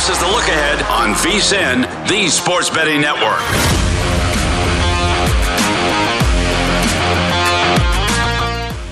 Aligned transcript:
This 0.00 0.16
is 0.16 0.18
the 0.20 0.28
look 0.28 0.48
ahead 0.48 0.82
on 0.84 1.12
VSIN, 1.12 2.08
the 2.08 2.30
Sports 2.30 2.70
Betting 2.70 3.02
Network. 3.02 3.38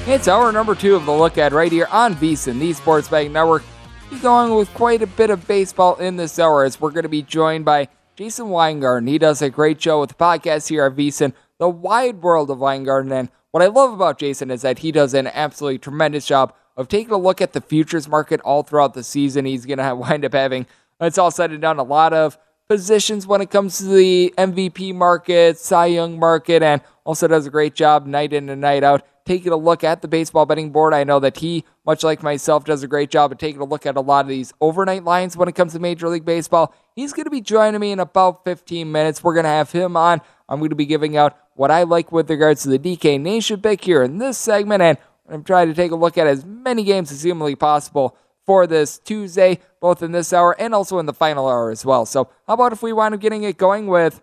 It's 0.06 0.28
hour 0.28 0.52
number 0.52 0.74
two 0.74 0.94
of 0.94 1.06
the 1.06 1.12
look 1.12 1.38
ahead 1.38 1.54
right 1.54 1.72
here 1.72 1.88
on 1.90 2.14
VSIN, 2.14 2.58
the 2.58 2.74
Sports 2.74 3.08
Betting 3.08 3.32
Network. 3.32 3.62
Be 4.10 4.18
going 4.18 4.54
with 4.54 4.68
quite 4.74 5.00
a 5.00 5.06
bit 5.06 5.30
of 5.30 5.48
baseball 5.48 5.96
in 5.96 6.16
this 6.16 6.38
hour 6.38 6.64
as 6.64 6.78
we're 6.78 6.90
going 6.90 7.04
to 7.04 7.08
be 7.08 7.22
joined 7.22 7.64
by 7.64 7.88
Jason 8.14 8.50
Weingarten. 8.50 9.08
He 9.08 9.16
does 9.16 9.40
a 9.40 9.48
great 9.48 9.80
show 9.80 10.00
with 10.00 10.10
the 10.10 10.14
podcast 10.14 10.68
here 10.68 10.84
at 10.84 10.94
VSIN, 10.94 11.32
The 11.56 11.70
Wide 11.70 12.20
World 12.20 12.50
of 12.50 12.58
Weingarten. 12.58 13.12
And 13.12 13.30
what 13.50 13.62
I 13.62 13.68
love 13.68 13.94
about 13.94 14.18
Jason 14.18 14.50
is 14.50 14.60
that 14.60 14.80
he 14.80 14.92
does 14.92 15.14
an 15.14 15.28
absolutely 15.28 15.78
tremendous 15.78 16.26
job 16.26 16.52
of 16.76 16.86
taking 16.86 17.14
a 17.14 17.18
look 17.18 17.40
at 17.40 17.54
the 17.54 17.62
futures 17.62 18.06
market 18.06 18.42
all 18.42 18.62
throughout 18.62 18.92
the 18.92 19.02
season. 19.02 19.46
He's 19.46 19.64
going 19.64 19.78
to 19.78 19.94
wind 19.94 20.26
up 20.26 20.34
having, 20.34 20.66
it's 21.00 21.18
all 21.18 21.30
said 21.30 21.50
and 21.50 21.62
done, 21.62 21.78
a 21.78 21.82
lot 21.82 22.12
of 22.12 22.38
positions 22.68 23.26
when 23.26 23.40
it 23.40 23.50
comes 23.50 23.78
to 23.78 23.84
the 23.84 24.34
MVP 24.36 24.94
market, 24.94 25.58
Cy 25.58 25.86
Young 25.86 26.18
market, 26.18 26.62
and 26.62 26.82
also 27.04 27.26
does 27.26 27.46
a 27.46 27.50
great 27.50 27.74
job 27.74 28.06
night 28.06 28.32
in 28.32 28.48
and 28.48 28.60
night 28.60 28.84
out 28.84 29.06
taking 29.28 29.52
a 29.52 29.56
look 29.56 29.84
at 29.84 30.00
the 30.00 30.08
baseball 30.08 30.46
betting 30.46 30.70
board. 30.70 30.94
I 30.94 31.04
know 31.04 31.20
that 31.20 31.36
he, 31.36 31.64
much 31.84 32.02
like 32.02 32.22
myself, 32.22 32.64
does 32.64 32.82
a 32.82 32.88
great 32.88 33.10
job 33.10 33.30
of 33.30 33.38
taking 33.38 33.60
a 33.60 33.64
look 33.64 33.84
at 33.84 33.96
a 33.96 34.00
lot 34.00 34.24
of 34.24 34.28
these 34.28 34.52
overnight 34.60 35.04
lines 35.04 35.36
when 35.36 35.48
it 35.48 35.54
comes 35.54 35.74
to 35.74 35.78
Major 35.78 36.08
League 36.08 36.24
Baseball. 36.24 36.74
He's 36.96 37.12
going 37.12 37.24
to 37.24 37.30
be 37.30 37.42
joining 37.42 37.80
me 37.80 37.92
in 37.92 38.00
about 38.00 38.44
15 38.44 38.90
minutes. 38.90 39.22
We're 39.22 39.34
going 39.34 39.44
to 39.44 39.50
have 39.50 39.70
him 39.70 39.96
on. 39.96 40.22
I'm 40.48 40.58
going 40.58 40.70
to 40.70 40.76
be 40.76 40.86
giving 40.86 41.16
out 41.16 41.36
what 41.54 41.70
I 41.70 41.82
like 41.82 42.10
with 42.10 42.30
regards 42.30 42.62
to 42.62 42.70
the 42.70 42.78
DK 42.78 43.20
Nation 43.20 43.60
pick 43.60 43.84
here 43.84 44.02
in 44.02 44.16
this 44.16 44.38
segment, 44.38 44.82
and 44.82 44.96
I'm 45.28 45.44
trying 45.44 45.68
to 45.68 45.74
take 45.74 45.92
a 45.92 45.96
look 45.96 46.16
at 46.16 46.26
as 46.26 46.46
many 46.46 46.82
games 46.82 47.12
as 47.12 47.22
humanly 47.22 47.54
possible 47.54 48.16
for 48.48 48.66
this 48.66 48.98
Tuesday, 48.98 49.58
both 49.78 50.02
in 50.02 50.12
this 50.12 50.32
hour 50.32 50.58
and 50.58 50.74
also 50.74 50.98
in 50.98 51.04
the 51.04 51.12
final 51.12 51.46
hour 51.46 51.70
as 51.70 51.84
well. 51.84 52.06
So, 52.06 52.30
how 52.46 52.54
about 52.54 52.72
if 52.72 52.82
we 52.82 52.94
wind 52.94 53.14
up 53.14 53.20
getting 53.20 53.42
it 53.42 53.58
going 53.58 53.88
with 53.88 54.22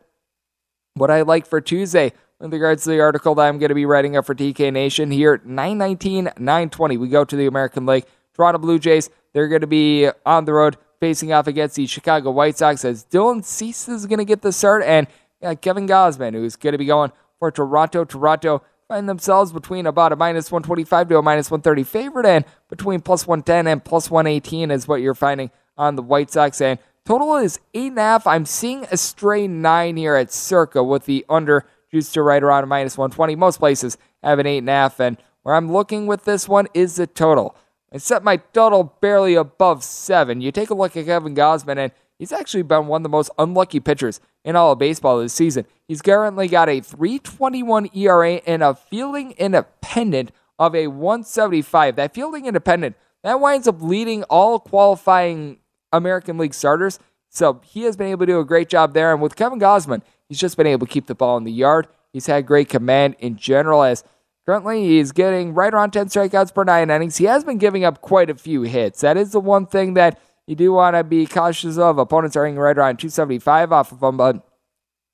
what 0.96 1.12
I 1.12 1.22
like 1.22 1.46
for 1.46 1.62
Tuesday? 1.62 2.12
in 2.42 2.50
regards 2.50 2.84
to 2.84 2.90
the 2.90 3.00
article 3.00 3.34
that 3.34 3.44
I'm 3.44 3.60
going 3.60 3.70
to 3.70 3.76
be 3.76 3.86
writing 3.86 4.18
up 4.18 4.26
for 4.26 4.36
DK 4.36 4.74
Nation 4.74 5.10
here, 5.10 5.40
919, 5.46 6.26
920. 6.38 6.98
We 6.98 7.08
go 7.08 7.24
to 7.24 7.36
the 7.36 7.46
American 7.46 7.86
League. 7.86 8.04
Toronto 8.34 8.58
Blue 8.58 8.78
Jays, 8.78 9.10
they're 9.32 9.48
going 9.48 9.62
to 9.62 9.68
be 9.68 10.10
on 10.26 10.44
the 10.44 10.52
road 10.52 10.76
facing 11.00 11.32
off 11.32 11.48
against 11.48 11.76
the 11.76 11.88
Chicago 11.88 12.32
White 12.32 12.58
Sox 12.58 12.84
as 12.84 13.06
Dylan 13.06 13.46
Cease 13.46 13.88
is 13.88 14.06
going 14.06 14.20
to 14.20 14.26
get 14.26 14.42
the 14.42 14.52
start 14.52 14.84
and 14.84 15.08
uh, 15.42 15.56
Kevin 15.56 15.88
Gausman, 15.88 16.34
who's 16.34 16.58
going 16.58 16.74
to 16.74 16.78
be 16.78 16.86
going 16.86 17.14
for 17.40 17.52
Toronto. 17.52 18.04
Toronto 18.04 18.64
find 18.88 19.10
themselves 19.10 19.52
between 19.52 19.88
about 19.88 20.12
a 20.12 20.16
minus 20.16 20.52
125 20.52 21.10
to 21.10 21.18
a 21.18 21.22
minus 21.22 21.50
130 21.50 21.84
favorite 21.84 22.26
and 22.26 22.46
between 22.70 23.02
plus 23.02 23.26
110 23.26 23.68
and 23.68 23.84
plus 23.84 24.12
118 24.12 24.70
is 24.70 24.88
what 24.88 25.02
you're 25.02 25.16
finding 25.16 25.50
on 25.78 25.96
the 25.96 26.02
White 26.02 26.32
Sox. 26.32 26.62
And 26.62 26.78
total 27.04 27.36
is 27.38 27.60
8.5. 27.74 28.24
I'm 28.26 28.46
seeing 28.46 28.86
a 28.92 28.98
stray 28.98 29.48
9 29.48 29.98
here 29.98 30.16
at 30.16 30.32
Circa 30.32 30.84
with 30.84 31.06
the 31.06 31.26
under 31.28 31.66
juice 31.92 32.12
to 32.14 32.22
right 32.22 32.44
around 32.44 32.64
a 32.64 32.68
minus 32.68 32.98
120. 32.98 33.36
Most 33.36 33.58
places 33.58 33.98
have 34.22 34.40
an 34.40 34.46
8.5. 34.46 35.00
And 35.00 35.18
where 35.42 35.56
I'm 35.56 35.72
looking 35.72 36.06
with 36.06 36.26
this 36.26 36.48
one 36.48 36.68
is 36.74 36.96
the 36.96 37.08
total. 37.08 37.56
I 37.92 37.98
set 37.98 38.24
my 38.24 38.38
total 38.38 38.96
barely 39.02 39.36
above 39.36 39.84
7. 39.84 40.42
You 40.42 40.52
take 40.52 40.70
a 40.70 40.76
look 40.76 40.98
at 40.98 41.06
Kevin 41.06 41.34
Gausman, 41.34 41.78
and 41.78 41.92
he's 42.20 42.34
actually 42.34 42.64
been 42.64 42.88
one 42.88 43.00
of 43.00 43.04
the 43.04 43.10
most 43.10 43.30
unlucky 43.38 43.80
pitchers 43.80 44.20
in 44.46 44.56
all 44.56 44.72
of 44.72 44.80
baseball 44.80 45.20
this 45.20 45.34
season. 45.34 45.66
He's 45.88 46.02
currently 46.02 46.48
got 46.48 46.70
a 46.70 46.80
321 46.80 47.90
ERA 47.94 48.36
and 48.48 48.64
a 48.64 48.76
fielding 48.76 49.32
independent 49.32 50.32
of 50.58 50.74
a 50.74 50.88
175. 50.88 51.98
That 51.98 52.14
fielding 52.14 52.46
independent, 52.46 52.96
that 53.24 53.42
winds 53.42 53.68
up 53.68 53.82
leading 53.82 54.24
all 54.24 54.60
qualifying 54.60 55.58
American 55.92 56.38
League 56.38 56.54
starters. 56.54 57.00
So 57.28 57.60
he 57.66 57.82
has 57.82 57.98
been 57.98 58.08
able 58.08 58.26
to 58.26 58.32
do 58.32 58.40
a 58.40 58.46
great 58.46 58.70
job 58.70 58.94
there. 58.94 59.12
And 59.12 59.22
with 59.22 59.36
Kevin 59.36 59.60
Gausman, 59.60 60.02
He's 60.28 60.40
just 60.40 60.58
been 60.58 60.68
able 60.68 60.88
to 60.88 60.92
keep 60.92 61.08
the 61.08 61.16
ball 61.16 61.38
in 61.38 61.44
the 61.44 61.52
yard. 61.52 61.88
He's 62.12 62.26
had 62.26 62.46
great 62.46 62.70
command 62.70 63.16
in 63.20 63.36
general 63.36 63.84
as 63.84 64.04
currently 64.46 64.84
he's 64.84 65.12
getting 65.12 65.54
right 65.54 65.74
around 65.74 65.92
10 65.92 66.08
strikeouts 66.08 66.54
per 66.54 66.64
nine 66.64 66.90
innings. 66.90 67.18
He 67.18 67.26
has 67.26 67.44
been 67.44 67.58
giving 67.58 67.84
up 67.84 68.02
quite 68.02 68.30
a 68.30 68.36
few 68.36 68.64
hits. 68.64 69.02
That 69.02 69.18
is 69.18 69.32
the 69.32 69.40
one 69.40 69.66
thing 69.66 69.94
that 69.96 70.20
you 70.48 70.56
do 70.56 70.74
want 70.74 70.96
to 70.96 71.04
be 71.04 71.26
cautious 71.26 71.78
of. 71.78 71.98
Opponents 71.98 72.36
are 72.36 72.46
hitting 72.46 72.60
right 72.60 72.78
around 72.78 72.98
275 72.98 73.72
off 73.72 73.92
of 73.92 74.02
him, 74.02 74.18
but 74.18 74.48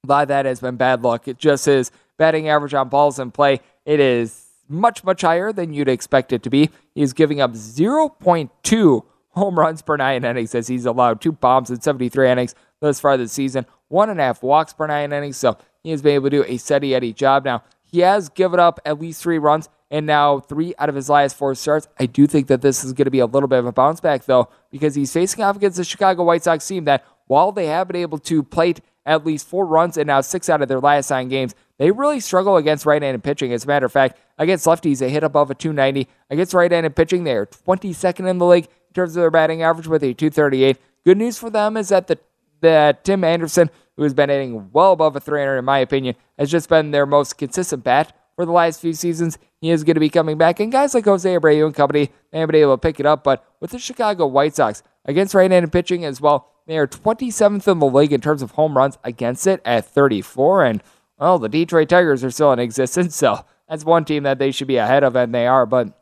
by 0.05 0.25
that 0.25 0.45
has 0.45 0.59
been 0.59 0.75
bad 0.75 1.03
luck. 1.03 1.27
It 1.27 1.37
just 1.37 1.65
his 1.65 1.91
batting 2.17 2.49
average 2.49 2.73
on 2.73 2.89
balls 2.89 3.19
in 3.19 3.31
play. 3.31 3.61
It 3.85 3.99
is 3.99 4.47
much, 4.67 5.03
much 5.03 5.21
higher 5.21 5.51
than 5.51 5.73
you'd 5.73 5.89
expect 5.89 6.33
it 6.33 6.43
to 6.43 6.49
be. 6.49 6.69
He's 6.95 7.13
giving 7.13 7.41
up 7.41 7.53
0.2 7.53 9.03
home 9.29 9.57
runs 9.57 9.81
per 9.81 9.97
nine 9.97 10.25
innings 10.25 10.53
as 10.53 10.67
he's 10.67 10.85
allowed 10.85 11.21
two 11.21 11.31
bombs 11.31 11.69
in 11.69 11.79
73 11.79 12.29
innings 12.29 12.55
thus 12.81 12.99
far 12.99 13.15
this 13.15 13.31
season 13.31 13.65
one 13.87 14.09
and 14.09 14.19
a 14.19 14.23
half 14.23 14.41
walks 14.41 14.73
per 14.73 14.87
nine 14.87 15.11
innings. 15.11 15.37
So 15.37 15.57
he 15.83 15.91
has 15.91 16.01
been 16.01 16.15
able 16.15 16.29
to 16.29 16.37
do 16.37 16.45
a 16.47 16.57
steady 16.57 16.95
Eddie 16.95 17.13
job. 17.13 17.45
Now, 17.45 17.63
he 17.91 17.99
has 17.99 18.29
given 18.29 18.59
up 18.59 18.79
at 18.85 18.99
least 18.99 19.21
three 19.21 19.37
runs 19.37 19.69
and 19.91 20.05
now 20.05 20.39
three 20.39 20.73
out 20.79 20.89
of 20.89 20.95
his 20.95 21.09
last 21.09 21.35
four 21.35 21.53
starts. 21.53 21.87
I 21.99 22.05
do 22.05 22.25
think 22.25 22.47
that 22.47 22.61
this 22.61 22.83
is 22.83 22.93
going 22.93 23.05
to 23.05 23.11
be 23.11 23.19
a 23.19 23.25
little 23.25 23.49
bit 23.49 23.59
of 23.59 23.65
a 23.65 23.71
bounce 23.73 23.99
back, 23.99 24.23
though, 24.25 24.49
because 24.71 24.95
he's 24.95 25.11
facing 25.11 25.43
off 25.43 25.57
against 25.57 25.77
the 25.77 25.83
Chicago 25.83 26.23
White 26.23 26.43
Sox 26.43 26.65
team 26.65 26.85
that, 26.85 27.03
while 27.27 27.51
they 27.51 27.67
have 27.67 27.87
been 27.87 27.97
able 27.97 28.17
to 28.19 28.41
plate 28.41 28.79
at 29.05 29.25
least 29.25 29.47
four 29.47 29.65
runs 29.65 29.97
and 29.97 30.07
now 30.07 30.21
six 30.21 30.49
out 30.49 30.61
of 30.61 30.69
their 30.69 30.79
last 30.79 31.09
nine 31.09 31.27
games, 31.27 31.53
they 31.77 31.91
really 31.91 32.19
struggle 32.19 32.57
against 32.57 32.85
right 32.85 33.01
handed 33.01 33.23
pitching. 33.23 33.51
As 33.51 33.65
a 33.65 33.67
matter 33.67 33.85
of 33.85 33.91
fact, 33.91 34.17
against 34.37 34.65
lefties, 34.65 34.99
they 34.99 35.09
hit 35.09 35.23
above 35.23 35.51
a 35.51 35.55
290. 35.55 36.07
Against 36.29 36.53
right 36.53 36.71
handed 36.71 36.95
pitching, 36.95 37.23
they 37.23 37.33
are 37.33 37.45
22nd 37.45 38.29
in 38.29 38.37
the 38.37 38.45
league 38.45 38.65
in 38.65 38.93
terms 38.93 39.15
of 39.15 39.21
their 39.21 39.31
batting 39.31 39.63
average 39.63 39.87
with 39.87 40.03
a 40.03 40.13
238. 40.13 40.77
Good 41.03 41.17
news 41.17 41.37
for 41.37 41.49
them 41.49 41.75
is 41.75 41.89
that 41.89 42.07
the 42.07 42.19
that 42.61 43.03
Tim 43.03 43.23
Anderson 43.23 43.69
who 44.01 44.03
has 44.03 44.13
been 44.15 44.29
hitting 44.29 44.71
well 44.71 44.93
above 44.93 45.15
a 45.15 45.19
300 45.19 45.59
in 45.59 45.65
my 45.65 45.77
opinion, 45.77 46.15
has 46.37 46.49
just 46.49 46.69
been 46.69 46.89
their 46.89 47.05
most 47.05 47.37
consistent 47.37 47.83
bat 47.83 48.17
for 48.35 48.45
the 48.45 48.51
last 48.51 48.81
few 48.81 48.93
seasons. 48.93 49.37
He 49.59 49.69
is 49.69 49.83
going 49.83 49.93
to 49.95 49.99
be 49.99 50.09
coming 50.09 50.39
back. 50.39 50.59
And 50.59 50.71
guys 50.71 50.95
like 50.95 51.05
Jose 51.05 51.29
Abreu 51.29 51.67
and 51.67 51.75
company, 51.75 52.09
they 52.31 52.39
haven't 52.39 52.53
been 52.53 52.61
able 52.61 52.73
to 52.73 52.81
pick 52.81 52.99
it 52.99 53.05
up. 53.05 53.23
But 53.23 53.45
with 53.59 53.71
the 53.71 53.77
Chicago 53.77 54.25
White 54.25 54.55
Sox, 54.55 54.81
against 55.05 55.35
right-handed 55.35 55.71
pitching 55.71 56.03
as 56.03 56.19
well, 56.19 56.51
they 56.65 56.77
are 56.77 56.87
27th 56.87 57.67
in 57.67 57.79
the 57.79 57.85
league 57.85 58.13
in 58.13 58.21
terms 58.21 58.41
of 58.41 58.51
home 58.51 58.75
runs 58.75 58.97
against 59.03 59.45
it 59.45 59.61
at 59.65 59.85
34. 59.85 60.65
And, 60.65 60.83
well, 61.19 61.37
the 61.37 61.49
Detroit 61.49 61.89
Tigers 61.89 62.23
are 62.23 62.31
still 62.31 62.51
in 62.51 62.59
existence. 62.59 63.15
So 63.21 63.45
that's 63.69 63.85
one 63.85 64.03
team 64.03 64.23
that 64.23 64.39
they 64.39 64.51
should 64.51 64.67
be 64.67 64.77
ahead 64.77 65.03
of, 65.03 65.15
and 65.15 65.33
they 65.33 65.47
are. 65.47 65.65
But 65.65 65.97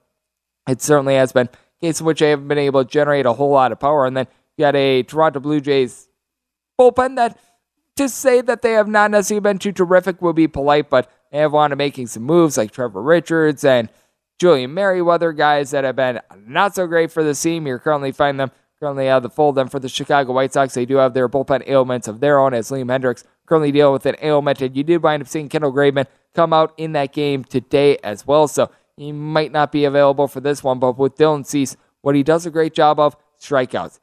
it 0.68 0.82
certainly 0.82 1.16
has 1.16 1.32
been 1.32 1.48
a 1.48 1.86
case 1.86 2.00
in 2.00 2.06
which 2.06 2.20
they 2.20 2.30
haven't 2.30 2.48
been 2.48 2.58
able 2.58 2.84
to 2.84 2.90
generate 2.90 3.26
a 3.26 3.34
whole 3.34 3.52
lot 3.52 3.72
of 3.72 3.80
power. 3.80 4.06
And 4.06 4.16
then 4.16 4.28
you 4.58 4.64
got 4.64 4.76
a 4.76 5.04
Toronto 5.04 5.40
Blue 5.40 5.60
Jays 5.60 6.09
bullpen 6.80 7.16
that 7.18 7.38
to 7.98 8.08
say 8.08 8.42
that 8.42 8.62
they 8.62 8.74
have 8.74 8.88
not 8.88 9.12
necessarily 9.12 9.42
been 9.42 9.60
too 9.60 9.74
terrific 9.74 10.22
would 10.22 10.36
be 10.36 10.48
polite, 10.48 10.90
but 10.90 11.12
they 11.32 11.40
have 11.40 11.52
wanted 11.52 11.78
making 11.78 12.08
some 12.08 12.24
moves 12.24 12.58
like 12.58 12.72
Trevor 12.72 13.02
Richards 13.02 13.64
and 13.66 13.90
Julian 14.40 14.74
Merryweather, 14.74 15.34
guys 15.34 15.72
that 15.72 15.84
have 15.84 15.98
been 15.98 16.22
not 16.48 16.74
so 16.74 16.88
great 16.88 17.12
for 17.12 17.24
the 17.24 17.34
team. 17.34 17.68
You're 17.68 17.78
currently 17.78 18.14
finding 18.14 18.38
them 18.38 18.52
currently 18.80 19.10
out 19.10 19.18
of 19.18 19.24
the 19.24 19.30
fold. 19.30 19.56
Then 19.56 19.68
for 19.68 19.80
the 19.80 19.90
Chicago 19.90 20.32
White 20.32 20.54
Sox, 20.54 20.74
they 20.74 20.86
do 20.86 20.96
have 20.96 21.14
their 21.14 21.28
bullpen 21.28 21.68
ailments 21.68 22.08
of 22.08 22.22
their 22.22 22.40
own, 22.40 22.54
as 22.54 22.72
Liam 22.72 22.86
Hendriks 22.86 23.26
currently 23.46 23.74
dealing 23.74 23.92
with 23.92 24.06
an 24.06 24.16
ailment. 24.22 24.62
And 24.62 24.78
you 24.78 24.84
did 24.84 25.04
wind 25.04 25.22
up 25.22 25.28
seeing 25.28 25.50
Kendall 25.50 25.74
Graveman 25.74 26.06
come 26.34 26.54
out 26.54 26.74
in 26.78 26.94
that 26.94 27.12
game 27.12 27.44
today 27.44 27.98
as 27.98 28.26
well. 28.26 28.48
So 28.48 28.72
he 28.96 29.12
might 29.12 29.52
not 29.52 29.74
be 29.74 29.84
available 29.84 30.30
for 30.30 30.40
this 30.40 30.64
one, 30.64 30.80
but 30.80 30.98
with 30.98 31.18
Dylan 31.18 31.46
Cease, 31.46 31.76
what 32.02 32.16
he 32.16 32.24
does 32.24 32.46
a 32.46 32.50
great 32.50 32.74
job 32.74 32.98
of 32.98 33.18
strikeouts 33.42 34.00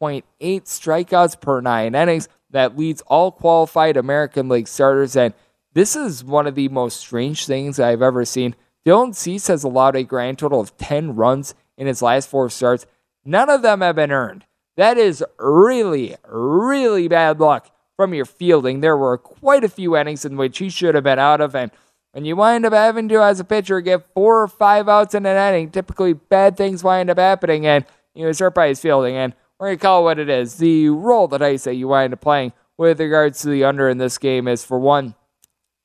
12.8 0.00 0.22
strikeouts 0.64 1.40
per 1.40 1.60
nine 1.60 1.94
innings. 1.94 2.28
That 2.50 2.78
leads 2.78 3.02
all 3.02 3.32
qualified 3.32 3.96
American 3.96 4.48
League 4.48 4.68
starters. 4.68 5.16
And 5.16 5.34
this 5.72 5.96
is 5.96 6.24
one 6.24 6.46
of 6.46 6.54
the 6.54 6.68
most 6.68 6.98
strange 6.98 7.46
things 7.46 7.78
I've 7.78 8.02
ever 8.02 8.24
seen. 8.24 8.54
Dylan 8.86 9.14
Cease 9.14 9.48
has 9.48 9.64
allowed 9.64 9.96
a 9.96 10.04
grand 10.04 10.38
total 10.38 10.60
of 10.60 10.76
10 10.76 11.16
runs 11.16 11.54
in 11.76 11.86
his 11.86 12.02
last 12.02 12.28
four 12.28 12.48
starts. 12.48 12.86
None 13.24 13.50
of 13.50 13.62
them 13.62 13.80
have 13.80 13.96
been 13.96 14.12
earned. 14.12 14.44
That 14.76 14.96
is 14.96 15.24
really, 15.38 16.16
really 16.28 17.08
bad 17.08 17.40
luck 17.40 17.70
from 17.96 18.14
your 18.14 18.26
fielding. 18.26 18.80
There 18.80 18.96
were 18.96 19.18
quite 19.18 19.64
a 19.64 19.68
few 19.68 19.96
innings 19.96 20.24
in 20.24 20.36
which 20.36 20.58
he 20.58 20.68
should 20.68 20.94
have 20.94 21.04
been 21.04 21.18
out 21.18 21.40
of, 21.40 21.54
and 21.54 21.72
when 22.12 22.24
you 22.24 22.36
wind 22.36 22.64
up 22.64 22.72
having 22.72 23.08
to, 23.08 23.22
as 23.22 23.40
a 23.40 23.44
pitcher, 23.44 23.80
get 23.82 24.06
four 24.14 24.42
or 24.42 24.48
five 24.48 24.88
outs 24.88 25.14
in 25.14 25.26
an 25.26 25.36
inning, 25.36 25.70
typically 25.70 26.14
bad 26.14 26.56
things 26.56 26.82
wind 26.82 27.10
up 27.10 27.18
happening, 27.18 27.66
and 27.66 27.84
you 28.14 28.32
start 28.32 28.54
by 28.54 28.68
his 28.68 28.80
fielding. 28.80 29.16
And 29.16 29.34
we're 29.58 29.68
going 29.68 29.78
to 29.78 29.82
call 29.82 30.00
it 30.00 30.04
what 30.04 30.18
it 30.18 30.28
is. 30.28 30.56
The 30.56 30.88
role 30.88 31.28
that 31.28 31.42
I 31.42 31.56
say 31.56 31.72
you 31.72 31.88
wind 31.88 32.12
up 32.12 32.20
playing 32.20 32.52
with 32.76 33.00
regards 33.00 33.40
to 33.42 33.48
the 33.48 33.64
under 33.64 33.88
in 33.88 33.98
this 33.98 34.18
game 34.18 34.48
is 34.48 34.64
for 34.64 34.78
one, 34.78 35.14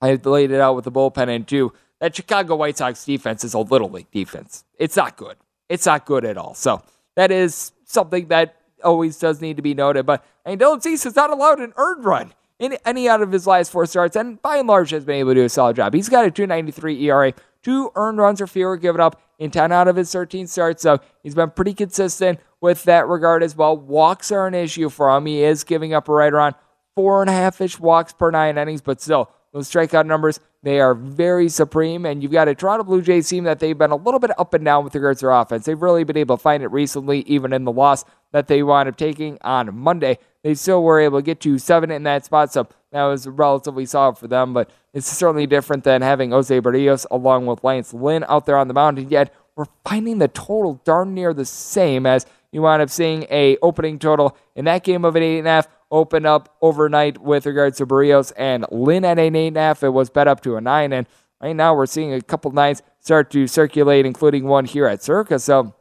I 0.01 0.15
laid 0.15 0.51
it 0.51 0.59
out 0.59 0.75
with 0.75 0.85
the 0.85 0.91
bullpen, 0.91 1.33
and 1.33 1.47
two, 1.47 1.73
that 1.99 2.15
Chicago 2.15 2.55
White 2.55 2.77
Sox 2.77 3.05
defense 3.05 3.43
is 3.43 3.53
a 3.53 3.59
little 3.59 3.89
league 3.89 4.11
defense. 4.11 4.65
It's 4.77 4.97
not 4.97 5.15
good. 5.15 5.37
It's 5.69 5.85
not 5.85 6.05
good 6.05 6.25
at 6.25 6.37
all. 6.37 6.53
So 6.53 6.81
that 7.15 7.31
is 7.31 7.71
something 7.85 8.27
that 8.27 8.55
always 8.83 9.17
does 9.19 9.41
need 9.41 9.57
to 9.57 9.61
be 9.61 9.73
noted. 9.73 10.05
But 10.05 10.25
I 10.45 10.49
mean, 10.49 10.59
Dylan 10.59 10.81
Cease 10.81 11.03
has 11.03 11.15
not 11.15 11.29
allowed 11.29 11.59
an 11.59 11.73
earned 11.77 12.03
run 12.03 12.33
in 12.59 12.77
any 12.85 13.07
out 13.07 13.21
of 13.21 13.31
his 13.31 13.47
last 13.47 13.71
four 13.71 13.85
starts, 13.85 14.15
and 14.15 14.41
by 14.41 14.57
and 14.57 14.67
large 14.67 14.89
has 14.89 15.05
been 15.05 15.15
able 15.15 15.31
to 15.31 15.35
do 15.35 15.45
a 15.45 15.49
solid 15.49 15.75
job. 15.75 15.93
He's 15.93 16.09
got 16.09 16.25
a 16.25 16.31
293 16.31 17.05
ERA, 17.05 17.33
two 17.63 17.91
earned 17.95 18.17
runs 18.17 18.41
or 18.41 18.47
fewer 18.47 18.77
given 18.77 19.01
up 19.01 19.21
in 19.39 19.49
10 19.49 19.71
out 19.71 19.87
of 19.87 19.95
his 19.95 20.11
13 20.11 20.47
starts. 20.47 20.83
So 20.83 20.99
he's 21.23 21.35
been 21.35 21.51
pretty 21.51 21.73
consistent 21.73 22.39
with 22.61 22.83
that 22.83 23.07
regard 23.07 23.43
as 23.43 23.55
well. 23.55 23.75
Walks 23.75 24.31
are 24.31 24.47
an 24.47 24.53
issue 24.53 24.89
for 24.89 25.09
him. 25.15 25.25
He 25.25 25.43
is 25.43 25.63
giving 25.63 25.93
up 25.93 26.07
right 26.07 26.31
around 26.31 26.55
four 26.95 27.21
and 27.21 27.29
a 27.29 27.33
half 27.33 27.59
ish 27.59 27.79
walks 27.79 28.13
per 28.13 28.31
nine 28.31 28.57
innings, 28.57 28.81
but 28.81 29.01
still, 29.01 29.29
those 29.53 29.69
strikeout 29.69 30.05
numbers, 30.05 30.39
they 30.63 30.79
are 30.79 30.93
very 30.93 31.49
supreme. 31.49 32.05
And 32.05 32.23
you've 32.23 32.31
got 32.31 32.47
a 32.47 32.55
Toronto 32.55 32.85
Blue 32.85 33.01
Jays 33.01 33.27
team 33.27 33.43
that 33.43 33.59
they've 33.59 33.77
been 33.77 33.91
a 33.91 33.97
little 33.97 34.19
bit 34.19 34.37
up 34.39 34.53
and 34.53 34.63
down 34.63 34.85
with 34.85 34.95
regards 34.95 35.19
to 35.19 35.25
their 35.25 35.35
offense. 35.35 35.65
They've 35.65 35.81
really 35.81 36.05
been 36.05 36.17
able 36.17 36.37
to 36.37 36.41
find 36.41 36.63
it 36.63 36.71
recently, 36.71 37.21
even 37.21 37.51
in 37.51 37.65
the 37.65 37.71
loss 37.71 38.05
that 38.31 38.47
they 38.47 38.63
wound 38.63 38.87
up 38.87 38.95
taking 38.95 39.37
on 39.41 39.75
Monday. 39.75 40.19
They 40.43 40.53
still 40.53 40.83
were 40.83 41.01
able 41.01 41.19
to 41.19 41.23
get 41.23 41.41
to 41.41 41.59
seven 41.59 41.91
in 41.91 42.03
that 42.03 42.23
spot. 42.23 42.53
So 42.53 42.67
that 42.91 43.03
was 43.03 43.27
relatively 43.27 43.85
solid 43.85 44.17
for 44.17 44.29
them. 44.29 44.53
But 44.53 44.69
it's 44.93 45.07
certainly 45.07 45.47
different 45.47 45.83
than 45.83 46.01
having 46.01 46.31
Jose 46.31 46.61
Berrios 46.61 47.05
along 47.11 47.45
with 47.47 47.63
Lance 47.63 47.93
Lynn 47.93 48.23
out 48.29 48.45
there 48.45 48.57
on 48.57 48.69
the 48.69 48.73
mound. 48.73 48.99
And 48.99 49.11
yet, 49.11 49.33
we're 49.55 49.65
finding 49.85 50.19
the 50.19 50.29
total 50.29 50.81
darn 50.85 51.13
near 51.13 51.33
the 51.33 51.45
same 51.45 52.05
as 52.05 52.25
you 52.51 52.61
wind 52.61 52.81
up 52.81 52.89
seeing 52.89 53.25
a 53.29 53.57
opening 53.61 53.99
total 53.99 54.37
in 54.55 54.65
that 54.65 54.83
game 54.83 55.05
of 55.05 55.15
an 55.15 55.23
eight 55.23 55.39
and 55.39 55.47
a 55.47 55.51
half 55.51 55.67
open 55.89 56.25
up 56.25 56.55
overnight 56.61 57.19
with 57.19 57.45
regards 57.45 57.77
to 57.77 57.85
Berrios 57.85 58.31
and 58.37 58.65
Lynn 58.71 59.05
at 59.05 59.19
an 59.19 59.35
eight 59.35 59.47
and 59.47 59.57
a 59.57 59.61
half. 59.61 59.83
It 59.83 59.89
was 59.89 60.09
bet 60.09 60.27
up 60.27 60.41
to 60.41 60.55
a 60.55 60.61
nine, 60.61 60.93
and 60.93 61.07
right 61.41 61.55
now 61.55 61.75
we're 61.75 61.85
seeing 61.85 62.13
a 62.13 62.21
couple 62.21 62.51
nines 62.51 62.81
start 62.99 63.29
to 63.31 63.47
circulate, 63.47 64.05
including 64.05 64.45
one 64.45 64.65
here 64.65 64.87
at 64.87 65.03
Circa. 65.03 65.39
So 65.39 65.73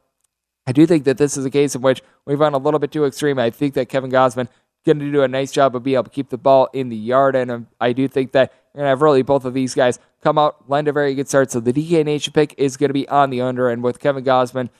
I 0.66 0.72
do 0.72 0.86
think 0.86 1.04
that 1.04 1.18
this 1.18 1.36
is 1.36 1.44
a 1.44 1.50
case 1.50 1.74
in 1.74 1.82
which 1.82 2.02
we've 2.26 2.38
gone 2.38 2.54
a 2.54 2.58
little 2.58 2.80
bit 2.80 2.92
too 2.92 3.04
extreme. 3.04 3.38
I 3.38 3.50
think 3.50 3.74
that 3.74 3.88
Kevin 3.88 4.10
Gausman 4.10 4.48
going 4.84 4.98
to 4.98 5.12
do 5.12 5.22
a 5.22 5.28
nice 5.28 5.52
job 5.52 5.76
of 5.76 5.82
being 5.82 5.94
able 5.94 6.04
to 6.04 6.10
keep 6.10 6.30
the 6.30 6.38
ball 6.38 6.68
in 6.72 6.88
the 6.88 6.96
yard, 6.96 7.36
and 7.36 7.50
um, 7.50 7.66
I 7.80 7.92
do 7.92 8.08
think 8.08 8.32
that 8.32 8.52
you're 8.74 8.80
going 8.80 8.86
to 8.86 8.90
have 8.90 9.02
really 9.02 9.22
both 9.22 9.44
of 9.44 9.52
these 9.52 9.74
guys 9.74 9.98
come 10.22 10.38
out, 10.38 10.68
lend 10.68 10.88
a 10.88 10.92
very 10.92 11.14
good 11.14 11.28
start. 11.28 11.50
So 11.50 11.60
the 11.60 11.72
DK 11.72 12.04
Nation 12.04 12.32
pick 12.32 12.54
is 12.56 12.76
going 12.76 12.88
to 12.88 12.94
be 12.94 13.06
on 13.08 13.30
the 13.30 13.40
under, 13.40 13.68
and 13.68 13.82
with 13.82 14.00
Kevin 14.00 14.24
Gausman 14.24 14.70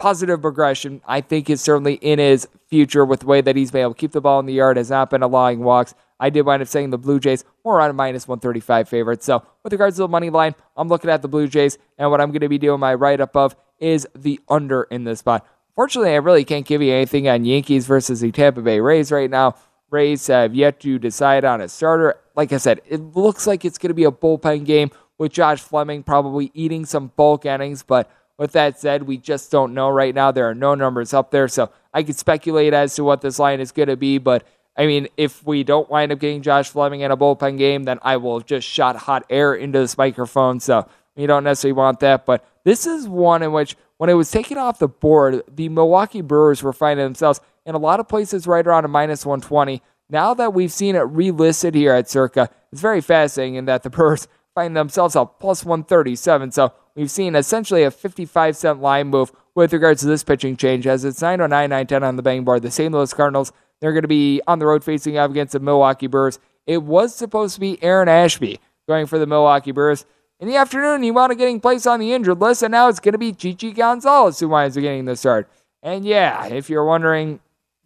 positive 0.00 0.40
progression, 0.42 1.00
I 1.06 1.20
think 1.20 1.48
is 1.48 1.60
certainly 1.60 1.94
in 1.94 2.18
his 2.18 2.48
future 2.68 3.04
with 3.04 3.20
the 3.20 3.26
way 3.26 3.40
that 3.40 3.54
he's 3.54 3.70
been 3.70 3.82
able 3.82 3.94
to 3.94 3.98
keep 3.98 4.12
the 4.12 4.20
ball 4.20 4.40
in 4.40 4.46
the 4.46 4.54
yard, 4.54 4.76
has 4.76 4.90
not 4.90 5.10
been 5.10 5.22
allowing 5.22 5.60
walks. 5.60 5.94
I 6.18 6.30
did 6.30 6.42
wind 6.42 6.62
up 6.62 6.68
saying 6.68 6.90
the 6.90 6.98
Blue 6.98 7.20
Jays 7.20 7.44
were 7.62 7.80
on 7.80 7.90
a 7.90 7.92
minus 7.92 8.26
135 8.26 8.88
favorite. 8.88 9.22
So, 9.22 9.44
with 9.62 9.72
regards 9.72 9.96
to 9.96 10.02
the 10.02 10.08
money 10.08 10.30
line, 10.30 10.54
I'm 10.76 10.88
looking 10.88 11.10
at 11.10 11.22
the 11.22 11.28
Blue 11.28 11.46
Jays, 11.46 11.78
and 11.98 12.10
what 12.10 12.20
I'm 12.20 12.30
going 12.30 12.40
to 12.40 12.48
be 12.48 12.58
doing 12.58 12.80
my 12.80 12.94
write 12.94 13.20
up 13.20 13.36
of 13.36 13.54
is 13.78 14.06
the 14.14 14.40
under 14.48 14.82
in 14.84 15.04
this 15.04 15.20
spot. 15.20 15.46
Fortunately, 15.74 16.12
I 16.12 16.16
really 16.16 16.44
can't 16.44 16.66
give 16.66 16.82
you 16.82 16.92
anything 16.92 17.28
on 17.28 17.44
Yankees 17.44 17.86
versus 17.86 18.20
the 18.20 18.32
Tampa 18.32 18.60
Bay 18.60 18.80
Rays 18.80 19.12
right 19.12 19.30
now. 19.30 19.54
Rays 19.90 20.26
have 20.26 20.54
yet 20.54 20.80
to 20.80 20.98
decide 20.98 21.44
on 21.44 21.60
a 21.60 21.68
starter. 21.68 22.16
Like 22.36 22.52
I 22.52 22.58
said, 22.58 22.80
it 22.86 23.00
looks 23.00 23.46
like 23.46 23.64
it's 23.64 23.78
going 23.78 23.88
to 23.88 23.94
be 23.94 24.04
a 24.04 24.10
bullpen 24.10 24.64
game 24.64 24.90
with 25.18 25.32
Josh 25.32 25.60
Fleming 25.60 26.02
probably 26.02 26.50
eating 26.54 26.86
some 26.86 27.12
bulk 27.16 27.44
innings, 27.44 27.82
but 27.82 28.10
with 28.40 28.52
that 28.52 28.80
said, 28.80 29.02
we 29.02 29.18
just 29.18 29.50
don't 29.50 29.74
know 29.74 29.90
right 29.90 30.14
now. 30.14 30.30
There 30.32 30.48
are 30.48 30.54
no 30.54 30.74
numbers 30.74 31.12
up 31.12 31.30
there, 31.30 31.46
so 31.46 31.70
I 31.92 32.02
could 32.02 32.16
speculate 32.16 32.72
as 32.72 32.94
to 32.94 33.04
what 33.04 33.20
this 33.20 33.38
line 33.38 33.60
is 33.60 33.70
going 33.70 33.90
to 33.90 33.98
be. 33.98 34.16
But 34.16 34.46
I 34.78 34.86
mean, 34.86 35.08
if 35.18 35.44
we 35.46 35.62
don't 35.62 35.90
wind 35.90 36.10
up 36.10 36.20
getting 36.20 36.40
Josh 36.40 36.70
Fleming 36.70 37.02
in 37.02 37.10
a 37.10 37.18
bullpen 37.18 37.58
game, 37.58 37.84
then 37.84 37.98
I 38.00 38.16
will 38.16 38.40
just 38.40 38.66
shot 38.66 38.96
hot 38.96 39.26
air 39.28 39.52
into 39.54 39.80
this 39.80 39.98
microphone. 39.98 40.58
So 40.58 40.88
you 41.16 41.26
don't 41.26 41.44
necessarily 41.44 41.74
want 41.74 42.00
that. 42.00 42.24
But 42.24 42.42
this 42.64 42.86
is 42.86 43.06
one 43.06 43.42
in 43.42 43.52
which, 43.52 43.76
when 43.98 44.08
it 44.08 44.14
was 44.14 44.30
taken 44.30 44.56
off 44.56 44.78
the 44.78 44.88
board, 44.88 45.42
the 45.46 45.68
Milwaukee 45.68 46.22
Brewers 46.22 46.62
were 46.62 46.72
finding 46.72 47.04
themselves 47.04 47.42
in 47.66 47.74
a 47.74 47.78
lot 47.78 48.00
of 48.00 48.08
places 48.08 48.46
right 48.46 48.66
around 48.66 48.86
a 48.86 48.88
minus 48.88 49.26
120. 49.26 49.82
Now 50.08 50.32
that 50.32 50.54
we've 50.54 50.72
seen 50.72 50.96
it 50.96 51.02
relisted 51.02 51.74
here 51.74 51.92
at 51.92 52.08
Circa, 52.08 52.48
it's 52.72 52.80
very 52.80 53.02
fascinating 53.02 53.56
in 53.56 53.66
that 53.66 53.82
the 53.82 53.90
Brewers 53.90 54.28
themselves 54.68 55.16
at 55.16 55.38
plus 55.38 55.64
137. 55.64 56.52
So 56.52 56.72
we've 56.94 57.10
seen 57.10 57.34
essentially 57.34 57.82
a 57.82 57.90
55 57.90 58.56
cent 58.56 58.80
line 58.80 59.08
move 59.08 59.32
with 59.54 59.72
regards 59.72 60.00
to 60.02 60.06
this 60.06 60.24
pitching 60.24 60.56
change 60.56 60.86
as 60.86 61.04
it's 61.04 61.22
909 61.22 61.70
910 61.70 62.02
on 62.02 62.16
the 62.16 62.22
bang 62.22 62.44
board. 62.44 62.62
The 62.62 62.70
St. 62.70 62.92
Louis 62.92 63.12
Cardinals, 63.12 63.52
they're 63.80 63.92
going 63.92 64.02
to 64.02 64.08
be 64.08 64.40
on 64.46 64.58
the 64.58 64.66
road 64.66 64.84
facing 64.84 65.16
up 65.16 65.30
against 65.30 65.52
the 65.52 65.60
Milwaukee 65.60 66.06
Brewers. 66.06 66.38
It 66.66 66.82
was 66.82 67.14
supposed 67.14 67.54
to 67.54 67.60
be 67.60 67.82
Aaron 67.82 68.08
Ashby 68.08 68.60
going 68.86 69.06
for 69.06 69.18
the 69.18 69.26
Milwaukee 69.26 69.72
Brewers. 69.72 70.04
In 70.38 70.48
the 70.48 70.56
afternoon, 70.56 71.02
he 71.02 71.10
wound 71.10 71.32
up 71.32 71.38
getting 71.38 71.60
placed 71.60 71.86
on 71.86 72.00
the 72.00 72.12
injured 72.12 72.40
list, 72.40 72.62
and 72.62 72.72
now 72.72 72.88
it's 72.88 73.00
going 73.00 73.12
to 73.12 73.18
be 73.18 73.32
Chichi 73.32 73.72
Gonzalez 73.72 74.40
who 74.40 74.48
winds 74.48 74.76
up 74.76 74.82
getting 74.82 75.04
the 75.04 75.16
start. 75.16 75.50
And 75.82 76.04
yeah, 76.04 76.46
if 76.46 76.70
you're 76.70 76.84
wondering, 76.84 77.40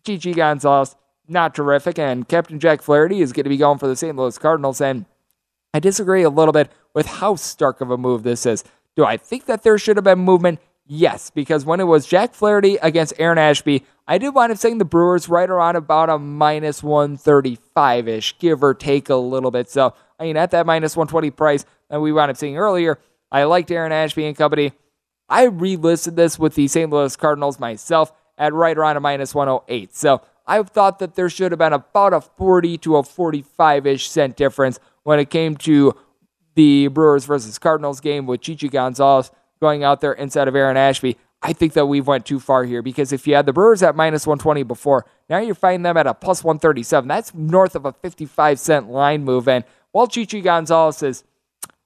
Chichi 0.05 0.35
Gonzalez, 0.35 0.95
not 1.27 1.55
terrific, 1.55 1.99
and 1.99 2.29
Captain 2.29 2.61
Jack 2.61 2.83
Flaherty 2.83 3.21
is 3.21 3.33
going 3.33 3.45
to 3.45 3.51
be 3.51 3.57
going 3.57 3.79
for 3.79 3.89
the 3.89 3.97
St. 3.97 4.17
Louis 4.17 4.39
Cardinals, 4.39 4.81
and 4.81 5.07
I 5.75 5.81
disagree 5.81 6.23
a 6.23 6.31
little 6.31 6.53
bit 6.53 6.71
with 6.95 7.07
how 7.07 7.35
stark 7.35 7.81
of 7.81 7.91
a 7.91 7.99
move 7.99 8.23
this 8.23 8.47
is. 8.47 8.63
Do 8.95 9.05
I 9.05 9.17
think 9.17 9.47
that 9.47 9.65
there 9.65 9.77
should 9.77 9.97
have 9.97 10.05
been 10.05 10.21
movement? 10.21 10.61
Yes, 10.87 11.31
because 11.31 11.65
when 11.65 11.81
it 11.81 11.85
was 11.85 12.07
Jack 12.07 12.33
Flaherty 12.33 12.77
against 12.77 13.15
Aaron 13.19 13.39
Ashby, 13.39 13.85
I 14.07 14.19
did 14.19 14.35
wind 14.35 14.53
up 14.53 14.59
saying 14.59 14.79
the 14.79 14.85
Brewers 14.85 15.29
right 15.29 15.51
around 15.51 15.75
about 15.75 16.11
a 16.11 16.19
minus 16.19 16.81
135 16.81 18.07
ish, 18.07 18.39
give 18.39 18.63
or 18.63 18.73
take 18.73 19.09
a 19.09 19.17
little 19.17 19.51
bit. 19.51 19.69
So, 19.69 19.95
I 20.21 20.25
mean, 20.25 20.37
at 20.37 20.53
that 20.53 20.65
minus 20.65 20.97
120 20.97 21.31
price 21.33 21.65
that 21.91 22.01
we 22.01 22.13
wound 22.13 22.31
up 22.31 22.37
seeing 22.37 22.57
earlier, 22.57 23.01
I 23.33 23.43
liked 23.45 23.73
Aaron 23.73 23.91
Ashby 23.91 24.27
and 24.27 24.37
company. 24.37 24.73
I 25.29 25.47
relisted 25.49 26.15
this 26.15 26.39
with 26.39 26.55
the 26.55 26.69
St. 26.69 26.89
Louis 26.89 27.17
Cardinals 27.17 27.59
myself 27.59 28.13
at 28.39 28.53
right 28.53 28.79
around 28.79 28.97
a 28.97 29.01
minus 29.01 29.35
108. 29.35 29.93
So, 29.97 30.23
I 30.47 30.63
thought 30.63 31.01
that 31.01 31.17
there 31.17 31.31
should 31.31 31.51
have 31.51 31.59
been 31.59 31.73
about 31.73 32.13
a 32.13 32.21
40 32.21 32.79
to 32.79 32.97
a 32.97 33.03
45 33.03 33.87
ish 33.87 34.09
cent 34.09 34.37
difference 34.37 34.79
when 35.05 35.19
it 35.21 35.31
came 35.31 35.57
to 35.59 35.95
the 36.55 36.89
Brewers 36.89 37.25
versus 37.25 37.59
Cardinals 37.59 38.01
game 38.01 38.27
with 38.27 38.41
Chichi 38.41 38.69
Gonzalez 38.69 39.31
going 39.61 39.85
out 39.85 40.01
there 40.01 40.13
instead 40.13 40.49
of 40.49 40.57
Aaron 40.57 40.77
Ashby. 40.77 41.17
I 41.43 41.53
think 41.53 41.75
that 41.75 41.87
we've 41.87 42.07
went 42.07 42.25
too 42.25 42.41
far 42.41 42.65
here 42.65 42.81
because 42.81 43.13
if 43.13 43.27
you 43.27 43.35
had 43.35 43.45
the 43.47 43.53
Brewers 43.53 43.83
at 43.83 43.95
minus 43.95 44.27
120 44.27 44.63
before, 44.63 45.05
now 45.29 45.39
you're 45.39 45.55
finding 45.55 45.83
them 45.83 45.97
at 45.97 46.07
a 46.07 46.15
plus 46.15 46.43
137. 46.43 47.07
That's 47.07 47.35
north 47.35 47.77
of 47.77 47.85
a 47.85 47.93
55 47.93 48.59
cent 48.59 48.91
line 48.91 49.25
move. 49.25 49.47
And 49.47 49.65
while 49.93 50.07
Chichi 50.07 50.41
Gonzalez 50.41 51.03
is 51.03 51.25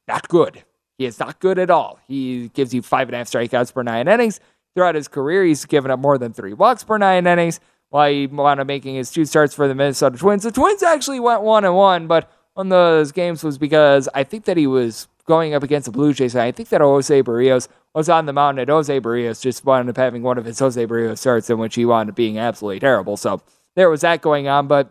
not 0.06 0.28
good, 0.28 0.62
he 0.96 1.06
is 1.06 1.18
not 1.18 1.40
good 1.40 1.58
at 1.58 1.70
all. 1.70 1.98
He 2.06 2.50
gives 2.50 2.72
you 2.72 2.82
five 2.82 3.08
and 3.08 3.16
a 3.16 3.18
half 3.18 3.28
strikeouts 3.28 3.74
per 3.74 3.82
nine 3.82 4.06
innings. 4.06 4.38
Throughout 4.74 4.94
his 4.94 5.08
career, 5.08 5.44
he's 5.44 5.64
given 5.64 5.90
up 5.90 5.98
more 5.98 6.18
than 6.18 6.32
three 6.32 6.52
walks 6.52 6.84
per 6.84 6.98
nine 6.98 7.26
innings. 7.26 7.58
While 7.90 8.10
he 8.10 8.26
wound 8.26 8.60
up 8.60 8.66
making 8.66 8.94
his 8.94 9.10
two 9.10 9.24
starts 9.24 9.54
for 9.54 9.66
the 9.66 9.74
Minnesota 9.74 10.18
Twins, 10.18 10.42
the 10.42 10.52
Twins 10.52 10.82
actually 10.82 11.20
went 11.20 11.42
one 11.42 11.64
and 11.64 11.74
one, 11.74 12.06
but 12.06 12.30
on 12.58 12.68
those 12.68 13.12
games 13.12 13.44
was 13.44 13.56
because 13.56 14.08
I 14.14 14.24
think 14.24 14.44
that 14.44 14.56
he 14.56 14.66
was 14.66 15.06
going 15.26 15.54
up 15.54 15.62
against 15.62 15.86
the 15.86 15.92
Blue 15.92 16.12
Jays. 16.12 16.34
And 16.34 16.42
I 16.42 16.50
think 16.50 16.70
that 16.70 16.80
Jose 16.80 17.22
Berrios 17.22 17.68
was 17.94 18.08
on 18.08 18.26
the 18.26 18.32
mound, 18.32 18.58
and 18.58 18.68
Jose 18.68 19.00
Berrios 19.00 19.40
just 19.40 19.64
wound 19.64 19.88
up 19.88 19.96
having 19.96 20.22
one 20.22 20.38
of 20.38 20.44
his 20.44 20.58
Jose 20.58 20.84
Berrios 20.86 21.18
starts 21.18 21.48
in 21.48 21.58
which 21.58 21.76
he 21.76 21.84
wound 21.84 22.10
up 22.10 22.16
being 22.16 22.38
absolutely 22.38 22.80
terrible. 22.80 23.16
So 23.16 23.40
there 23.76 23.88
was 23.88 24.00
that 24.00 24.22
going 24.22 24.48
on, 24.48 24.66
but 24.66 24.90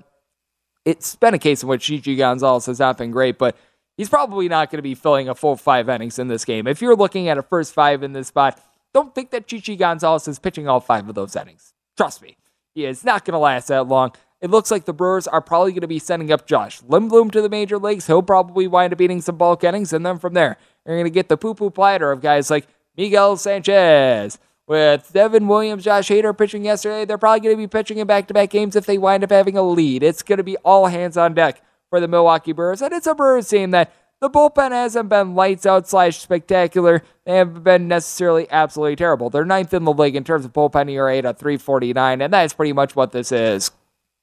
it's 0.86 1.18
been 1.18 1.34
a 1.34 1.40
case 1.40 1.62
in 1.62 1.68
which 1.68 1.84
Chichi 1.84 2.16
Gonzalez 2.16 2.68
has 2.68 2.80
not 2.80 2.98
been 2.98 3.12
great, 3.12 3.38
but 3.38 3.58
he's 3.98 4.10
probably 4.10 4.48
not 4.48 4.72
going 4.72 4.78
to 4.78 4.84
be 4.84 4.96
filling 4.96 5.28
a 5.28 5.36
full 5.36 5.58
five 5.58 5.90
innings 5.90 6.18
in 6.18 6.30
this 6.30 6.46
game. 6.46 6.68
If 6.68 6.82
you're 6.82 6.96
looking 6.96 7.28
at 7.28 7.38
a 7.38 7.44
first 7.44 7.74
five 7.74 8.02
in 8.02 8.14
this 8.14 8.30
spot, 8.30 8.62
don't 8.94 9.14
think 9.14 9.32
that 9.32 9.48
Chichi 9.48 9.76
Gonzalez 9.76 10.28
is 10.30 10.40
pitching 10.40 10.70
all 10.70 10.80
five 10.80 11.10
of 11.10 11.16
those 11.16 11.36
innings. 11.36 11.74
Trust 11.98 12.22
me, 12.22 12.38
he 12.74 12.86
is 12.86 13.04
not 13.04 13.26
going 13.26 13.34
to 13.34 13.40
last 13.40 13.68
that 13.68 13.88
long. 13.88 14.14
It 14.40 14.52
looks 14.52 14.70
like 14.70 14.86
the 14.86 14.94
Brewers 14.94 15.28
are 15.28 15.42
probably 15.42 15.72
going 15.72 15.82
to 15.82 15.88
be 15.88 16.00
sending 16.00 16.32
up 16.32 16.46
Josh 16.46 16.82
Lindblom 16.82 17.32
to 17.32 17.42
the 17.42 17.50
major 17.50 17.78
leagues. 17.80 18.08
He'll 18.08 18.22
probably 18.22 18.68
wind 18.68 18.94
up 18.94 19.02
eating 19.02 19.22
some 19.22 19.38
bulk 19.38 19.64
innings, 19.64 19.94
and 19.94 20.06
then 20.06 20.20
from 20.20 20.34
there, 20.34 20.58
You're 20.86 20.96
going 20.96 21.06
to 21.06 21.10
get 21.10 21.28
the 21.28 21.38
poo 21.38 21.56
poo 21.56 21.72
platter 21.72 22.12
of 22.12 22.22
guys 22.22 22.52
like 22.52 22.68
Miguel 22.96 23.38
Sanchez. 23.38 24.38
With 24.68 25.12
Devin 25.14 25.48
Williams, 25.48 25.86
Josh 25.86 26.10
Hader 26.10 26.38
pitching 26.38 26.66
yesterday, 26.66 27.06
they're 27.06 27.18
probably 27.18 27.40
going 27.40 27.56
to 27.56 27.58
be 27.58 27.68
pitching 27.68 28.00
in 28.00 28.08
back 28.08 28.28
to 28.28 28.34
back 28.34 28.50
games 28.50 28.76
if 28.76 28.86
they 28.86 28.98
wind 28.98 29.24
up 29.24 29.32
having 29.32 29.58
a 29.58 29.64
lead. 29.64 30.04
It's 30.04 30.22
going 30.22 30.38
to 30.38 30.44
be 30.44 30.58
all 30.58 30.88
hands 30.88 31.16
on 31.16 31.34
deck 31.34 31.62
for 31.90 32.02
the 32.02 32.08
Milwaukee 32.08 32.52
Brewers. 32.52 32.82
And 32.82 32.94
it's 32.94 33.08
a 33.08 33.16
Brewers 33.16 33.48
team 33.48 33.72
that 33.72 33.94
the 34.20 34.30
bullpen 34.30 34.72
hasn't 34.72 35.08
been 35.08 35.36
lights 35.36 35.66
out 35.66 35.88
slash 35.88 36.18
spectacular. 36.18 37.02
They 37.26 37.38
haven't 37.38 37.64
been 37.64 37.88
necessarily 37.88 38.46
absolutely 38.52 38.98
terrible. 38.98 39.30
They're 39.30 39.46
ninth 39.46 39.74
in 39.74 39.86
the 39.86 39.94
league 39.94 40.18
in 40.18 40.26
terms 40.26 40.44
of 40.44 40.52
bullpen 40.52 40.92
ERA 40.92 41.18
at 41.20 41.40
349, 41.40 42.22
and 42.22 42.34
that's 42.34 42.54
pretty 42.54 42.74
much 42.74 42.94
what 42.94 43.14
this 43.14 43.32
is. 43.32 43.72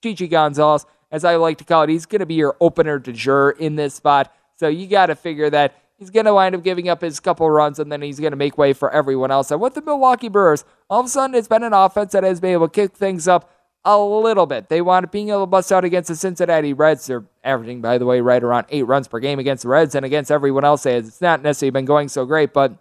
Chichi 0.04 0.28
Gonzalez, 0.28 0.84
as 1.10 1.24
I 1.24 1.36
like 1.36 1.56
to 1.58 1.64
call 1.64 1.84
it, 1.84 1.88
he's 1.88 2.04
going 2.04 2.20
to 2.20 2.26
be 2.26 2.34
your 2.34 2.56
opener 2.60 2.98
de 2.98 3.12
jure 3.12 3.50
in 3.50 3.76
this 3.76 3.94
spot. 3.94 4.30
So 4.56 4.68
you 4.68 4.86
got 4.86 5.06
to 5.06 5.14
figure 5.14 5.48
that 5.48 5.74
he's 5.98 6.10
going 6.10 6.26
to 6.26 6.34
wind 6.34 6.54
up 6.54 6.62
giving 6.62 6.90
up 6.90 7.00
his 7.00 7.20
couple 7.20 7.48
runs 7.48 7.78
and 7.78 7.90
then 7.90 8.02
he's 8.02 8.20
going 8.20 8.32
to 8.32 8.36
make 8.36 8.58
way 8.58 8.74
for 8.74 8.92
everyone 8.92 9.30
else. 9.30 9.50
And 9.50 9.62
with 9.62 9.74
the 9.74 9.80
Milwaukee 9.80 10.28
Brewers, 10.28 10.66
all 10.90 11.00
of 11.00 11.06
a 11.06 11.08
sudden 11.08 11.34
it's 11.34 11.48
been 11.48 11.62
an 11.62 11.72
offense 11.72 12.12
that 12.12 12.22
has 12.22 12.38
been 12.38 12.52
able 12.52 12.68
to 12.68 12.72
kick 12.72 12.94
things 12.94 13.26
up 13.26 13.50
a 13.86 13.98
little 13.98 14.44
bit. 14.44 14.68
They 14.68 14.82
wound 14.82 15.06
up 15.06 15.12
being 15.12 15.30
able 15.30 15.42
to 15.42 15.46
bust 15.46 15.72
out 15.72 15.84
against 15.84 16.08
the 16.08 16.16
Cincinnati 16.16 16.74
Reds. 16.74 17.06
They're 17.06 17.24
averaging, 17.42 17.80
by 17.80 17.96
the 17.96 18.06
way, 18.06 18.20
right 18.20 18.42
around 18.42 18.66
eight 18.68 18.82
runs 18.82 19.08
per 19.08 19.20
game 19.20 19.38
against 19.38 19.62
the 19.62 19.70
Reds 19.70 19.94
and 19.94 20.04
against 20.04 20.30
everyone 20.30 20.64
else. 20.64 20.84
It's 20.84 21.22
not 21.22 21.42
necessarily 21.42 21.70
been 21.70 21.84
going 21.86 22.08
so 22.08 22.26
great, 22.26 22.52
but 22.52 22.76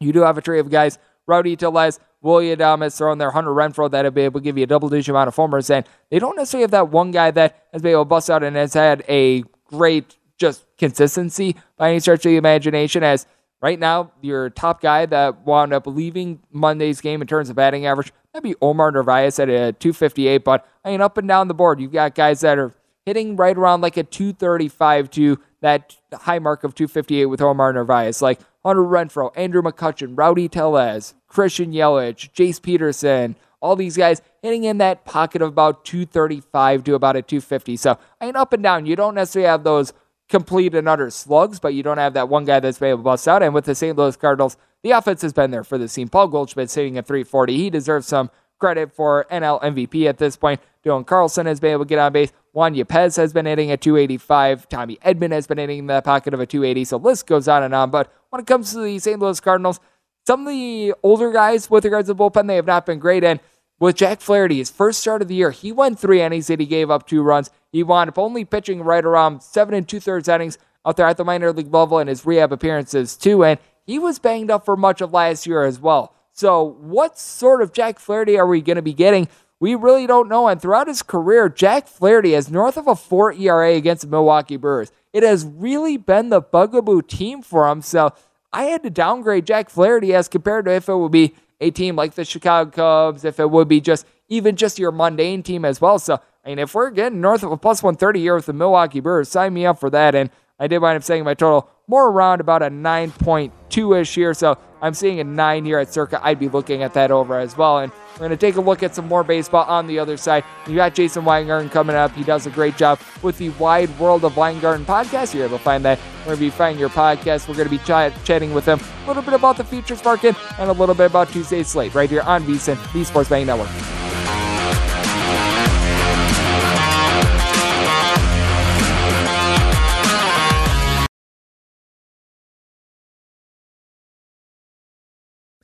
you 0.00 0.12
do 0.12 0.22
have 0.22 0.38
a 0.38 0.42
tree 0.42 0.58
of 0.58 0.70
guys, 0.70 0.98
Rowdy 1.28 1.54
Tellez, 1.54 2.00
William 2.20 2.58
Adames 2.58 2.96
throwing 2.96 3.18
their 3.18 3.30
Hunter 3.30 3.50
Renfroe 3.50 3.90
that'll 3.90 4.10
be 4.10 4.22
able 4.22 4.40
to 4.40 4.44
give 4.44 4.58
you 4.58 4.64
a 4.64 4.66
double 4.66 4.88
digit 4.88 5.10
amount 5.10 5.28
of 5.28 5.36
homers. 5.36 5.70
And 5.70 5.86
they 6.10 6.18
don't 6.18 6.36
necessarily 6.36 6.62
have 6.62 6.72
that 6.72 6.88
one 6.88 7.10
guy 7.10 7.30
that 7.30 7.68
has 7.72 7.82
been 7.82 7.92
able 7.92 8.02
to 8.02 8.08
bust 8.08 8.30
out 8.30 8.42
and 8.42 8.56
has 8.56 8.74
had 8.74 9.04
a 9.08 9.44
great 9.66 10.16
just 10.38 10.64
consistency 10.78 11.56
by 11.76 11.90
any 11.90 12.00
stretch 12.00 12.24
of 12.26 12.30
the 12.30 12.36
imagination. 12.36 13.04
As 13.04 13.26
right 13.60 13.78
now, 13.78 14.12
your 14.20 14.50
top 14.50 14.80
guy 14.80 15.06
that 15.06 15.46
wound 15.46 15.72
up 15.72 15.86
leaving 15.86 16.40
Monday's 16.50 17.00
game 17.00 17.20
in 17.20 17.28
terms 17.28 17.50
of 17.50 17.56
batting 17.56 17.86
average, 17.86 18.12
that'd 18.32 18.42
be 18.42 18.56
Omar 18.60 18.90
Narvaez 18.90 19.38
at 19.38 19.48
a 19.48 19.72
258. 19.72 20.44
But 20.44 20.66
I 20.84 20.90
mean, 20.90 21.00
up 21.00 21.18
and 21.18 21.28
down 21.28 21.48
the 21.48 21.54
board, 21.54 21.80
you've 21.80 21.92
got 21.92 22.14
guys 22.14 22.40
that 22.40 22.58
are 22.58 22.74
hitting 23.04 23.36
right 23.36 23.56
around 23.56 23.80
like 23.80 23.96
a 23.96 24.02
235 24.02 25.10
to 25.10 25.38
that 25.60 25.96
high 26.12 26.38
mark 26.38 26.62
of 26.64 26.74
258 26.74 27.26
with 27.26 27.40
Omar 27.40 27.72
Narvaez, 27.72 28.22
like 28.22 28.40
Hunter 28.64 28.82
Renfroe, 28.82 29.32
Andrew 29.36 29.62
McCutchen, 29.62 30.12
Rowdy 30.16 30.48
Tellez, 30.48 31.14
Christian 31.28 31.72
Yelich, 31.72 32.30
Jace 32.32 32.60
Peterson, 32.60 33.36
all 33.60 33.76
these 33.76 33.96
guys 33.96 34.22
hitting 34.42 34.64
in 34.64 34.78
that 34.78 35.04
pocket 35.04 35.42
of 35.42 35.48
about 35.48 35.84
235 35.84 36.84
to 36.84 36.94
about 36.94 37.16
a 37.16 37.22
250. 37.22 37.76
So, 37.76 37.98
I 38.20 38.26
mean, 38.26 38.36
up 38.36 38.52
and 38.52 38.62
down, 38.62 38.86
you 38.86 38.96
don't 38.96 39.14
necessarily 39.14 39.48
have 39.48 39.64
those 39.64 39.92
complete 40.28 40.74
and 40.74 40.88
utter 40.88 41.10
slugs, 41.10 41.58
but 41.58 41.74
you 41.74 41.82
don't 41.82 41.98
have 41.98 42.14
that 42.14 42.28
one 42.28 42.44
guy 42.44 42.60
that's 42.60 42.78
been 42.78 42.90
able 42.90 42.98
to 42.98 43.04
bust 43.04 43.26
out. 43.26 43.42
And 43.42 43.54
with 43.54 43.64
the 43.64 43.74
St. 43.74 43.96
Louis 43.96 44.16
Cardinals, 44.16 44.56
the 44.82 44.92
offense 44.92 45.22
has 45.22 45.32
been 45.32 45.50
there 45.50 45.64
for 45.64 45.78
the 45.78 45.88
team. 45.88 46.08
Paul 46.08 46.28
Goldschmidt 46.28 46.70
sitting 46.70 46.98
at 46.98 47.06
340. 47.06 47.56
He 47.56 47.70
deserves 47.70 48.06
some 48.06 48.30
credit 48.58 48.92
for 48.92 49.26
NL 49.30 49.60
MVP 49.62 50.08
at 50.08 50.18
this 50.18 50.36
point. 50.36 50.60
Dylan 50.84 51.06
Carlson 51.06 51.46
has 51.46 51.60
been 51.60 51.72
able 51.72 51.84
to 51.84 51.88
get 51.88 51.98
on 51.98 52.12
base. 52.12 52.32
Juan 52.52 52.74
Yepez 52.74 53.16
has 53.16 53.32
been 53.32 53.46
hitting 53.46 53.70
at 53.70 53.80
285. 53.80 54.68
Tommy 54.68 54.96
Edman 55.04 55.32
has 55.32 55.46
been 55.46 55.58
hitting 55.58 55.80
in 55.80 55.86
the 55.86 56.00
pocket 56.02 56.34
of 56.34 56.40
a 56.40 56.46
280. 56.46 56.84
So 56.84 56.96
list 56.96 57.26
goes 57.26 57.48
on 57.48 57.62
and 57.62 57.74
on. 57.74 57.90
But 57.90 58.12
when 58.30 58.40
it 58.40 58.46
comes 58.46 58.72
to 58.72 58.80
the 58.80 58.98
St. 58.98 59.18
Louis 59.18 59.40
Cardinals, 59.40 59.80
some 60.28 60.46
of 60.46 60.52
the 60.52 60.92
older 61.02 61.32
guys 61.32 61.70
with 61.70 61.86
regards 61.86 62.06
to 62.06 62.12
the 62.12 62.22
bullpen, 62.22 62.48
they 62.48 62.56
have 62.56 62.66
not 62.66 62.84
been 62.84 62.98
great. 62.98 63.24
And 63.24 63.40
with 63.80 63.96
Jack 63.96 64.20
Flaherty, 64.20 64.58
his 64.58 64.68
first 64.68 65.00
start 65.00 65.22
of 65.22 65.28
the 65.28 65.34
year, 65.34 65.52
he 65.52 65.72
went 65.72 65.98
three 65.98 66.20
innings 66.20 66.50
and 66.50 66.60
he 66.60 66.66
gave 66.66 66.90
up 66.90 67.06
two 67.06 67.22
runs. 67.22 67.48
He 67.72 67.82
wound 67.82 68.10
up 68.10 68.18
only 68.18 68.44
pitching 68.44 68.82
right 68.82 69.06
around 69.06 69.42
seven 69.42 69.72
and 69.72 69.88
two 69.88 70.00
thirds 70.00 70.28
innings 70.28 70.58
out 70.84 70.98
there 70.98 71.06
at 71.06 71.16
the 71.16 71.24
minor 71.24 71.50
league 71.50 71.72
level 71.72 71.98
in 71.98 72.08
his 72.08 72.26
rehab 72.26 72.52
appearances 72.52 73.16
too, 73.16 73.42
and 73.42 73.58
he 73.86 73.98
was 73.98 74.18
banged 74.18 74.50
up 74.50 74.66
for 74.66 74.76
much 74.76 75.00
of 75.00 75.14
last 75.14 75.46
year 75.46 75.64
as 75.64 75.80
well. 75.80 76.14
So, 76.32 76.76
what 76.78 77.18
sort 77.18 77.62
of 77.62 77.72
Jack 77.72 77.98
Flaherty 77.98 78.38
are 78.38 78.46
we 78.46 78.60
going 78.60 78.76
to 78.76 78.82
be 78.82 78.92
getting? 78.92 79.28
We 79.60 79.76
really 79.76 80.06
don't 80.06 80.28
know. 80.28 80.46
And 80.46 80.60
throughout 80.60 80.88
his 80.88 81.02
career, 81.02 81.48
Jack 81.48 81.88
Flaherty 81.88 82.32
has 82.34 82.50
north 82.50 82.76
of 82.76 82.86
a 82.86 82.94
4 82.94 83.32
ERA 83.32 83.72
against 83.72 84.02
the 84.02 84.08
Milwaukee 84.08 84.58
Brewers. 84.58 84.92
It 85.14 85.22
has 85.22 85.46
really 85.46 85.96
been 85.96 86.28
the 86.28 86.42
bugaboo 86.42 87.00
team 87.00 87.40
for 87.40 87.66
him. 87.66 87.80
So, 87.80 88.12
I 88.52 88.64
had 88.64 88.82
to 88.82 88.90
downgrade 88.90 89.46
Jack 89.46 89.70
Flaherty 89.70 90.14
as 90.14 90.28
compared 90.28 90.64
to 90.64 90.72
if 90.72 90.88
it 90.88 90.94
would 90.94 91.12
be 91.12 91.34
a 91.60 91.70
team 91.70 91.96
like 91.96 92.14
the 92.14 92.24
Chicago 92.24 92.70
Cubs, 92.70 93.24
if 93.24 93.40
it 93.40 93.50
would 93.50 93.68
be 93.68 93.80
just 93.80 94.06
even 94.28 94.56
just 94.56 94.78
your 94.78 94.92
mundane 94.92 95.42
team 95.42 95.64
as 95.64 95.80
well. 95.80 95.98
So, 95.98 96.20
I 96.44 96.48
mean, 96.48 96.58
if 96.58 96.74
we're 96.74 96.90
getting 96.90 97.20
north 97.20 97.42
of 97.42 97.52
a 97.52 97.56
plus 97.56 97.82
130 97.82 98.20
here 98.20 98.34
with 98.34 98.46
the 98.46 98.52
Milwaukee 98.52 99.00
Brewers, 99.00 99.28
sign 99.28 99.54
me 99.54 99.66
up 99.66 99.78
for 99.78 99.90
that. 99.90 100.14
And 100.14 100.30
I 100.58 100.66
did 100.66 100.78
wind 100.78 100.96
up 100.96 101.02
saying 101.02 101.24
my 101.24 101.34
total 101.34 101.68
more 101.88 102.08
around 102.08 102.40
about 102.40 102.62
a 102.62 102.70
9.2 102.70 104.00
ish 104.00 104.14
here. 104.14 104.34
So 104.34 104.56
I'm 104.80 104.94
seeing 104.94 105.18
a 105.18 105.24
9 105.24 105.64
here 105.64 105.78
at 105.78 105.92
Circa. 105.92 106.20
I'd 106.22 106.38
be 106.38 106.48
looking 106.48 106.82
at 106.82 106.94
that 106.94 107.10
over 107.10 107.38
as 107.38 107.56
well. 107.56 107.78
And 107.78 107.90
we're 108.12 108.28
going 108.28 108.30
to 108.30 108.36
take 108.36 108.56
a 108.56 108.60
look 108.60 108.82
at 108.82 108.94
some 108.94 109.08
more 109.08 109.24
baseball 109.24 109.64
on 109.64 109.86
the 109.86 109.98
other 109.98 110.16
side. 110.16 110.44
You 110.66 110.76
got 110.76 110.94
Jason 110.94 111.24
Weingarten 111.24 111.70
coming 111.70 111.96
up. 111.96 112.12
He 112.12 112.24
does 112.24 112.46
a 112.46 112.50
great 112.50 112.76
job 112.76 113.00
with 113.22 113.38
the 113.38 113.48
Wide 113.50 113.96
World 113.98 114.24
of 114.24 114.36
Weingarten 114.36 114.84
podcast. 114.84 115.34
You're 115.34 115.46
able 115.46 115.58
to 115.58 115.64
find 115.64 115.84
that 115.84 115.98
wherever 116.24 116.42
you 116.44 116.50
find 116.50 116.78
your 116.78 116.90
podcast. 116.90 117.48
We're 117.48 117.54
going 117.54 117.68
to 117.68 117.70
be 117.70 117.78
ch- 117.78 118.24
chatting 118.24 118.52
with 118.54 118.66
him 118.66 118.80
a 119.04 119.08
little 119.08 119.22
bit 119.22 119.34
about 119.34 119.56
the 119.56 119.64
futures 119.64 120.04
market 120.04 120.36
and 120.58 120.68
a 120.68 120.72
little 120.72 120.94
bit 120.94 121.06
about 121.06 121.30
Tuesday's 121.30 121.68
slate 121.68 121.94
right 121.94 122.10
here 122.10 122.22
on 122.22 122.44
VSIN, 122.44 122.92
the 122.92 123.04
Sports 123.04 123.28
Betting 123.28 123.46
Network. 123.46 123.68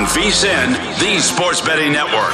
On 0.00 0.06
VSIN, 0.06 0.98
the 0.98 1.20
Sports 1.20 1.60
Betting 1.60 1.92
Network. 1.92 2.32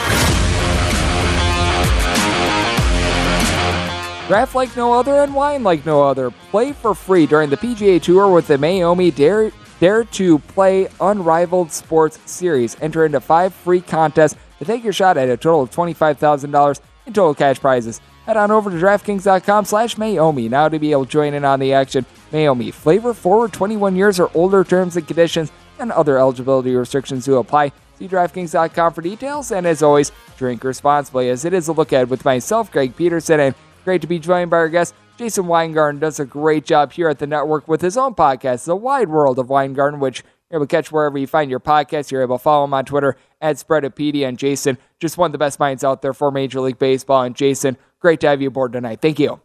Draft 4.28 4.54
like 4.54 4.76
no 4.76 4.92
other 4.92 5.14
and 5.16 5.34
wine 5.34 5.62
like 5.62 5.84
no 5.86 6.02
other. 6.02 6.30
Play 6.50 6.72
for 6.72 6.94
free 6.94 7.26
during 7.26 7.50
the 7.50 7.56
PGA 7.56 8.00
Tour 8.00 8.32
with 8.32 8.46
the 8.46 8.56
Mayomi 8.56 9.14
Dare, 9.14 9.52
Dare 9.80 10.04
to 10.04 10.38
Play 10.40 10.88
Unrivaled 11.00 11.72
Sports 11.72 12.18
Series. 12.30 12.76
Enter 12.80 13.04
into 13.04 13.20
five 13.20 13.52
free 13.54 13.80
contests 13.80 14.36
to 14.58 14.64
take 14.64 14.84
your 14.84 14.92
shot 14.92 15.16
at 15.16 15.28
a 15.28 15.36
total 15.36 15.62
of 15.62 15.70
$25,000 15.70 16.80
in 17.06 17.12
total 17.12 17.34
cash 17.34 17.60
prizes. 17.60 18.00
Head 18.26 18.36
on 18.36 18.50
over 18.50 18.70
to 18.70 18.76
DraftKings.com 18.76 19.64
slash 19.64 19.96
Mayomi 19.96 20.50
now 20.50 20.68
to 20.68 20.78
be 20.78 20.92
able 20.92 21.04
to 21.04 21.10
join 21.10 21.34
in 21.34 21.44
on 21.44 21.60
the 21.60 21.72
action. 21.72 22.04
Mayomi, 22.32 22.72
flavor 22.72 23.14
forward 23.14 23.52
21 23.52 23.96
years 23.96 24.18
or 24.18 24.30
older 24.34 24.64
terms 24.64 24.96
and 24.96 25.06
conditions 25.06 25.52
and 25.78 25.92
other 25.92 26.18
eligibility 26.18 26.74
restrictions 26.74 27.24
do 27.24 27.36
apply. 27.38 27.72
See 27.98 28.08
DraftKings.com 28.08 28.92
for 28.92 29.02
details. 29.02 29.50
And 29.52 29.66
as 29.66 29.82
always, 29.82 30.12
drink 30.36 30.64
responsibly 30.64 31.30
as 31.30 31.44
it 31.44 31.52
is 31.52 31.68
a 31.68 31.72
look 31.72 31.92
ahead 31.92 32.10
with 32.10 32.24
myself, 32.24 32.70
Greg 32.70 32.96
Peterson, 32.96 33.40
and 33.40 33.54
great 33.84 34.00
to 34.02 34.06
be 34.06 34.18
joined 34.18 34.50
by 34.50 34.58
our 34.58 34.68
guest, 34.68 34.94
Jason 35.16 35.46
Weingarten. 35.46 36.00
Does 36.00 36.20
a 36.20 36.26
great 36.26 36.64
job 36.64 36.92
here 36.92 37.08
at 37.08 37.18
the 37.18 37.26
network 37.26 37.68
with 37.68 37.80
his 37.80 37.96
own 37.96 38.14
podcast, 38.14 38.66
The 38.66 38.76
Wide 38.76 39.08
World 39.08 39.38
of 39.38 39.48
Weingarten, 39.48 40.00
which 40.00 40.22
you're 40.50 40.58
able 40.58 40.66
to 40.66 40.70
catch 40.76 40.92
wherever 40.92 41.16
you 41.16 41.26
find 41.26 41.50
your 41.50 41.60
podcast. 41.60 42.10
You're 42.10 42.22
able 42.22 42.38
to 42.38 42.42
follow 42.42 42.64
him 42.64 42.74
on 42.74 42.84
Twitter 42.84 43.16
at 43.40 43.56
Spreadopedia. 43.56 44.28
And 44.28 44.38
Jason, 44.38 44.78
just 45.00 45.18
one 45.18 45.28
of 45.28 45.32
the 45.32 45.38
best 45.38 45.58
minds 45.58 45.82
out 45.82 46.02
there 46.02 46.12
for 46.12 46.30
Major 46.30 46.60
League 46.60 46.78
Baseball. 46.78 47.22
And 47.22 47.34
Jason, 47.34 47.76
Great 48.00 48.20
to 48.20 48.28
have 48.28 48.42
you 48.42 48.48
aboard 48.48 48.72
tonight. 48.72 49.00
Thank 49.00 49.18
you. 49.18 49.40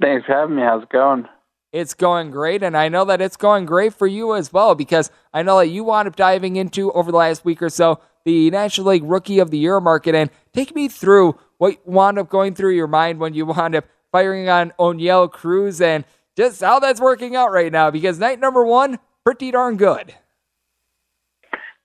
Thanks 0.00 0.26
for 0.26 0.32
having 0.32 0.56
me. 0.56 0.62
How's 0.62 0.82
it 0.82 0.88
going? 0.88 1.28
It's 1.72 1.94
going 1.94 2.32
great, 2.32 2.64
and 2.64 2.76
I 2.76 2.88
know 2.88 3.04
that 3.04 3.20
it's 3.20 3.36
going 3.36 3.64
great 3.64 3.94
for 3.94 4.08
you 4.08 4.34
as 4.34 4.52
well 4.52 4.74
because 4.74 5.10
I 5.32 5.42
know 5.42 5.58
that 5.58 5.68
you 5.68 5.84
wound 5.84 6.08
up 6.08 6.16
diving 6.16 6.56
into 6.56 6.90
over 6.92 7.12
the 7.12 7.18
last 7.18 7.44
week 7.44 7.62
or 7.62 7.70
so 7.70 8.00
the 8.24 8.50
National 8.50 8.88
League 8.88 9.04
Rookie 9.04 9.38
of 9.38 9.50
the 9.50 9.58
Year 9.58 9.80
market. 9.80 10.14
And 10.14 10.30
take 10.52 10.74
me 10.74 10.88
through 10.88 11.38
what 11.58 11.86
wound 11.86 12.18
up 12.18 12.28
going 12.28 12.54
through 12.54 12.74
your 12.74 12.86
mind 12.86 13.20
when 13.20 13.34
you 13.34 13.46
wound 13.46 13.76
up 13.76 13.84
firing 14.10 14.48
on 14.48 14.72
Oneil 14.78 15.30
Cruz 15.30 15.80
and 15.80 16.04
just 16.36 16.60
how 16.60 16.80
that's 16.80 17.00
working 17.00 17.36
out 17.36 17.52
right 17.52 17.70
now 17.70 17.90
because 17.90 18.18
night 18.18 18.40
number 18.40 18.64
one, 18.64 18.98
pretty 19.24 19.50
darn 19.50 19.76
good. 19.76 20.14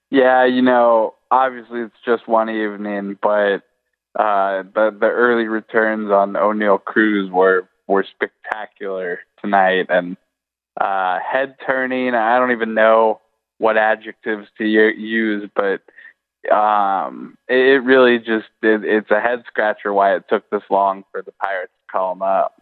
Yeah, 0.09 0.45
you 0.45 0.61
know, 0.61 1.15
obviously 1.29 1.81
it's 1.81 1.95
just 2.05 2.27
one 2.27 2.49
evening, 2.49 3.17
but 3.21 3.63
uh, 4.17 4.63
the 4.73 4.95
the 4.97 5.07
early 5.07 5.47
returns 5.47 6.09
on 6.09 6.33
Oneil 6.33 6.83
Cruz 6.83 7.29
were 7.29 7.67
were 7.87 8.05
spectacular 8.09 9.19
tonight 9.45 9.87
and 9.89 10.17
uh, 10.79 11.19
head 11.19 11.55
turning. 11.65 12.13
I 12.13 12.37
don't 12.39 12.51
even 12.51 12.73
know 12.73 13.21
what 13.57 13.77
adjectives 13.77 14.47
to 14.57 14.65
use, 14.65 15.49
but 15.55 15.81
um, 16.53 17.37
it, 17.47 17.83
really 17.83 18.17
just 18.19 18.49
it, 18.61 18.83
it's 18.83 19.11
a 19.11 19.21
head 19.21 19.43
scratcher 19.47 19.93
why 19.93 20.15
it 20.15 20.23
took 20.29 20.49
this 20.49 20.63
long 20.69 21.03
for 21.11 21.21
the 21.21 21.31
Pirates 21.41 21.71
to 21.71 21.91
call 21.91 22.11
him 22.11 22.21
up. 22.21 22.61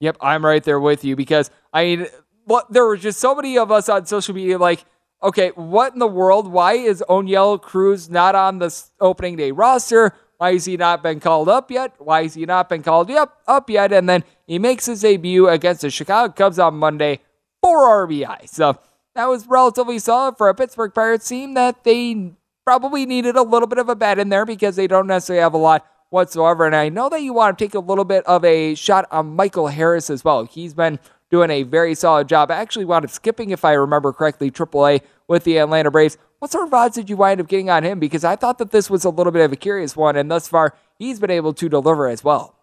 Yep, 0.00 0.16
I'm 0.20 0.44
right 0.44 0.62
there 0.62 0.80
with 0.80 1.04
you 1.04 1.16
because 1.16 1.50
I 1.72 1.84
mean, 1.84 2.06
what 2.44 2.72
there 2.72 2.84
were 2.84 2.96
just 2.96 3.20
so 3.20 3.34
many 3.34 3.58
of 3.58 3.70
us 3.70 3.88
on 3.88 4.06
social 4.06 4.34
media 4.34 4.58
like, 4.58 4.84
okay, 5.22 5.50
what 5.54 5.92
in 5.92 5.98
the 5.98 6.06
world? 6.06 6.50
Why 6.50 6.74
is 6.74 7.02
Oneil 7.08 7.60
Cruz 7.60 8.10
not 8.10 8.34
on 8.34 8.58
the 8.58 8.74
opening 9.00 9.36
day 9.36 9.50
roster? 9.50 10.14
Why 10.38 10.52
has 10.52 10.64
he 10.64 10.76
not 10.76 11.02
been 11.02 11.20
called 11.20 11.48
up 11.48 11.70
yet? 11.70 11.94
Why 11.98 12.24
has 12.24 12.34
he 12.34 12.44
not 12.44 12.68
been 12.68 12.82
called 12.82 13.10
up, 13.10 13.40
up 13.46 13.70
yet? 13.70 13.92
And 13.92 14.08
then 14.08 14.24
he 14.46 14.58
makes 14.58 14.86
his 14.86 15.00
debut 15.00 15.48
against 15.48 15.82
the 15.82 15.90
Chicago 15.90 16.32
Cubs 16.32 16.58
on 16.58 16.74
Monday, 16.74 17.20
for 17.64 18.06
RBI. 18.06 18.46
So 18.46 18.78
that 19.14 19.26
was 19.26 19.46
relatively 19.46 19.98
solid 19.98 20.36
for 20.36 20.50
a 20.50 20.54
Pittsburgh 20.54 20.92
Pirates 20.92 21.26
team 21.26 21.54
that 21.54 21.82
they 21.82 22.32
probably 22.66 23.06
needed 23.06 23.36
a 23.36 23.42
little 23.42 23.68
bit 23.68 23.78
of 23.78 23.88
a 23.88 23.96
bet 23.96 24.18
in 24.18 24.28
there 24.28 24.44
because 24.44 24.76
they 24.76 24.86
don't 24.86 25.06
necessarily 25.06 25.42
have 25.42 25.54
a 25.54 25.58
lot 25.58 25.86
whatsoever. 26.10 26.66
And 26.66 26.76
I 26.76 26.90
know 26.90 27.08
that 27.08 27.22
you 27.22 27.32
want 27.32 27.58
to 27.58 27.64
take 27.64 27.74
a 27.74 27.78
little 27.78 28.04
bit 28.04 28.22
of 28.26 28.44
a 28.44 28.74
shot 28.74 29.06
on 29.10 29.34
Michael 29.34 29.68
Harris 29.68 30.10
as 30.10 30.24
well. 30.24 30.44
He's 30.44 30.74
been 30.74 30.98
doing 31.30 31.50
a 31.50 31.62
very 31.62 31.94
solid 31.94 32.28
job. 32.28 32.50
I 32.50 32.56
actually 32.56 32.84
wound 32.84 33.06
up 33.06 33.10
skipping, 33.10 33.50
if 33.50 33.64
I 33.64 33.72
remember 33.72 34.12
correctly, 34.12 34.50
AAA 34.50 35.00
with 35.26 35.44
the 35.44 35.56
Atlanta 35.56 35.90
Braves. 35.90 36.18
What 36.44 36.52
sort 36.52 36.66
of 36.66 36.74
odds 36.74 36.94
did 36.94 37.08
you 37.08 37.16
wind 37.16 37.40
up 37.40 37.48
getting 37.48 37.70
on 37.70 37.84
him? 37.84 37.98
Because 37.98 38.22
I 38.22 38.36
thought 38.36 38.58
that 38.58 38.70
this 38.70 38.90
was 38.90 39.06
a 39.06 39.08
little 39.08 39.32
bit 39.32 39.46
of 39.46 39.52
a 39.52 39.56
curious 39.56 39.96
one, 39.96 40.14
and 40.14 40.30
thus 40.30 40.46
far, 40.46 40.74
he's 40.98 41.18
been 41.18 41.30
able 41.30 41.54
to 41.54 41.70
deliver 41.70 42.06
as 42.06 42.22
well. 42.22 42.54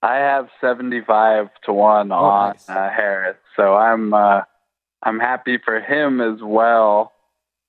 I 0.00 0.14
have 0.14 0.48
seventy-five 0.58 1.50
to 1.64 1.72
one 1.74 2.10
oh, 2.10 2.14
on 2.14 2.52
nice. 2.52 2.66
uh, 2.66 2.88
Harris, 2.88 3.36
so 3.56 3.74
I'm 3.74 4.14
uh, 4.14 4.40
I'm 5.02 5.20
happy 5.20 5.58
for 5.62 5.82
him 5.82 6.22
as 6.22 6.40
well. 6.42 7.12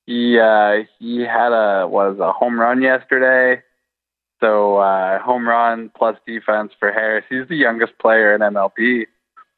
He 0.06 0.40
uh, 0.40 0.86
he 1.00 1.20
had 1.20 1.52
a 1.52 1.86
was 1.86 2.20
a 2.20 2.32
home 2.32 2.58
run 2.58 2.82
yesterday, 2.82 3.62
so 4.40 4.78
uh, 4.78 5.20
home 5.20 5.50
run 5.50 5.92
plus 5.98 6.16
defense 6.26 6.72
for 6.80 6.94
Harris. 6.94 7.26
He's 7.28 7.50
the 7.50 7.58
youngest 7.58 8.00
player 8.00 8.34
in 8.34 8.40
MLB 8.40 9.08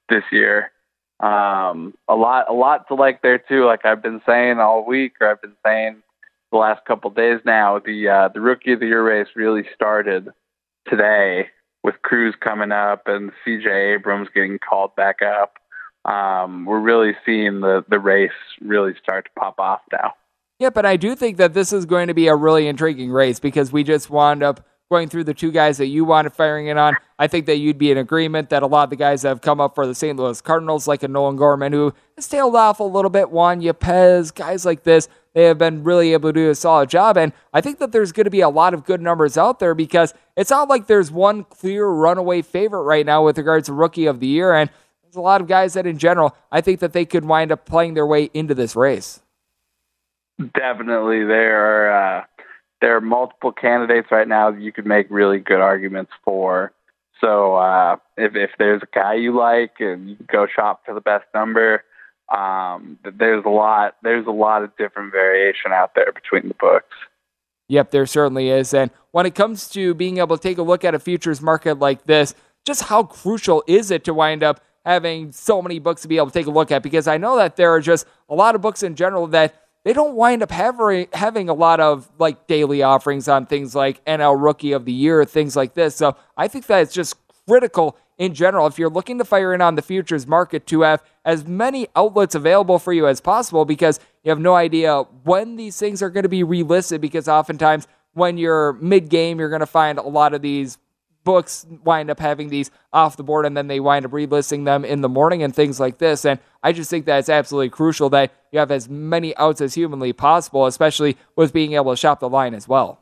this 0.10 0.24
year. 0.32 0.72
Um, 1.20 1.94
a 2.08 2.16
lot, 2.16 2.50
a 2.50 2.54
lot 2.54 2.88
to 2.88 2.96
like 2.96 3.22
there 3.22 3.40
too. 3.40 3.66
Like 3.66 3.86
I've 3.86 4.02
been 4.02 4.22
saying 4.26 4.60
all 4.60 4.86
week, 4.86 5.14
or 5.20 5.32
I've 5.32 5.42
been 5.42 5.58
saying 5.66 6.02
the 6.52 6.58
last 6.58 6.86
couple 6.86 7.10
days 7.10 7.40
now. 7.46 7.80
The 7.80 8.08
uh, 8.08 8.30
the 8.34 8.42
rookie 8.42 8.74
of 8.74 8.80
the 8.80 8.88
year 8.88 9.04
race 9.04 9.28
really 9.36 9.64
started 9.76 10.30
today 10.88 11.48
with 11.84 12.02
Cruz 12.02 12.36
coming 12.40 12.72
up 12.72 13.04
and 13.08 13.32
C.J. 13.44 13.70
Abrams 13.70 14.30
getting 14.34 14.60
called 14.60 14.96
back 14.96 15.18
up. 15.22 15.58
Um, 16.10 16.66
we're 16.66 16.80
really 16.80 17.14
seeing 17.26 17.62
the 17.62 17.84
the 17.90 18.00
race 18.00 18.32
really 18.62 18.94
start 19.02 19.26
to 19.26 19.32
pop 19.40 19.60
off 19.60 19.82
now. 19.92 20.14
Yeah, 20.60 20.70
but 20.70 20.86
I 20.86 20.98
do 20.98 21.16
think 21.16 21.38
that 21.38 21.54
this 21.54 21.72
is 21.72 21.86
going 21.86 22.08
to 22.08 22.14
be 22.14 22.28
a 22.28 22.36
really 22.36 22.68
intriguing 22.68 23.12
race 23.12 23.40
because 23.40 23.72
we 23.72 23.84
just 23.84 24.10
wound 24.10 24.44
up 24.44 24.66
going 24.90 25.08
through 25.08 25.24
the 25.24 25.34
two 25.36 25.52
guys 25.52 25.78
that 25.78 25.86
you 25.86 26.04
wanted 26.04 26.34
firing 26.34 26.68
it 26.68 26.78
on, 26.78 26.96
I 27.20 27.28
think 27.28 27.46
that 27.46 27.58
you'd 27.58 27.78
be 27.78 27.92
in 27.92 27.98
agreement 27.98 28.50
that 28.50 28.64
a 28.64 28.68
lot 28.68 28.86
of 28.86 28.90
the 28.90 28.96
guys 28.96 29.22
that 29.22 29.30
have 29.30 29.42
come 29.42 29.62
up 29.62 29.76
for 29.76 29.86
the 29.86 29.94
St. 29.94 30.18
Louis 30.18 30.42
Cardinals, 30.42 30.88
like 30.88 31.04
a 31.04 31.08
Nolan 31.08 31.36
Gorman, 31.36 31.74
who 31.74 31.94
has 32.16 32.28
tailed 32.28 32.56
off 32.56 32.80
a 32.80 32.84
little 32.84 33.12
bit, 33.12 33.30
Juan 33.30 33.62
Yepez, 33.62 34.34
guys 34.34 34.66
like 34.66 34.84
this, 34.84 35.08
they 35.34 35.44
have 35.44 35.60
been 35.60 35.84
really 35.84 36.14
able 36.14 36.30
to 36.30 36.34
do 36.34 36.50
a 36.50 36.56
solid 36.56 36.90
job. 36.90 37.18
And 37.18 37.34
I 37.54 37.62
think 37.62 37.78
that 37.80 37.92
there's 37.92 38.12
going 38.12 38.24
to 38.24 38.32
be 38.32 38.42
a 38.42 38.50
lot 38.50 38.74
of 38.74 38.84
good 38.84 39.00
numbers 39.00 39.38
out 39.38 39.60
there 39.60 39.76
because 39.76 40.16
it's 40.36 40.50
not 40.50 40.70
like 40.70 40.88
there's 40.88 41.12
one 41.12 41.44
clear 41.44 41.86
runaway 41.86 42.42
favorite 42.42 42.82
right 42.82 43.06
now 43.06 43.24
with 43.24 43.38
regards 43.38 43.68
to 43.68 43.74
Rookie 43.74 44.08
of 44.08 44.20
the 44.20 44.28
Year. 44.28 44.56
And 44.56 44.72
there's 45.04 45.16
a 45.16 45.22
lot 45.22 45.40
of 45.40 45.48
guys 45.48 45.74
that, 45.74 45.86
in 45.86 46.00
general, 46.00 46.36
I 46.52 46.62
think 46.62 46.80
that 46.80 46.94
they 46.94 47.06
could 47.06 47.26
wind 47.26 47.52
up 47.52 47.66
playing 47.66 47.94
their 47.94 48.08
way 48.08 48.32
into 48.34 48.56
this 48.56 48.76
race. 48.76 49.22
Definitely, 50.56 51.26
there 51.26 51.90
are. 51.92 52.20
Uh 52.20 52.24
there 52.82 52.96
are 52.96 53.02
multiple 53.02 53.52
candidates 53.52 54.08
right 54.12 54.28
now 54.28 54.52
that 54.52 54.62
you 54.62 54.72
could 54.72 54.86
make 54.86 55.08
really 55.10 55.40
good 55.40 55.60
arguments 55.60 56.12
for. 56.24 56.72
So 57.22 57.56
uh, 57.56 57.98
if 58.18 58.36
if 58.36 58.52
there's 58.58 58.82
a 58.82 58.88
guy 58.96 59.16
you 59.16 59.36
like 59.36 59.74
and 59.80 60.10
you 60.10 60.18
go 60.32 60.48
shop 60.48 60.84
for 60.86 60.94
the 60.94 61.02
best 61.02 61.26
number, 61.34 61.84
um, 62.36 62.98
there's 63.04 63.44
a 63.46 63.50
lot 63.50 63.96
there's 64.04 64.26
a 64.26 64.32
lot 64.32 64.64
of 64.64 64.76
different 64.78 65.12
variation 65.12 65.72
out 65.74 65.92
there 65.96 66.12
between 66.14 66.48
the 66.48 66.56
books. 66.56 66.96
Yep, 67.68 67.92
there 67.92 68.06
certainly 68.06 68.50
is. 68.50 68.74
And 68.74 68.90
when 69.12 69.26
it 69.26 69.36
comes 69.36 69.70
to 69.70 69.94
being 69.94 70.18
able 70.18 70.38
to 70.38 70.42
take 70.42 70.58
a 70.58 70.64
look 70.64 70.84
at 70.84 70.96
a 70.96 71.00
futures 71.00 71.42
market 71.42 71.78
like 71.78 72.06
this, 72.06 72.34
just 72.66 72.84
how 72.84 73.04
crucial 73.04 73.64
is 73.68 73.92
it 73.92 74.04
to 74.06 74.14
wind 74.14 74.44
up 74.44 74.64
having 74.86 75.32
so 75.32 75.62
many 75.62 75.78
books 75.78 76.02
to 76.02 76.08
be 76.08 76.18
able 76.18 76.28
to 76.28 76.34
take 76.34 76.48
a 76.48 76.52
look 76.52 76.72
at? 76.72 76.82
Because 76.82 77.08
I 77.08 77.18
know 77.18 77.36
that 77.36 77.58
there 77.58 77.72
are 77.72 77.82
just 77.82 78.08
a 78.28 78.34
lot 78.34 78.56
of 78.56 78.62
books 78.62 78.82
in 78.82 78.96
general 78.96 79.28
that 79.28 79.69
they 79.84 79.94
don't 79.94 80.16
wind 80.16 80.44
up 80.44 80.52
having 80.52 81.08
having 81.14 81.50
a 81.50 81.54
lot 81.54 81.80
of 81.80 82.10
like 82.20 82.48
daily 82.48 82.84
offerings 82.84 83.28
on 83.28 83.46
things 83.46 83.76
like 83.76 84.04
NL 84.06 84.42
Rookie 84.42 84.74
of 84.74 84.86
the 84.86 84.92
Year, 84.92 85.24
things 85.26 85.56
like 85.56 85.74
this. 85.74 85.96
So 85.96 86.16
I 86.36 86.48
think 86.48 86.66
that 86.68 86.82
it's 86.82 86.94
just 86.94 87.16
critical 87.48 87.98
in 88.18 88.34
general 88.34 88.68
if 88.68 88.78
you're 88.78 88.90
looking 88.90 89.18
to 89.18 89.26
fire 89.26 89.54
in 89.54 89.62
on 89.62 89.76
the 89.76 89.82
futures 89.82 90.28
market 90.28 90.68
to 90.68 90.82
have 90.82 91.02
as 91.26 91.48
many 91.48 91.88
outlets 91.96 92.36
available 92.36 92.78
for 92.78 92.94
you 92.94 93.08
as 93.08 93.22
possible 93.22 93.66
because 93.66 94.00
you 94.24 94.30
have 94.30 94.40
no 94.40 94.56
idea 94.56 95.02
when 95.24 95.56
these 95.56 95.80
things 95.80 96.04
are 96.04 96.10
going 96.10 96.24
to 96.24 96.30
be 96.30 96.44
relisted 96.44 97.00
because 97.00 97.28
oftentimes 97.28 97.88
when 98.14 98.38
you're 98.38 98.74
mid 98.74 99.10
game 99.10 99.40
you're 99.40 99.50
going 99.50 99.62
to 99.62 99.66
find 99.66 99.98
a 99.98 100.04
lot 100.04 100.34
of 100.34 100.42
these 100.42 100.78
books 101.24 101.66
wind 101.84 102.10
up 102.10 102.20
having 102.20 102.50
these 102.50 102.72
off 102.94 103.18
the 103.18 103.24
board 103.24 103.46
and 103.46 103.56
then 103.56 103.68
they 103.68 103.80
wind 103.80 104.06
up 104.06 104.12
relisting 104.12 104.66
them 104.66 104.86
in 104.86 105.02
the 105.02 105.10
morning 105.10 105.44
and 105.44 105.56
things 105.56 105.80
like 105.80 105.98
this. 105.98 106.26
And 106.26 106.40
I 106.64 106.72
just 106.72 106.90
think 106.90 107.06
that 107.06 107.20
it's 107.20 107.30
absolutely 107.30 107.70
crucial 107.70 108.10
that 108.12 108.32
you 108.52 108.60
have 108.60 108.72
as 108.72 108.90
many 108.90 109.36
outs 109.38 109.62
as 109.62 109.74
humanly 109.74 110.14
possible, 110.14 110.66
especially 110.66 111.18
with 111.36 111.54
being 111.54 111.74
able 111.74 111.92
to 111.92 111.98
shop 111.98 112.20
the 112.20 112.30
line 112.30 112.54
as 112.54 112.68
well. 112.68 113.02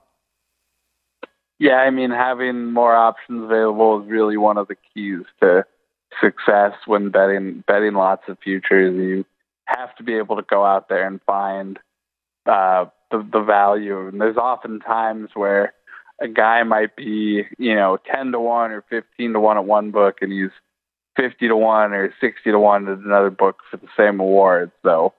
Yeah, 1.60 1.78
I 1.78 1.90
mean, 1.90 2.12
having 2.12 2.72
more 2.72 2.96
options 2.96 3.44
available 3.44 4.02
is 4.02 4.10
really 4.10 4.38
one 4.38 4.58
of 4.58 4.68
the 4.68 4.76
keys 4.94 5.26
to 5.42 5.66
success 6.22 6.74
when 6.86 7.10
betting 7.10 7.64
betting 7.68 7.94
lots 7.94 8.24
of 8.28 8.38
futures. 8.40 8.96
You 8.96 9.26
have 9.66 9.96
to 9.96 10.04
be 10.04 10.14
able 10.16 10.36
to 10.36 10.44
go 10.44 10.64
out 10.64 10.88
there 10.88 11.08
and 11.08 11.20
find 11.26 11.80
uh, 12.46 12.86
the 13.10 13.28
the 13.32 13.42
value. 13.42 14.08
And 14.08 14.22
there's 14.22 14.38
often 14.38 14.80
times 14.80 15.30
where 15.34 15.74
a 16.22 16.28
guy 16.28 16.64
might 16.64 16.96
be, 16.96 17.44
you 17.58 17.76
know, 17.76 17.98
10 18.12 18.32
to 18.32 18.40
1 18.40 18.72
or 18.72 18.84
15 18.90 19.34
to 19.34 19.40
1 19.40 19.58
at 19.58 19.66
one 19.66 19.92
book 19.92 20.18
and 20.22 20.32
he's 20.32 20.52
50 21.16 21.48
to 21.48 21.56
1 21.56 21.94
or 21.94 22.14
60 22.20 22.52
to 22.52 22.60
1 22.60 22.88
at 22.88 22.98
another 23.00 23.30
book 23.30 23.58
for 23.70 23.78
the 23.78 23.88
same 23.98 24.20
award. 24.20 24.72
So, 24.84 25.14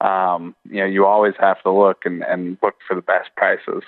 um, 0.00 0.54
you 0.68 0.80
know, 0.80 0.86
you 0.86 1.06
always 1.06 1.34
have 1.38 1.62
to 1.62 1.72
look 1.72 2.02
and, 2.04 2.22
and 2.22 2.58
look 2.62 2.74
for 2.86 2.94
the 2.94 3.02
best 3.02 3.30
prices. 3.36 3.82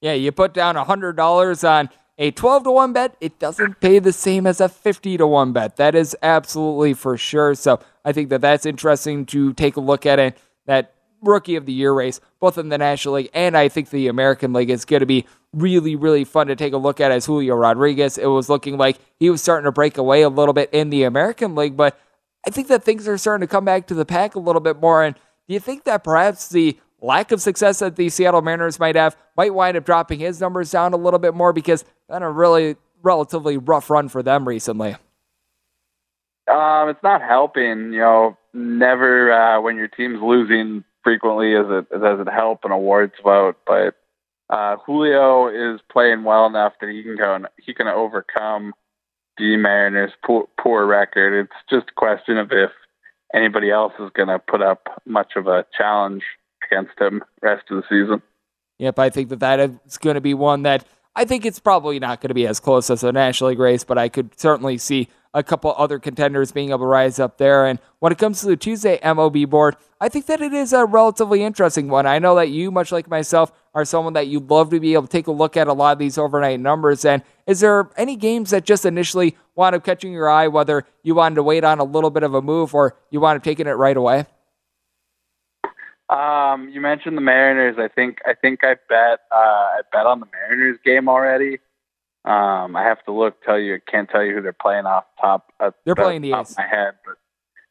Yeah, 0.00 0.12
you 0.12 0.32
put 0.32 0.54
down 0.54 0.76
$100 0.76 1.68
on 1.68 1.90
a 2.18 2.30
12 2.30 2.64
to 2.64 2.70
1 2.70 2.92
bet, 2.92 3.14
it 3.20 3.38
doesn't 3.38 3.80
pay 3.80 3.98
the 3.98 4.12
same 4.12 4.46
as 4.46 4.60
a 4.60 4.68
50 4.68 5.18
to 5.18 5.26
1 5.26 5.52
bet. 5.52 5.76
That 5.76 5.94
is 5.94 6.16
absolutely 6.22 6.94
for 6.94 7.16
sure. 7.16 7.54
So 7.54 7.78
I 8.04 8.12
think 8.12 8.30
that 8.30 8.40
that's 8.40 8.64
interesting 8.64 9.26
to 9.26 9.52
take 9.52 9.76
a 9.76 9.80
look 9.80 10.06
at 10.06 10.18
it. 10.18 10.38
That 10.64 10.94
rookie 11.20 11.56
of 11.56 11.66
the 11.66 11.72
year 11.72 11.92
race, 11.92 12.20
both 12.40 12.56
in 12.56 12.68
the 12.70 12.78
National 12.78 13.14
League 13.14 13.30
and 13.34 13.56
I 13.56 13.68
think 13.68 13.90
the 13.90 14.08
American 14.08 14.52
League, 14.52 14.70
is 14.70 14.84
going 14.84 15.00
to 15.00 15.06
be 15.06 15.26
really, 15.56 15.96
really 15.96 16.24
fun 16.24 16.46
to 16.48 16.56
take 16.56 16.72
a 16.72 16.78
look 16.78 17.00
at 17.00 17.10
as 17.10 17.26
Julio 17.26 17.54
Rodriguez. 17.54 18.18
It 18.18 18.26
was 18.26 18.48
looking 18.48 18.76
like 18.76 18.98
he 19.18 19.30
was 19.30 19.42
starting 19.42 19.64
to 19.64 19.72
break 19.72 19.96
away 19.96 20.22
a 20.22 20.28
little 20.28 20.52
bit 20.52 20.68
in 20.72 20.90
the 20.90 21.04
American 21.04 21.54
League, 21.54 21.76
but 21.76 21.98
I 22.46 22.50
think 22.50 22.68
that 22.68 22.84
things 22.84 23.08
are 23.08 23.18
starting 23.18 23.46
to 23.46 23.50
come 23.50 23.64
back 23.64 23.86
to 23.88 23.94
the 23.94 24.04
pack 24.04 24.34
a 24.34 24.38
little 24.38 24.60
bit 24.60 24.80
more. 24.80 25.02
And 25.02 25.16
do 25.48 25.54
you 25.54 25.60
think 25.60 25.84
that 25.84 26.04
perhaps 26.04 26.48
the 26.48 26.78
lack 27.00 27.32
of 27.32 27.40
success 27.40 27.78
that 27.78 27.96
the 27.96 28.08
Seattle 28.08 28.42
Mariners 28.42 28.78
might 28.78 28.96
have 28.96 29.16
might 29.36 29.54
wind 29.54 29.76
up 29.76 29.84
dropping 29.84 30.20
his 30.20 30.40
numbers 30.40 30.70
down 30.70 30.92
a 30.92 30.96
little 30.96 31.18
bit 31.18 31.34
more 31.34 31.52
because 31.52 31.84
been 32.08 32.22
a 32.22 32.30
really 32.30 32.76
relatively 33.02 33.56
rough 33.56 33.90
run 33.90 34.08
for 34.08 34.22
them 34.22 34.46
recently? 34.46 34.96
Um, 36.48 36.88
it's 36.88 37.02
not 37.02 37.22
helping. 37.22 37.92
You 37.92 38.00
know, 38.00 38.38
never 38.52 39.32
uh, 39.32 39.60
when 39.60 39.76
your 39.76 39.88
team's 39.88 40.20
losing 40.22 40.84
frequently 41.02 41.54
as 41.54 41.66
it 41.68 41.90
does 41.90 42.20
it 42.20 42.28
help 42.28 42.64
an 42.64 42.72
awards 42.72 43.14
vote, 43.22 43.56
but 43.66 43.94
uh, 44.48 44.76
Julio 44.84 45.48
is 45.48 45.80
playing 45.90 46.24
well 46.24 46.46
enough 46.46 46.74
that 46.80 46.90
he 46.90 47.02
can 47.02 47.16
go. 47.16 47.38
He 47.64 47.74
can 47.74 47.88
overcome 47.88 48.72
the 49.38 49.56
Mariners' 49.56 50.12
poor, 50.24 50.48
poor 50.60 50.86
record. 50.86 51.38
It's 51.44 51.70
just 51.70 51.90
a 51.90 51.94
question 51.94 52.38
of 52.38 52.52
if 52.52 52.70
anybody 53.34 53.70
else 53.70 53.92
is 53.98 54.10
going 54.14 54.28
to 54.28 54.38
put 54.38 54.62
up 54.62 55.02
much 55.04 55.32
of 55.36 55.46
a 55.46 55.66
challenge 55.76 56.22
against 56.70 56.98
him 57.00 57.22
rest 57.42 57.64
of 57.70 57.76
the 57.78 57.82
season. 57.88 58.22
Yep, 58.78 58.98
I 58.98 59.10
think 59.10 59.30
that 59.30 59.40
that 59.40 59.60
is 59.60 59.98
going 59.98 60.14
to 60.14 60.20
be 60.20 60.34
one 60.34 60.62
that 60.62 60.84
I 61.14 61.24
think 61.24 61.46
it's 61.46 61.58
probably 61.58 61.98
not 61.98 62.20
going 62.20 62.28
to 62.28 62.34
be 62.34 62.46
as 62.46 62.60
close 62.60 62.90
as 62.90 63.02
a 63.02 63.10
National 63.10 63.50
League 63.50 63.58
race, 63.58 63.84
but 63.84 63.96
I 63.96 64.10
could 64.10 64.38
certainly 64.38 64.76
see 64.76 65.08
a 65.32 65.42
couple 65.42 65.74
other 65.76 65.98
contenders 65.98 66.52
being 66.52 66.70
able 66.70 66.80
to 66.80 66.86
rise 66.86 67.18
up 67.18 67.38
there. 67.38 67.66
And 67.66 67.78
when 68.00 68.12
it 68.12 68.18
comes 68.18 68.40
to 68.40 68.46
the 68.46 68.56
Tuesday 68.56 68.98
MLB 69.02 69.48
board, 69.48 69.76
I 69.98 70.10
think 70.10 70.26
that 70.26 70.42
it 70.42 70.52
is 70.52 70.74
a 70.74 70.84
relatively 70.84 71.42
interesting 71.42 71.88
one. 71.88 72.06
I 72.06 72.18
know 72.18 72.34
that 72.36 72.50
you, 72.50 72.70
much 72.70 72.92
like 72.92 73.08
myself, 73.08 73.50
are 73.76 73.84
someone 73.84 74.14
that 74.14 74.26
you'd 74.26 74.48
love 74.48 74.70
to 74.70 74.80
be 74.80 74.94
able 74.94 75.02
to 75.02 75.08
take 75.08 75.26
a 75.26 75.30
look 75.30 75.54
at 75.54 75.68
a 75.68 75.72
lot 75.74 75.92
of 75.92 75.98
these 75.98 76.16
overnight 76.16 76.58
numbers. 76.58 77.04
And 77.04 77.22
is 77.46 77.60
there 77.60 77.90
any 77.98 78.16
games 78.16 78.50
that 78.50 78.64
just 78.64 78.86
initially 78.86 79.36
wound 79.54 79.76
up 79.76 79.84
catching 79.84 80.14
your 80.14 80.30
eye, 80.30 80.48
whether 80.48 80.86
you 81.02 81.14
wanted 81.14 81.34
to 81.34 81.42
wait 81.42 81.62
on 81.62 81.78
a 81.78 81.84
little 81.84 82.08
bit 82.08 82.22
of 82.22 82.32
a 82.32 82.40
move 82.40 82.74
or 82.74 82.96
you 83.10 83.20
wound 83.20 83.36
up 83.36 83.44
taking 83.44 83.66
it 83.66 83.72
right 83.72 83.96
away? 83.96 84.24
Um, 86.08 86.70
you 86.70 86.80
mentioned 86.80 87.18
the 87.18 87.20
Mariners. 87.20 87.76
I 87.78 87.88
think 87.88 88.18
I 88.24 88.32
think 88.32 88.60
I 88.62 88.76
bet 88.88 89.20
uh, 89.30 89.34
I 89.34 89.80
bet 89.92 90.06
on 90.06 90.20
the 90.20 90.26
Mariners 90.32 90.78
game 90.82 91.06
already. 91.06 91.58
Um, 92.24 92.76
I 92.76 92.82
have 92.82 93.04
to 93.04 93.12
look. 93.12 93.42
Tell 93.42 93.58
you, 93.58 93.74
I 93.74 93.90
can't 93.90 94.08
tell 94.08 94.24
you 94.24 94.32
who 94.32 94.40
they're 94.40 94.54
playing 94.54 94.86
off 94.86 95.04
top. 95.20 95.52
they're 95.60 95.72
the 95.84 95.94
playing 95.96 96.22
the 96.22 96.32
A's. 96.32 96.54
my 96.56 96.66
head, 96.66 96.94
but 97.04 97.16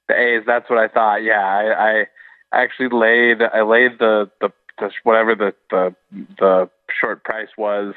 the 0.07 0.19
A's. 0.19 0.43
That's 0.45 0.69
what 0.69 0.77
I 0.77 0.87
thought. 0.87 1.23
Yeah, 1.23 1.39
I, 1.39 2.01
I 2.01 2.05
actually 2.51 2.89
laid. 2.89 3.41
I 3.41 3.61
laid 3.61 3.97
the, 3.99 4.29
the 4.41 4.51
the 4.79 4.91
whatever 5.03 5.35
the 5.35 5.53
the 5.69 5.95
the 6.39 6.69
short 6.99 7.23
price 7.23 7.49
was 7.57 7.93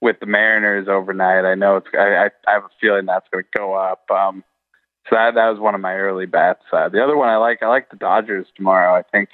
with 0.00 0.18
the 0.20 0.26
Mariners 0.26 0.88
overnight. 0.88 1.44
I 1.44 1.54
know 1.54 1.76
it's. 1.76 1.88
I 1.94 1.98
I, 1.98 2.30
I 2.48 2.52
have 2.54 2.64
a 2.64 2.70
feeling 2.80 3.06
that's 3.06 3.28
going 3.30 3.44
to 3.44 3.58
go 3.58 3.74
up. 3.74 4.10
Um, 4.10 4.44
so 5.08 5.16
that 5.16 5.34
that 5.34 5.50
was 5.50 5.58
one 5.58 5.74
of 5.74 5.80
my 5.80 5.94
early 5.94 6.26
bets. 6.26 6.62
Uh, 6.72 6.88
the 6.88 7.02
other 7.02 7.16
one 7.16 7.28
I 7.28 7.36
like. 7.36 7.62
I 7.62 7.68
like 7.68 7.90
the 7.90 7.96
Dodgers 7.96 8.46
tomorrow. 8.56 8.94
I 8.94 9.02
think 9.02 9.30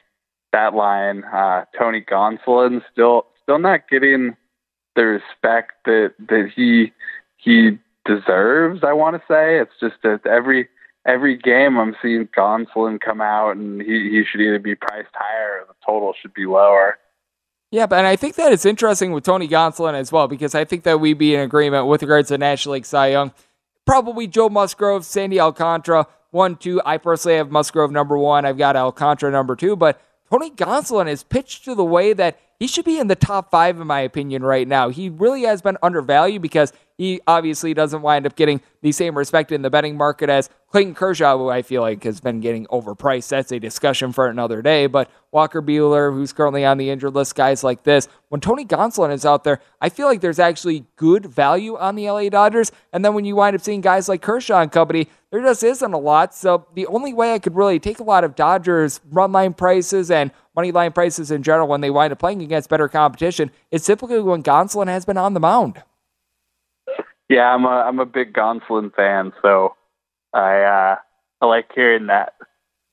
that 0.52 0.74
line. 0.74 1.24
Uh, 1.24 1.64
Tony 1.78 2.00
Gonsolin 2.00 2.82
still 2.92 3.26
still 3.42 3.58
not 3.58 3.88
getting 3.88 4.36
the 4.94 5.04
respect 5.04 5.72
that 5.84 6.14
that 6.28 6.50
he 6.54 6.92
he 7.36 7.78
deserves. 8.04 8.82
I 8.82 8.92
want 8.92 9.16
to 9.16 9.22
say 9.28 9.58
it's 9.58 9.78
just 9.80 9.96
that 10.02 10.26
every 10.26 10.68
every 11.06 11.36
game 11.36 11.78
I'm 11.78 11.96
seeing 12.02 12.28
Gonsolin 12.36 13.00
come 13.00 13.20
out 13.20 13.56
and 13.56 13.80
he 13.80 14.10
he 14.10 14.24
should 14.30 14.40
either 14.40 14.58
be 14.58 14.74
priced 14.74 15.14
higher 15.14 15.60
or 15.60 15.66
the 15.66 15.74
total 15.84 16.12
should 16.20 16.34
be 16.34 16.46
lower. 16.46 16.98
Yeah, 17.70 17.86
but 17.86 18.04
I 18.04 18.16
think 18.16 18.36
that 18.36 18.52
it's 18.52 18.64
interesting 18.64 19.12
with 19.12 19.24
Tony 19.24 19.48
Gonsolin 19.48 19.94
as 19.94 20.12
well 20.12 20.28
because 20.28 20.54
I 20.54 20.64
think 20.64 20.84
that 20.84 21.00
we'd 21.00 21.18
be 21.18 21.34
in 21.34 21.40
agreement 21.40 21.86
with 21.86 22.02
regards 22.02 22.28
to 22.28 22.38
National 22.38 22.74
League 22.74 22.86
Cy 22.86 23.08
Young. 23.08 23.32
Probably 23.84 24.26
Joe 24.26 24.48
Musgrove, 24.48 25.04
Sandy 25.04 25.40
Alcantara, 25.40 26.06
one, 26.30 26.56
two. 26.56 26.80
I 26.84 26.98
personally 26.98 27.38
have 27.38 27.50
Musgrove 27.50 27.90
number 27.90 28.16
one. 28.18 28.44
I've 28.44 28.58
got 28.58 28.76
Alcantara 28.76 29.30
number 29.30 29.56
two, 29.56 29.76
but 29.76 30.00
Tony 30.30 30.50
Gonsolin 30.50 31.08
is 31.08 31.22
pitched 31.22 31.64
to 31.64 31.74
the 31.74 31.84
way 31.84 32.12
that 32.12 32.38
he 32.58 32.66
should 32.66 32.84
be 32.84 32.98
in 32.98 33.06
the 33.06 33.14
top 33.14 33.50
five, 33.50 33.80
in 33.80 33.86
my 33.86 34.00
opinion, 34.00 34.42
right 34.42 34.66
now. 34.66 34.88
He 34.88 35.08
really 35.08 35.42
has 35.42 35.62
been 35.62 35.76
undervalued 35.82 36.42
because 36.42 36.72
he 36.98 37.20
obviously 37.26 37.74
doesn't 37.74 38.02
wind 38.02 38.26
up 38.26 38.36
getting 38.36 38.60
the 38.80 38.92
same 38.92 39.16
respect 39.16 39.52
in 39.52 39.62
the 39.62 39.70
betting 39.70 39.96
market 39.96 40.30
as 40.30 40.48
Clayton 40.70 40.94
Kershaw, 40.94 41.36
who 41.36 41.48
I 41.48 41.62
feel 41.62 41.82
like 41.82 42.04
has 42.04 42.20
been 42.20 42.40
getting 42.40 42.66
overpriced. 42.66 43.28
That's 43.28 43.52
a 43.52 43.58
discussion 43.58 44.12
for 44.12 44.28
another 44.28 44.62
day. 44.62 44.86
But 44.86 45.10
Walker 45.30 45.60
Buehler, 45.60 46.12
who's 46.12 46.32
currently 46.32 46.64
on 46.64 46.78
the 46.78 46.90
injured 46.90 47.14
list, 47.14 47.34
guys 47.34 47.62
like 47.62 47.84
this. 47.84 48.08
When 48.28 48.40
Tony 48.40 48.64
Gonsolin 48.64 49.12
is 49.12 49.26
out 49.26 49.44
there, 49.44 49.60
I 49.80 49.88
feel 49.88 50.06
like 50.06 50.20
there's 50.20 50.38
actually 50.38 50.86
good 50.96 51.26
value 51.26 51.76
on 51.76 51.94
the 51.96 52.10
LA 52.10 52.28
Dodgers. 52.28 52.72
And 52.92 53.04
then 53.04 53.14
when 53.14 53.24
you 53.24 53.36
wind 53.36 53.54
up 53.54 53.62
seeing 53.62 53.80
guys 53.80 54.08
like 54.08 54.22
Kershaw 54.22 54.62
and 54.62 54.72
company, 54.72 55.08
there 55.30 55.42
just 55.42 55.62
isn't 55.62 55.92
a 55.92 55.98
lot. 55.98 56.34
So 56.34 56.66
the 56.74 56.86
only 56.86 57.12
way 57.12 57.34
I 57.34 57.38
could 57.38 57.54
really 57.54 57.78
take 57.78 57.98
a 57.98 58.04
lot 58.04 58.24
of 58.24 58.34
Dodgers 58.34 59.00
run 59.10 59.32
line 59.32 59.52
prices 59.54 60.10
and 60.10 60.30
money 60.54 60.72
line 60.72 60.92
prices 60.92 61.30
in 61.30 61.42
general 61.42 61.68
when 61.68 61.82
they 61.82 61.90
wind 61.90 62.12
up 62.12 62.18
playing 62.18 62.42
against 62.42 62.70
better 62.70 62.88
competition 62.88 63.50
is 63.70 63.84
typically 63.84 64.20
when 64.20 64.42
Gonsolin 64.42 64.88
has 64.88 65.04
been 65.04 65.18
on 65.18 65.34
the 65.34 65.40
mound. 65.40 65.82
Yeah, 67.28 67.52
I'm 67.52 67.64
a 67.64 67.68
I'm 67.68 67.98
a 67.98 68.06
big 68.06 68.32
Gonsolin 68.32 68.94
fan, 68.94 69.32
so 69.42 69.74
I 70.32 70.62
uh, 70.62 70.96
I 71.40 71.46
like 71.46 71.70
hearing 71.74 72.06
that. 72.06 72.34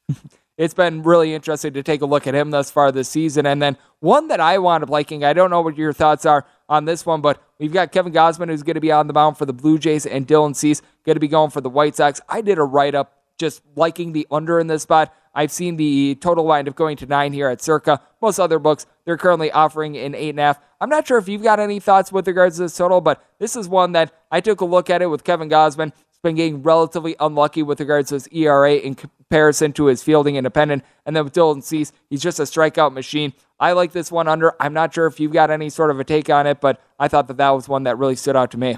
it's 0.57 0.73
been 0.73 1.03
really 1.03 1.33
interesting 1.33 1.73
to 1.73 1.83
take 1.83 2.01
a 2.01 2.05
look 2.05 2.27
at 2.27 2.35
him 2.35 2.51
thus 2.51 2.69
far 2.69 2.91
this 2.91 3.09
season. 3.09 3.45
And 3.45 3.61
then 3.61 3.77
one 3.99 4.27
that 4.27 4.39
I 4.39 4.57
wound 4.57 4.83
up 4.83 4.89
liking, 4.89 5.23
I 5.23 5.33
don't 5.33 5.49
know 5.49 5.61
what 5.61 5.77
your 5.77 5.93
thoughts 5.93 6.25
are 6.25 6.45
on 6.69 6.85
this 6.85 7.05
one, 7.05 7.21
but 7.21 7.41
we've 7.59 7.73
got 7.73 7.91
Kevin 7.91 8.13
Gausman 8.13 8.49
who's 8.49 8.63
going 8.63 8.75
to 8.75 8.81
be 8.81 8.91
on 8.91 9.07
the 9.07 9.13
mound 9.13 9.37
for 9.37 9.45
the 9.45 9.53
Blue 9.53 9.77
Jays 9.77 10.05
and 10.05 10.27
Dylan 10.27 10.55
Cease 10.55 10.81
going 11.05 11.15
to 11.15 11.19
be 11.19 11.27
going 11.27 11.49
for 11.49 11.61
the 11.61 11.69
White 11.69 11.95
Sox. 11.95 12.21
I 12.29 12.41
did 12.41 12.57
a 12.57 12.63
write 12.63 12.95
up 12.95 13.23
just 13.37 13.61
liking 13.75 14.13
the 14.13 14.27
under 14.31 14.59
in 14.59 14.67
this 14.67 14.83
spot. 14.83 15.13
I've 15.33 15.51
seen 15.51 15.77
the 15.77 16.15
total 16.15 16.45
wind 16.45 16.67
up 16.67 16.75
going 16.75 16.97
to 16.97 17.05
nine 17.05 17.33
here 17.33 17.49
at 17.49 17.61
Circa. 17.61 18.01
Most 18.21 18.39
other 18.39 18.59
books, 18.59 18.85
they're 19.05 19.17
currently 19.17 19.51
offering 19.51 19.97
an 19.97 20.15
eight 20.15 20.29
and 20.29 20.39
a 20.39 20.43
half. 20.43 20.59
I'm 20.79 20.89
not 20.89 21.07
sure 21.07 21.17
if 21.17 21.27
you've 21.27 21.43
got 21.43 21.59
any 21.59 21.79
thoughts 21.79 22.11
with 22.11 22.27
regards 22.27 22.57
to 22.57 22.63
this 22.63 22.77
total, 22.77 23.01
but 23.01 23.23
this 23.39 23.55
is 23.55 23.67
one 23.67 23.93
that 23.93 24.13
I 24.31 24.41
took 24.41 24.61
a 24.61 24.65
look 24.65 24.89
at 24.89 25.01
it 25.01 25.07
with 25.07 25.23
Kevin 25.23 25.49
Gausman. 25.49 25.91
He's 25.95 26.19
been 26.21 26.35
getting 26.35 26.61
relatively 26.61 27.15
unlucky 27.19 27.63
with 27.63 27.79
regards 27.79 28.09
to 28.09 28.15
his 28.15 28.27
ERA 28.27 28.75
in 28.75 28.95
comparison 28.95 29.73
to 29.73 29.85
his 29.85 30.03
fielding 30.03 30.35
independent. 30.35 30.83
And 31.05 31.15
then 31.15 31.23
with 31.23 31.33
Dylan 31.33 31.63
Cease, 31.63 31.91
he's 32.09 32.21
just 32.21 32.39
a 32.39 32.43
strikeout 32.43 32.93
machine. 32.93 33.33
I 33.59 33.71
like 33.71 33.93
this 33.93 34.11
one 34.11 34.27
under. 34.27 34.53
I'm 34.59 34.73
not 34.73 34.93
sure 34.93 35.07
if 35.07 35.19
you've 35.19 35.33
got 35.33 35.49
any 35.49 35.69
sort 35.69 35.89
of 35.89 35.99
a 35.99 36.03
take 36.03 36.29
on 36.29 36.45
it, 36.47 36.61
but 36.61 36.81
I 36.99 37.07
thought 37.07 37.27
that 37.27 37.37
that 37.37 37.49
was 37.51 37.67
one 37.67 37.83
that 37.83 37.97
really 37.97 38.15
stood 38.15 38.35
out 38.35 38.51
to 38.51 38.57
me. 38.57 38.77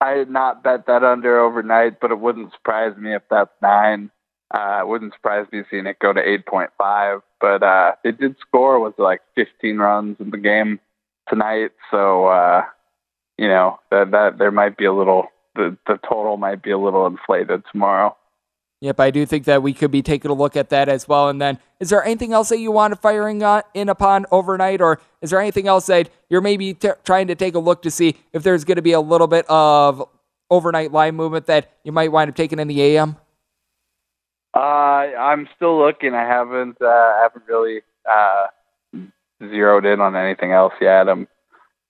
I 0.00 0.14
did 0.14 0.30
not 0.30 0.62
bet 0.62 0.86
that 0.86 1.02
under 1.02 1.40
overnight, 1.40 1.98
but 1.98 2.10
it 2.10 2.20
wouldn't 2.20 2.52
surprise 2.52 2.96
me 2.96 3.14
if 3.14 3.22
that's 3.30 3.54
nine. 3.62 4.10
Uh, 4.52 4.78
it 4.80 4.88
wouldn't 4.88 5.14
surprise 5.14 5.46
me 5.52 5.62
seeing 5.70 5.86
it 5.86 5.98
go 5.98 6.12
to 6.12 6.20
8.5, 6.20 7.22
but 7.40 7.62
uh, 7.62 7.92
it 8.04 8.18
did 8.20 8.36
score 8.40 8.78
was 8.78 8.92
like 8.98 9.20
15 9.34 9.78
runs 9.78 10.16
in 10.20 10.30
the 10.30 10.38
game 10.38 10.80
tonight. 11.28 11.72
So 11.90 12.26
uh, 12.26 12.62
you 13.38 13.48
know 13.48 13.80
that 13.90 14.10
that 14.12 14.38
there 14.38 14.50
might 14.50 14.76
be 14.76 14.84
a 14.84 14.92
little 14.92 15.26
the 15.54 15.76
the 15.86 15.98
total 16.08 16.36
might 16.36 16.62
be 16.62 16.70
a 16.70 16.78
little 16.78 17.06
inflated 17.06 17.62
tomorrow. 17.70 18.16
Yep, 18.80 19.00
I 19.00 19.10
do 19.10 19.24
think 19.24 19.46
that 19.46 19.62
we 19.62 19.72
could 19.72 19.90
be 19.90 20.02
taking 20.02 20.30
a 20.30 20.34
look 20.34 20.56
at 20.56 20.68
that 20.68 20.90
as 20.90 21.08
well. 21.08 21.30
And 21.30 21.40
then, 21.40 21.58
is 21.80 21.88
there 21.88 22.04
anything 22.04 22.34
else 22.34 22.50
that 22.50 22.58
you 22.58 22.70
want 22.70 22.92
to 22.92 23.00
firing 23.00 23.42
in 23.72 23.88
upon 23.88 24.26
overnight, 24.30 24.82
or 24.82 25.00
is 25.22 25.30
there 25.30 25.40
anything 25.40 25.66
else 25.66 25.86
that 25.86 26.10
you're 26.28 26.42
maybe 26.42 26.74
t- 26.74 26.90
trying 27.02 27.28
to 27.28 27.34
take 27.34 27.54
a 27.54 27.58
look 27.58 27.80
to 27.82 27.90
see 27.90 28.16
if 28.34 28.42
there's 28.42 28.62
going 28.64 28.76
to 28.76 28.82
be 28.82 28.92
a 28.92 29.00
little 29.00 29.26
bit 29.26 29.46
of 29.48 30.06
overnight 30.50 30.92
line 30.92 31.14
movement 31.14 31.46
that 31.46 31.72
you 31.82 31.92
might 31.92 32.12
wind 32.12 32.28
up 32.28 32.36
taking 32.36 32.58
in 32.58 32.68
the 32.68 32.82
AM? 32.82 33.16
Uh, 34.54 34.58
I'm 35.18 35.48
still 35.56 35.78
looking. 35.78 36.14
I 36.14 36.22
haven't 36.22 36.80
uh, 36.80 37.12
haven't 37.22 37.44
really 37.48 37.80
uh, 38.10 38.46
zeroed 39.40 39.84
in 39.84 40.00
on 40.00 40.14
anything 40.14 40.52
else 40.52 40.74
yet. 40.80 41.08
I'm 41.08 41.26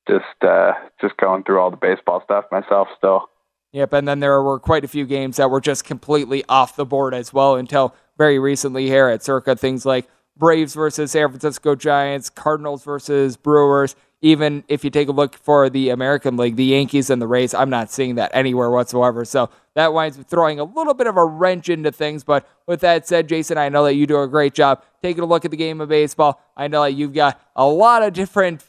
just 0.09 0.25
uh, 0.43 0.73
just 1.01 1.17
going 1.19 1.45
through 1.45 1.61
all 1.61 1.71
the 1.71 1.77
baseball 1.77 2.23
stuff 2.25 2.45
myself 2.51 2.89
still. 2.97 3.29
Yep, 3.73 3.93
and 3.93 4.09
then 4.09 4.21
there 4.21 4.41
were 4.41 4.61
quite 4.61 4.85
a 4.85 4.89
few 4.89 5.05
games 5.05 5.37
that 5.37 5.51
were 5.51 5.61
just 5.61 5.85
completely 5.85 6.45
off 6.49 6.77
the 6.77 6.87
board 6.87 7.13
as 7.13 7.33
well 7.33 7.57
until 7.57 7.95
very 8.17 8.39
recently 8.39 8.87
here 8.87 9.09
at 9.09 9.23
Circa. 9.23 9.57
Things 9.57 9.85
like 9.85 10.09
Braves 10.37 10.75
versus 10.75 11.11
San 11.11 11.29
Francisco 11.29 11.75
Giants, 11.75 12.31
Cardinals 12.31 12.85
versus 12.85 13.37
Brewers. 13.37 13.97
Even 14.25 14.65
if 14.69 14.85
you 14.85 14.89
take 14.89 15.09
a 15.09 15.13
look 15.13 15.35
for 15.35 15.69
the 15.69 15.91
American 15.91 16.39
League, 16.39 16.57
the 16.57 16.65
Yankees 16.65 17.11
and 17.11 17.21
the 17.21 17.27
Rays, 17.27 17.53
I'm 17.53 17.69
not 17.69 17.91
seeing 17.91 18.15
that 18.15 18.31
anywhere 18.33 18.71
whatsoever. 18.71 19.23
So 19.27 19.51
that 19.75 19.93
winds 19.93 20.19
up 20.19 20.27
throwing 20.27 20.59
a 20.59 20.65
little 20.65 20.95
bit 20.95 21.07
of 21.07 21.19
a 21.19 21.25
wrench 21.27 21.69
into 21.69 21.93
things. 21.93 22.25
But 22.25 22.49
with 22.67 22.81
that 22.81 23.07
said, 23.07 23.29
Jason, 23.29 23.59
I 23.59 23.69
know 23.69 23.85
that 23.85 23.97
you 23.97 24.07
do 24.07 24.23
a 24.23 24.27
great 24.27 24.55
job 24.55 24.83
taking 25.03 25.23
a 25.23 25.27
look 25.27 25.45
at 25.45 25.51
the 25.51 25.59
game 25.59 25.79
of 25.83 25.91
baseball. 25.91 26.41
I 26.57 26.69
know 26.69 26.85
that 26.85 26.93
you've 26.93 27.13
got 27.13 27.39
a 27.55 27.67
lot 27.67 28.03
of 28.03 28.15
different 28.15 28.65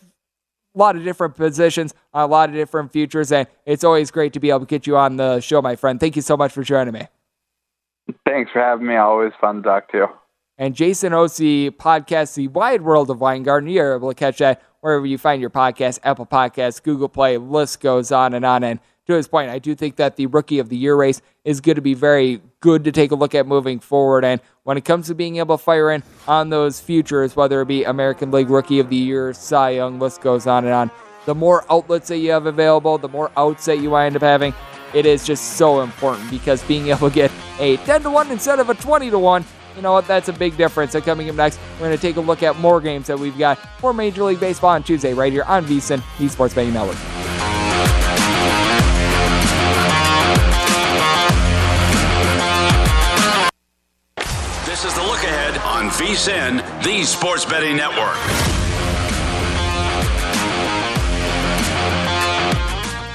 a 0.76 0.78
lot 0.78 0.98
of 0.98 1.06
different 1.06 1.36
positions, 1.36 1.94
a 2.14 2.28
lot 2.28 2.50
of 2.50 2.56
different 2.56 2.92
futures, 2.92 3.32
and 3.32 3.48
it's 3.66 3.86
always 3.86 4.12
great 4.12 4.34
to 4.34 4.42
be 4.42 4.50
able 4.50 4.60
to 4.60 4.66
get 4.66 4.86
you 4.86 4.98
on 4.98 5.16
the 5.16 5.40
show, 5.40 5.62
my 5.62 5.78
friend. 5.78 6.02
Thank 6.02 6.18
you 6.18 6.22
so 6.22 6.36
much 6.36 6.52
for 6.52 6.64
joining 6.64 6.94
me. 6.94 7.08
Thanks 8.28 8.52
for 8.52 8.60
having 8.60 8.86
me. 8.86 8.98
Always 8.98 9.32
fun 9.40 9.58
to 9.58 9.62
talk 9.62 9.90
to 9.92 9.98
you. 9.98 10.08
And 10.58 10.74
Jason 10.74 11.14
Osse 11.14 11.72
podcast, 11.72 12.36
The 12.36 12.48
Wide 12.48 12.82
World 12.82 13.10
of 13.10 13.20
wine 13.20 13.40
Weingarten. 13.40 13.70
You're 13.70 13.96
able 13.96 14.10
to 14.10 14.16
catch 14.16 14.38
that 14.38 14.62
wherever 14.86 15.08
you 15.08 15.18
find 15.18 15.42
your 15.42 15.50
podcast, 15.50 15.98
Apple 16.04 16.28
Podcasts, 16.28 16.82
Google 16.82 17.10
Play, 17.10 17.40
list 17.40 17.80
goes 17.80 18.12
on 18.12 18.36
and 18.36 18.46
on. 18.46 18.64
And 18.64 18.80
to 19.08 19.16
his 19.16 19.28
point, 19.28 19.50
I 19.50 19.58
do 19.58 19.74
think 19.74 19.96
that 19.96 20.16
the 20.16 20.28
Rookie 20.28 20.60
of 20.60 20.70
the 20.70 20.78
Year 20.78 20.96
race 20.96 21.24
is 21.44 21.60
going 21.60 21.78
to 21.78 21.82
be 21.82 21.96
very 21.96 22.40
good 22.60 22.84
to 22.84 22.92
take 22.92 23.10
a 23.10 23.16
look 23.16 23.34
at 23.34 23.48
moving 23.48 23.80
forward. 23.80 24.24
And 24.24 24.40
when 24.62 24.78
it 24.78 24.86
comes 24.86 25.08
to 25.08 25.16
being 25.16 25.38
able 25.38 25.58
to 25.58 25.64
fire 25.64 25.90
in 25.90 26.04
on 26.28 26.52
those 26.52 26.80
futures, 26.80 27.36
whether 27.36 27.62
it 27.62 27.68
be 27.68 27.84
American 27.84 28.30
League 28.30 28.52
Rookie 28.52 28.80
of 28.80 28.90
the 28.90 28.96
Year, 28.96 29.34
Cy 29.34 29.72
Young, 29.72 29.98
list 29.98 30.22
goes 30.22 30.46
on 30.46 30.66
and 30.66 30.74
on, 30.74 30.92
the 31.26 31.34
more 31.34 31.66
outlets 31.72 32.10
that 32.10 32.18
you 32.18 32.30
have 32.30 32.46
available, 32.46 33.00
the 33.00 33.10
more 33.10 33.32
outs 33.36 33.66
that 33.66 33.80
you 33.80 33.90
wind 33.90 34.16
up 34.16 34.22
having, 34.22 34.54
it 34.94 35.08
is 35.08 35.26
just 35.26 35.54
so 35.54 35.82
important 35.82 36.30
because 36.30 36.64
being 36.66 36.90
able 36.90 37.10
to 37.10 37.16
get 37.16 37.32
a 37.58 37.78
10 37.78 38.04
to 38.04 38.12
1 38.12 38.30
instead 38.30 38.60
of 38.60 38.70
a 38.70 38.76
20 38.76 39.10
to 39.10 39.18
1 39.18 39.44
you 39.76 39.82
know 39.82 39.94
what? 39.94 40.08
That's 40.08 40.30
a 40.30 40.34
big 40.34 40.58
difference. 40.58 40.92
So 40.94 41.02
coming 41.02 41.30
up 41.30 41.36
next, 41.36 41.60
we're 41.74 41.88
going 41.88 41.98
to 41.98 42.02
take 42.02 42.16
a 42.16 42.22
look 42.22 42.44
at 42.44 42.58
more 42.60 42.80
games 42.80 43.08
that 43.08 43.20
we've 43.20 43.38
got 43.38 43.58
for 43.80 43.94
Major 43.94 44.24
League 44.24 44.40
Baseball 44.40 44.72
on 44.72 44.84
Tuesday, 44.84 45.14
right 45.14 45.32
here 45.32 45.44
on 45.44 45.66
VSIN, 45.66 46.02
the 46.18 46.28
Sports 46.30 46.54
Betting 46.54 46.74
Network. 46.74 46.98
This 54.66 54.84
is 54.84 54.94
the 54.94 55.04
look 55.04 55.24
ahead 55.24 55.58
on 55.60 55.90
VSIN, 55.90 56.84
the 56.84 57.04
Sports 57.04 57.46
Betting 57.46 57.78
Network. 57.78 58.16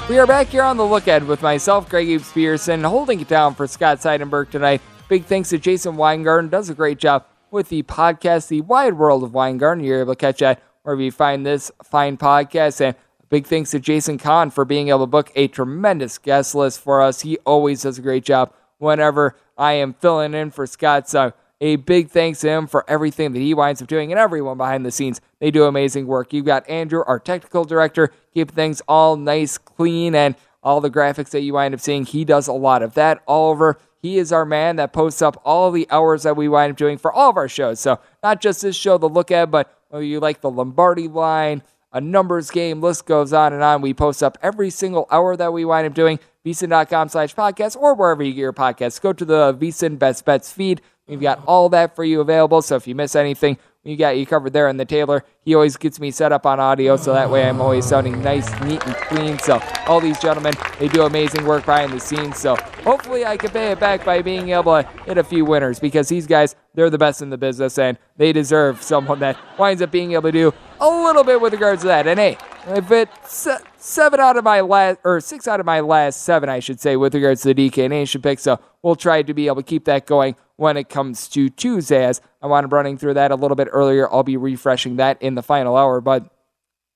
We 0.09 0.19
are 0.19 0.27
back 0.27 0.49
here 0.49 0.63
on 0.63 0.77
the 0.77 0.85
look 0.85 1.07
ahead 1.07 1.25
with 1.29 1.41
myself, 1.41 1.89
Greg 1.89 2.09
Eves 2.09 2.33
Pearson, 2.33 2.83
holding 2.83 3.21
it 3.21 3.29
down 3.29 3.55
for 3.55 3.69
Scott 3.69 3.99
Seidenberg 3.99 4.51
tonight. 4.51 4.81
Big 5.11 5.25
thanks 5.25 5.49
to 5.49 5.59
Jason 5.59 5.97
Weingarten, 5.97 6.51
does 6.51 6.71
a 6.71 6.75
great 6.75 6.99
job 6.99 7.27
with 7.51 7.69
the 7.69 7.83
podcast, 7.83 8.47
The 8.47 8.61
Wide 8.61 8.97
World 8.97 9.25
of 9.25 9.35
Weingarten. 9.35 9.83
You're 9.83 10.03
able 10.03 10.15
to 10.15 10.17
catch 10.17 10.39
that 10.39 10.63
wherever 10.85 11.03
you 11.03 11.11
find 11.11 11.45
this 11.45 11.73
fine 11.83 12.17
podcast. 12.17 12.81
And 12.81 12.95
big 13.29 13.45
thanks 13.45 13.73
to 13.73 13.81
Jason 13.81 14.19
Kahn 14.19 14.51
for 14.51 14.65
being 14.65 14.89
able 14.89 15.01
to 15.01 15.07
book 15.07 15.33
a 15.35 15.49
tremendous 15.49 16.17
guest 16.17 16.55
list 16.55 16.79
for 16.79 17.03
us. 17.03 17.23
He 17.23 17.39
always 17.39 17.83
does 17.83 17.99
a 17.99 18.03
great 18.03 18.23
job 18.23 18.53
whenever 18.79 19.35
I 19.59 19.73
am 19.73 19.95
filling 19.95 20.33
in 20.33 20.53
for 20.53 20.65
Scott. 20.65 21.09
So 21.09 21.33
a 21.61 21.75
big 21.75 22.11
thanks 22.11 22.39
to 22.43 22.49
him 22.49 22.69
for 22.69 22.89
everything 22.89 23.33
that 23.33 23.41
he 23.41 23.53
winds 23.53 23.83
up 23.83 23.89
doing 23.89 24.13
and 24.13 24.19
everyone 24.21 24.59
behind 24.59 24.87
the 24.87 24.93
scenes. 24.93 25.21
They 25.41 25.51
do 25.51 25.65
amazing 25.65 26.07
work. 26.07 26.33
You've 26.33 26.47
got 26.47 26.71
Andrew, 26.71 27.03
our 27.05 27.19
technical 27.19 27.65
director, 27.65 28.13
keep 28.33 28.53
things 28.53 28.81
all 28.87 29.17
nice, 29.17 29.59
clean, 29.59 30.15
and 30.15 30.37
all 30.63 30.81
the 30.81 30.89
graphics 30.89 31.31
that 31.31 31.41
you 31.41 31.55
wind 31.55 31.75
up 31.75 31.81
seeing. 31.81 32.05
He 32.05 32.25
does 32.25 32.47
a 32.47 32.53
lot 32.53 32.85
of 32.85 32.95
that. 32.95 33.25
Oliver, 33.27 33.77
he 34.03 34.19
is 34.19 34.33
our 34.33 34.45
man 34.45 34.77
that 34.77 34.93
posts 34.93 35.23
up 35.23 35.41
all 35.45 35.71
the 35.71 35.87
hours 35.91 36.23
that 36.23 36.37
we 36.37 36.49
wind 36.49 36.73
up 36.73 36.77
doing 36.77 36.99
for 36.99 37.13
all 37.13 37.31
of 37.31 37.37
our 37.37 37.49
shows. 37.49 37.81
So 37.81 38.01
not 38.23 38.41
just 38.41 38.63
this 38.63 38.77
show 38.77 38.99
to 38.99 39.07
look 39.07 39.31
at, 39.31 39.51
but 39.51 39.77
whether 39.89 40.05
you 40.05 40.21
like 40.21 40.41
the 40.41 40.51
Lombardi 40.51 41.09
line, 41.09 41.63
a 41.93 42.01
numbers 42.01 42.51
game, 42.51 42.81
list 42.81 43.07
goes 43.07 43.33
on 43.33 43.53
and 43.53 43.63
on. 43.63 43.83
We 43.83 43.93
post 43.95 44.23
up 44.23 44.39
every 44.43 44.71
single 44.71 45.07
hour 45.11 45.37
that 45.37 45.53
we 45.53 45.65
wind 45.65 45.87
up 45.87 45.95
doing. 45.95 46.19
VSIN.com 46.47 47.11
slash 47.11 47.35
podcast 47.35 47.77
or 47.77 47.95
wherever 47.95 48.23
you 48.23 48.33
get 48.33 48.41
your 48.41 48.53
podcasts. 48.53 49.01
Go 49.01 49.13
to 49.13 49.25
the 49.25 49.55
VSIN 49.55 49.99
Best 49.99 50.25
Bets 50.25 50.51
feed. 50.51 50.81
We've 51.07 51.21
got 51.21 51.43
all 51.45 51.69
that 51.71 51.97
for 51.97 52.05
you 52.05 52.21
available. 52.21 52.63
So 52.63 52.77
if 52.77 52.87
you 52.87 52.95
miss 52.95 53.17
anything, 53.17 53.59
we 53.85 53.97
got 53.97 54.19
you 54.19 54.27
covered 54.27 54.53
there. 54.53 54.69
And 54.69 54.79
the 54.79 54.85
Taylor, 54.85 55.25
he 55.43 55.55
always 55.55 55.77
gets 55.77 55.99
me 55.99 56.11
set 56.11 56.33
up 56.33 56.47
on 56.47 56.61
audio, 56.61 56.97
so 56.97 57.13
that 57.15 57.31
way 57.31 57.49
I'm 57.49 57.61
always 57.61 57.87
sounding 57.87 58.21
nice, 58.23 58.49
neat, 58.61 58.85
and 58.87 58.95
clean. 58.97 59.39
So 59.39 59.61
all 59.87 60.01
these 60.01 60.19
gentlemen, 60.21 60.55
they 60.79 60.89
do 60.89 61.03
amazing 61.03 61.45
work 61.45 61.65
behind 61.65 61.93
the 61.93 62.01
scenes. 62.01 62.39
So 62.39 62.57
hopefully 62.85 63.25
I 63.25 63.37
can 63.37 63.51
pay 63.51 63.73
it 63.73 63.81
back 63.81 64.05
by 64.05 64.23
being 64.23 64.51
able 64.51 64.83
to 64.83 64.89
hit 65.07 65.19
a 65.19 65.25
few 65.25 65.45
winners 65.45 65.81
because 65.81 66.09
these 66.09 66.27
guys, 66.27 66.57
they're 66.75 66.91
the 66.91 66.99
best 66.99 67.23
in 67.23 67.31
the 67.31 67.39
business 67.39 67.79
and 67.79 67.99
they 68.17 68.33
deserve 68.33 68.83
someone 68.83 69.19
that 69.21 69.37
winds 69.59 69.83
up 69.83 69.91
being 69.91 70.13
able 70.13 70.23
to 70.23 70.33
do 70.33 70.55
a 70.81 70.89
little 70.89 71.25
bit 71.25 71.41
with 71.41 71.53
regards 71.53 71.83
to 71.83 71.89
that. 71.89 72.07
And 72.07 72.19
hey, 72.19 72.37
if 72.69 72.91
it's 72.91 73.47
uh, 73.47 73.59
seven 73.83 74.21
out 74.21 74.37
of 74.37 74.45
my 74.45 74.61
last, 74.61 74.99
or 75.05 75.21
six 75.21 75.49
out 75.49 75.61
of 75.61 75.67
my 75.67 75.81
last 75.81 76.23
seven, 76.23 76.49
I 76.49 76.61
should 76.61 76.81
say, 76.81 76.97
with 76.97 77.15
regards 77.15 77.43
to 77.43 77.55
the 77.55 77.71
DK 77.71 77.89
Nation 77.89 78.23
pick. 78.23 78.39
So 78.39 78.59
we'll 78.83 78.97
try 78.97 79.23
to 79.23 79.35
be 79.35 79.47
able 79.47 79.57
to 79.57 79.63
keep 79.63 79.85
that 79.87 80.07
going 80.07 80.37
when 80.57 80.77
it 80.77 80.89
comes 80.89 81.29
to 81.29 81.49
Tuesday. 81.49 82.05
As 82.05 82.21
I 82.43 82.47
wound 82.47 82.71
running 82.73 82.99
through 82.99 83.15
that 83.15 83.31
a 83.31 83.37
little 83.37 83.57
bit 83.57 83.69
earlier, 83.71 84.11
I'll 84.13 84.23
be 84.23 84.37
refreshing 84.37 84.97
that 84.97 85.21
in 85.23 85.35
the 85.35 85.43
final 85.43 85.77
hour. 85.77 86.01
But 86.01 86.25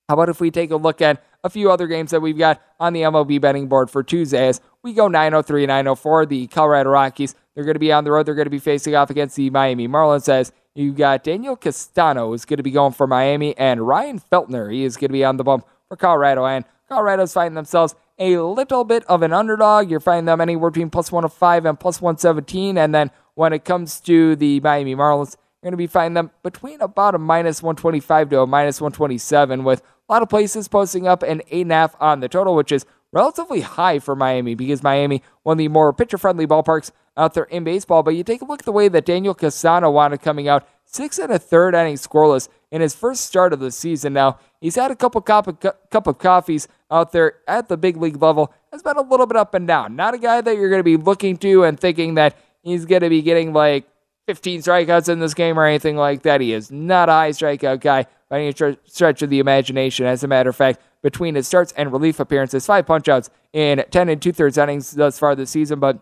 how 0.09 0.15
about 0.15 0.29
if 0.29 0.41
we 0.41 0.51
take 0.51 0.71
a 0.71 0.77
look 0.77 1.01
at 1.01 1.23
a 1.45 1.51
few 1.51 1.71
other 1.71 1.87
games 1.87 2.11
that 2.11 2.21
we've 2.21 2.39
got 2.39 2.61
on 2.81 2.95
the 2.95 3.03
MLB 3.03 3.41
betting 3.41 3.69
board 3.69 3.91
for 3.91 4.03
Tuesday 4.03 4.49
as 4.49 4.61
we 4.83 4.95
go 4.95 5.09
903 5.09 5.67
904. 5.67 6.27
The 6.27 6.47
Colorado 6.47 6.91
Rockies, 6.91 7.35
they're 7.55 7.65
going 7.65 7.75
to 7.75 7.81
be 7.81 7.93
on 7.93 8.05
the 8.05 8.11
road. 8.11 8.27
They're 8.27 8.35
going 8.35 8.47
to 8.47 8.51
be 8.51 8.59
facing 8.59 8.95
off 8.95 9.11
against 9.11 9.37
the 9.37 9.51
Miami 9.51 9.87
Marlins 9.87 10.29
as 10.29 10.53
you 10.75 10.93
got 10.93 11.23
Daniel 11.23 11.55
Castano 11.55 12.33
is 12.35 12.45
going 12.45 12.57
to 12.57 12.63
be 12.63 12.71
going 12.71 12.93
for 12.93 13.07
Miami 13.07 13.57
and 13.57 13.87
Ryan 13.87 14.19
Feltner. 14.19 14.73
He 14.73 14.85
is 14.85 14.97
going 14.97 15.11
to 15.11 15.13
be 15.13 15.25
on 15.25 15.37
the 15.37 15.45
bump 15.45 15.67
for 15.89 15.97
Colorado. 15.97 16.47
And 16.47 16.65
Colorado's 16.89 17.33
finding 17.33 17.55
themselves 17.55 17.95
a 18.19 18.39
little 18.39 18.85
bit 18.85 19.05
of 19.05 19.23
an 19.23 19.33
underdog. 19.33 19.91
You're 19.91 20.01
finding 20.01 20.27
them 20.27 20.41
anywhere 20.41 20.71
between 20.71 20.91
plus 20.91 21.11
105 21.11 21.65
and 21.65 21.81
plus 21.81 22.01
117. 22.01 22.79
And 22.79 22.95
then 22.95 23.11
when 23.35 23.53
it 23.53 23.65
comes 23.65 24.01
to 24.03 24.37
the 24.37 24.61
Miami 24.61 24.95
Marlins, 24.95 25.37
you're 25.63 25.71
going 25.71 25.73
to 25.73 25.77
be 25.77 25.87
finding 25.87 26.15
them 26.15 26.31
between 26.43 26.81
about 26.81 27.15
a 27.15 27.19
minus 27.19 27.63
125 27.63 28.31
to 28.31 28.41
a 28.41 28.47
minus 28.47 28.81
127, 28.81 29.65
with 29.65 29.81
a 29.81 30.13
lot 30.13 30.23
of 30.23 30.29
places 30.29 30.69
posting 30.69 31.09
up 31.09 31.23
an 31.23 31.43
8.5 31.51 31.95
on 32.01 32.21
the 32.21 32.29
total, 32.29 32.55
which 32.55 32.71
is 32.71 32.85
relatively 33.13 33.63
high 33.63 33.99
for 33.99 34.15
Miami 34.15 34.55
because 34.55 34.83
Miami, 34.83 35.23
one 35.43 35.55
of 35.55 35.59
the 35.59 35.69
more 35.69 35.93
pitcher 35.93 36.19
friendly 36.19 36.47
ballparks 36.47 36.91
out 37.17 37.35
there 37.35 37.45
in 37.45 37.65
baseball. 37.65 38.03
But 38.03 38.15
you 38.15 38.25
take 38.25 38.43
a 38.43 38.45
look 38.45 38.61
at 38.61 38.67
the 38.67 38.73
way 38.73 38.89
that 38.89 39.07
Daniel 39.07 39.35
Castano 39.35 39.91
wanted 39.91 40.21
coming 40.21 40.49
out, 40.49 40.69
six 40.95 41.19
and 41.19 41.33
a 41.33 41.39
third 41.39 41.75
inning 41.75 41.97
scoreless 41.97 42.49
in 42.71 42.81
his 42.81 42.95
first 42.95 43.27
start 43.27 43.53
of 43.53 43.61
the 43.61 43.71
season. 43.71 44.13
Now, 44.13 44.39
he's 44.61 44.77
had 44.77 44.91
a 44.91 44.97
couple 44.97 45.21
cup 45.21 45.47
of, 45.47 45.61
cup 45.91 46.07
of 46.07 46.19
coffees 46.19 46.69
out 46.91 47.13
there 47.13 47.37
at 47.49 47.69
the 47.69 47.77
big 47.77 47.97
league 47.97 48.21
level, 48.23 48.53
has 48.73 48.83
been 48.83 48.97
a 48.97 49.03
little 49.03 49.27
bit 49.27 49.37
up 49.37 49.55
and 49.55 49.67
down. 49.67 49.97
Not 49.97 50.15
a 50.15 50.19
guy 50.19 50.41
that 50.41 50.57
you're 50.57 50.71
going 50.71 50.81
to 50.81 50.85
be 50.85 50.97
looking 50.97 51.37
to 51.39 51.65
and 51.65 51.79
thinking 51.79 52.15
that 52.15 52.37
he's 52.63 52.85
going 52.85 53.03
to 53.03 53.09
be 53.09 53.23
getting 53.23 53.53
like 53.53 53.87
15 54.27 54.63
strikeouts 54.63 55.09
in 55.09 55.19
this 55.19 55.35
game 55.35 55.59
or 55.59 55.67
anything 55.67 55.97
like 55.97 56.23
that. 56.23 56.41
He 56.41 56.53
is 56.53 56.71
not 56.71 57.09
a 57.09 57.13
high 57.13 57.31
strikeout 57.31 57.81
guy 57.81 58.07
by 58.29 58.41
any 58.41 58.77
stretch 58.87 59.23
of 59.23 59.31
the 59.31 59.39
imagination. 59.41 60.07
As 60.07 60.25
a 60.25 60.29
matter 60.29 60.51
of 60.51 60.57
fact, 60.57 60.81
between 61.03 61.35
his 61.35 61.47
starts 61.47 61.73
and 61.77 61.93
relief 61.93 62.21
appearances, 62.21 62.65
five 62.65 62.87
punchouts 62.87 63.29
in 63.53 63.85
10 63.91 64.09
and 64.09 64.23
two 64.23 64.33
thirds 64.33 64.57
innings 64.57 64.93
thus 64.93 65.19
far 65.19 65.35
this 65.35 65.51
season, 65.51 65.79
but 65.79 65.99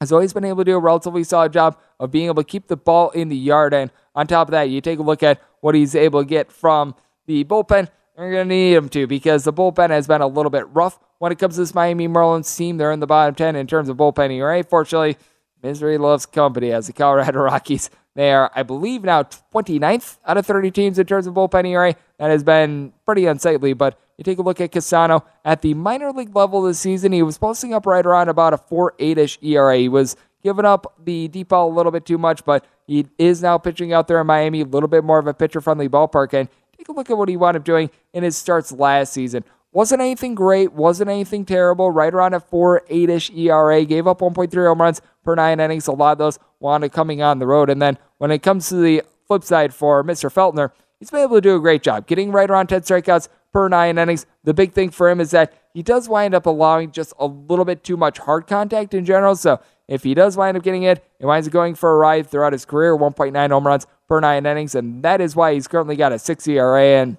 has 0.00 0.10
always 0.10 0.32
been 0.32 0.44
able 0.44 0.58
to 0.58 0.64
do 0.64 0.76
a 0.76 0.80
relatively 0.80 1.22
solid 1.22 1.52
job 1.52 1.78
of 2.00 2.10
being 2.10 2.26
able 2.26 2.42
to 2.42 2.48
keep 2.48 2.66
the 2.66 2.76
ball 2.76 3.10
in 3.10 3.28
the 3.28 3.36
yard. 3.36 3.72
And 3.72 3.90
on 4.14 4.26
top 4.26 4.48
of 4.48 4.52
that, 4.52 4.70
you 4.70 4.80
take 4.80 4.98
a 4.98 5.02
look 5.02 5.22
at 5.22 5.40
what 5.60 5.74
he's 5.74 5.94
able 5.94 6.22
to 6.22 6.28
get 6.28 6.52
from 6.52 6.94
the 7.26 7.44
bullpen. 7.44 7.88
You're 8.16 8.30
going 8.30 8.48
to 8.48 8.54
need 8.54 8.74
him 8.74 8.88
to 8.90 9.06
because 9.06 9.44
the 9.44 9.52
bullpen 9.52 9.90
has 9.90 10.06
been 10.06 10.20
a 10.20 10.26
little 10.26 10.50
bit 10.50 10.68
rough 10.68 10.98
when 11.18 11.32
it 11.32 11.38
comes 11.38 11.54
to 11.54 11.60
this 11.62 11.74
Miami 11.74 12.08
Marlins 12.08 12.56
team. 12.56 12.76
They're 12.76 12.92
in 12.92 13.00
the 13.00 13.06
bottom 13.06 13.34
10 13.34 13.56
in 13.56 13.66
terms 13.66 13.88
of 13.88 13.96
bullpen 13.96 14.30
ERA. 14.32 14.62
Fortunately, 14.62 15.16
Misery 15.62 15.96
loves 15.96 16.26
company 16.26 16.72
as 16.72 16.88
the 16.88 16.92
Colorado 16.92 17.40
Rockies. 17.42 17.90
They 18.14 18.32
are, 18.32 18.50
I 18.54 18.62
believe, 18.62 19.04
now 19.04 19.22
29th 19.22 20.18
out 20.26 20.36
of 20.36 20.44
30 20.44 20.70
teams 20.70 20.98
in 20.98 21.06
terms 21.06 21.26
of 21.26 21.34
bullpen 21.34 21.66
ERA. 21.66 21.94
That 22.18 22.30
has 22.30 22.44
been 22.44 22.92
pretty 23.06 23.24
unsightly, 23.24 23.72
but 23.72 23.98
you 24.18 24.24
take 24.24 24.38
a 24.38 24.42
look 24.42 24.60
at 24.60 24.72
Castano 24.72 25.24
at 25.44 25.62
the 25.62 25.72
minor 25.72 26.12
league 26.12 26.36
level 26.36 26.62
this 26.62 26.78
season, 26.78 27.12
he 27.12 27.22
was 27.22 27.38
posting 27.38 27.72
up 27.72 27.86
right 27.86 28.04
around 28.04 28.28
about 28.28 28.52
a 28.52 28.58
4 28.58 28.94
8 28.98 29.18
ish 29.18 29.38
ERA. 29.40 29.78
He 29.78 29.88
was 29.88 30.16
giving 30.42 30.64
up 30.64 30.94
the 31.02 31.28
deep 31.28 31.48
ball 31.48 31.70
a 31.70 31.74
little 31.74 31.92
bit 31.92 32.04
too 32.04 32.18
much, 32.18 32.44
but 32.44 32.64
he 32.86 33.06
is 33.18 33.42
now 33.42 33.58
pitching 33.58 33.92
out 33.92 34.08
there 34.08 34.20
in 34.20 34.26
Miami, 34.26 34.60
a 34.60 34.64
little 34.64 34.88
bit 34.88 35.04
more 35.04 35.18
of 35.18 35.26
a 35.26 35.34
pitcher 35.34 35.60
friendly 35.60 35.88
ballpark. 35.88 36.34
And 36.34 36.48
take 36.76 36.88
a 36.88 36.92
look 36.92 37.10
at 37.10 37.16
what 37.18 37.28
he 37.28 37.36
wound 37.36 37.56
up 37.56 37.64
doing 37.64 37.90
in 38.12 38.22
his 38.22 38.36
starts 38.36 38.72
last 38.72 39.12
season. 39.12 39.44
Wasn't 39.74 40.02
anything 40.02 40.34
great, 40.34 40.72
wasn't 40.72 41.08
anything 41.08 41.46
terrible, 41.46 41.90
right 41.90 42.12
around 42.12 42.34
a 42.34 42.40
4 42.40 42.82
8 42.88 43.08
ish 43.08 43.30
ERA, 43.30 43.84
gave 43.86 44.06
up 44.06 44.20
1.3 44.20 44.52
home 44.66 44.80
runs 44.82 45.00
per 45.24 45.34
nine 45.34 45.60
innings. 45.60 45.86
A 45.86 45.92
lot 45.92 46.12
of 46.12 46.18
those 46.18 46.38
wound 46.60 46.84
up 46.84 46.92
coming 46.92 47.22
on 47.22 47.38
the 47.38 47.46
road. 47.46 47.70
And 47.70 47.80
then 47.80 47.96
when 48.18 48.30
it 48.30 48.42
comes 48.42 48.68
to 48.68 48.74
the 48.76 49.02
flip 49.26 49.44
side 49.44 49.72
for 49.72 50.04
Mr. 50.04 50.30
Feltner, 50.30 50.72
he's 50.98 51.10
been 51.10 51.20
able 51.20 51.36
to 51.36 51.40
do 51.40 51.56
a 51.56 51.60
great 51.60 51.82
job 51.82 52.06
getting 52.06 52.32
right 52.32 52.50
around 52.50 52.66
10 52.66 52.82
strikeouts 52.82 53.28
per 53.50 53.68
nine 53.68 53.96
innings. 53.96 54.26
The 54.44 54.52
big 54.52 54.72
thing 54.72 54.90
for 54.90 55.08
him 55.08 55.20
is 55.20 55.30
that 55.30 55.54
he 55.72 55.82
does 55.82 56.08
wind 56.08 56.34
up 56.34 56.44
allowing 56.44 56.90
just 56.92 57.14
a 57.18 57.26
little 57.26 57.64
bit 57.64 57.82
too 57.82 57.96
much 57.96 58.18
hard 58.18 58.46
contact 58.46 58.92
in 58.92 59.06
general. 59.06 59.36
So 59.36 59.60
if 59.92 60.04
he 60.04 60.14
does 60.14 60.38
wind 60.38 60.56
up 60.56 60.62
getting 60.62 60.84
it, 60.84 61.04
he 61.18 61.26
winds 61.26 61.46
up 61.46 61.52
going 61.52 61.74
for 61.74 61.92
a 61.92 61.96
ride 61.96 62.26
throughout 62.26 62.54
his 62.54 62.64
career, 62.64 62.96
1.9 62.96 63.50
home 63.50 63.66
runs 63.66 63.86
per 64.08 64.20
nine 64.20 64.46
innings. 64.46 64.74
And 64.74 65.02
that 65.02 65.20
is 65.20 65.36
why 65.36 65.52
he's 65.52 65.68
currently 65.68 65.96
got 65.96 66.12
a 66.12 66.18
6 66.18 66.48
ERA. 66.48 66.82
And 66.82 67.18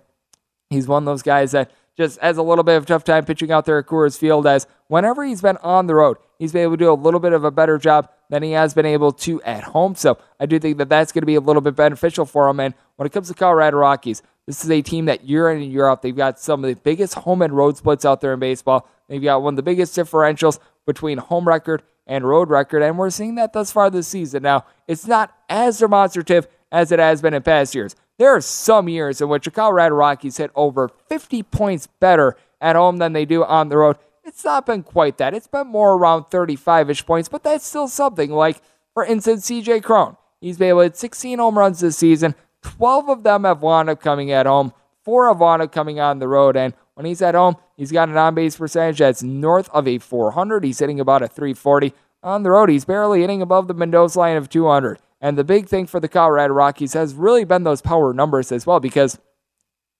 he's 0.72 0.88
one 0.88 1.04
of 1.04 1.06
those 1.06 1.22
guys 1.22 1.52
that 1.52 1.70
just 1.96 2.20
has 2.20 2.38
a 2.38 2.42
little 2.42 2.64
bit 2.64 2.76
of 2.76 2.88
tough 2.88 3.04
time 3.04 3.26
pitching 3.26 3.52
out 3.52 3.66
there 3.66 3.78
at 3.78 3.86
Coors 3.86 4.18
Field 4.18 4.48
as 4.48 4.66
whenever 4.88 5.24
he's 5.24 5.40
been 5.40 5.58
on 5.58 5.86
the 5.86 5.94
road, 5.94 6.18
he's 6.40 6.52
been 6.52 6.64
able 6.64 6.74
to 6.74 6.78
do 6.78 6.92
a 6.92 6.96
little 6.96 7.20
bit 7.20 7.32
of 7.34 7.44
a 7.44 7.52
better 7.52 7.78
job 7.78 8.10
than 8.32 8.42
he 8.42 8.54
has 8.54 8.74
been 8.74 8.88
able 8.88 9.12
to 9.12 9.40
at 9.44 9.66
home. 9.66 9.94
So 9.94 10.18
I 10.40 10.48
do 10.48 10.58
think 10.58 10.80
that 10.80 10.90
that's 10.90 11.12
going 11.12 11.22
to 11.22 11.28
be 11.28 11.36
a 11.36 11.42
little 11.42 11.62
bit 11.62 11.76
beneficial 11.76 12.26
for 12.26 12.50
him. 12.50 12.60
And 12.60 12.74
when 12.96 13.06
it 13.06 13.12
comes 13.12 13.28
to 13.28 13.36
Colorado 13.36 13.78
Rockies, 13.78 14.24
this 14.48 14.64
is 14.64 14.72
a 14.72 14.82
team 14.82 15.06
that 15.06 15.26
year 15.26 15.52
in 15.52 15.62
and 15.62 15.72
year 15.72 15.86
out, 15.86 16.02
they've 16.02 16.16
got 16.16 16.40
some 16.40 16.64
of 16.64 16.74
the 16.74 16.82
biggest 16.82 17.14
home 17.14 17.44
and 17.44 17.54
road 17.54 17.78
splits 17.78 18.04
out 18.04 18.20
there 18.20 18.34
in 18.34 18.40
baseball. 18.40 18.90
They've 19.08 19.22
got 19.22 19.44
one 19.44 19.54
of 19.54 19.58
the 19.58 19.62
biggest 19.62 19.96
differentials 19.96 20.58
between 20.88 21.20
home 21.20 21.48
record 21.48 21.84
and 22.06 22.28
road 22.28 22.50
record, 22.50 22.82
and 22.82 22.98
we're 22.98 23.10
seeing 23.10 23.36
that 23.36 23.54
thus 23.54 23.72
far 23.72 23.89
this 23.89 24.08
season. 24.08 24.44
Now, 24.44 24.66
it's 24.88 25.08
not 25.08 25.34
as 25.50 25.80
demonstrative 25.80 26.48
as 26.72 26.92
it 26.92 27.00
has 27.00 27.22
been 27.22 27.34
in 27.34 27.44
past 27.44 27.76
years. 27.76 27.96
There 28.18 28.36
are 28.36 28.42
some 28.42 28.89
years 28.89 29.22
in 29.22 29.30
which 29.30 29.46
the 29.46 29.52
Colorado 29.52 29.96
Rockies 29.96 30.38
hit 30.38 30.52
over 30.56 30.89
50 31.10 31.44
points 31.44 31.88
better 31.88 32.36
at 32.62 32.76
home 32.76 32.98
than 32.98 33.13
they 33.13 33.26
do 33.26 33.44
on 33.44 33.70
the 33.70 33.78
road. 33.78 33.98
It's 34.24 34.46
not 34.46 34.66
been 34.66 34.84
quite 34.84 35.18
that. 35.18 35.34
It's 35.34 35.48
been 35.48 35.68
more 35.68 35.94
around 35.94 36.26
35 36.26 36.89
ish 36.89 37.06
points, 37.06 37.30
but 37.30 37.44
that's 37.44 37.66
still 37.66 37.88
something. 37.88 38.32
Like, 38.32 38.62
for 38.94 39.04
instance, 39.04 39.50
CJ 39.50 39.84
Cron. 39.84 40.18
He's 40.39 40.58
been 40.58 40.70
able 40.70 40.80
to 40.80 40.84
hit 40.84 40.98
16 40.98 41.39
home 41.39 41.58
runs 41.58 41.80
this 41.80 41.98
season. 41.98 42.36
12 42.62 43.10
of 43.10 43.24
them 43.24 43.44
have 43.44 43.62
wound 43.62 43.89
up 43.89 44.02
coming 44.02 44.32
at 44.32 44.46
home, 44.46 44.74
four 45.04 45.28
have 45.28 45.39
wound 45.39 45.62
up 45.62 45.72
coming 45.72 46.00
on 46.00 46.20
the 46.20 46.28
road. 46.28 46.56
And 46.56 46.74
when 46.96 47.06
he's 47.06 47.22
at 47.22 47.36
home, 47.36 47.58
he's 47.76 47.92
got 47.92 48.10
an 48.10 48.18
on 48.18 48.36
base 48.36 48.58
percentage 48.58 49.00
that's 49.00 49.24
north 49.24 49.70
of 49.70 49.88
a 49.88 49.98
400. 49.98 50.64
He's 50.64 50.80
hitting 50.80 51.00
about 51.00 51.24
a 51.24 51.28
340. 51.28 51.94
On 52.22 52.44
the 52.44 52.52
road, 52.52 52.70
he's 52.70 52.86
barely 52.86 53.22
hitting 53.22 53.42
above 53.42 53.68
the 53.68 53.74
Mendoza 53.74 54.20
line 54.20 54.38
of 54.38 54.50
200. 54.50 55.00
And 55.20 55.38
the 55.38 55.44
big 55.44 55.68
thing 55.68 55.88
for 55.88 56.00
the 56.00 56.08
Colorado 56.08 56.54
Rockies 56.54 56.94
has 56.94 57.14
really 57.14 57.44
been 57.44 57.64
those 57.64 57.82
power 57.82 58.14
numbers 58.14 58.52
as 58.52 58.68
well, 58.68 58.80
because 58.80 59.20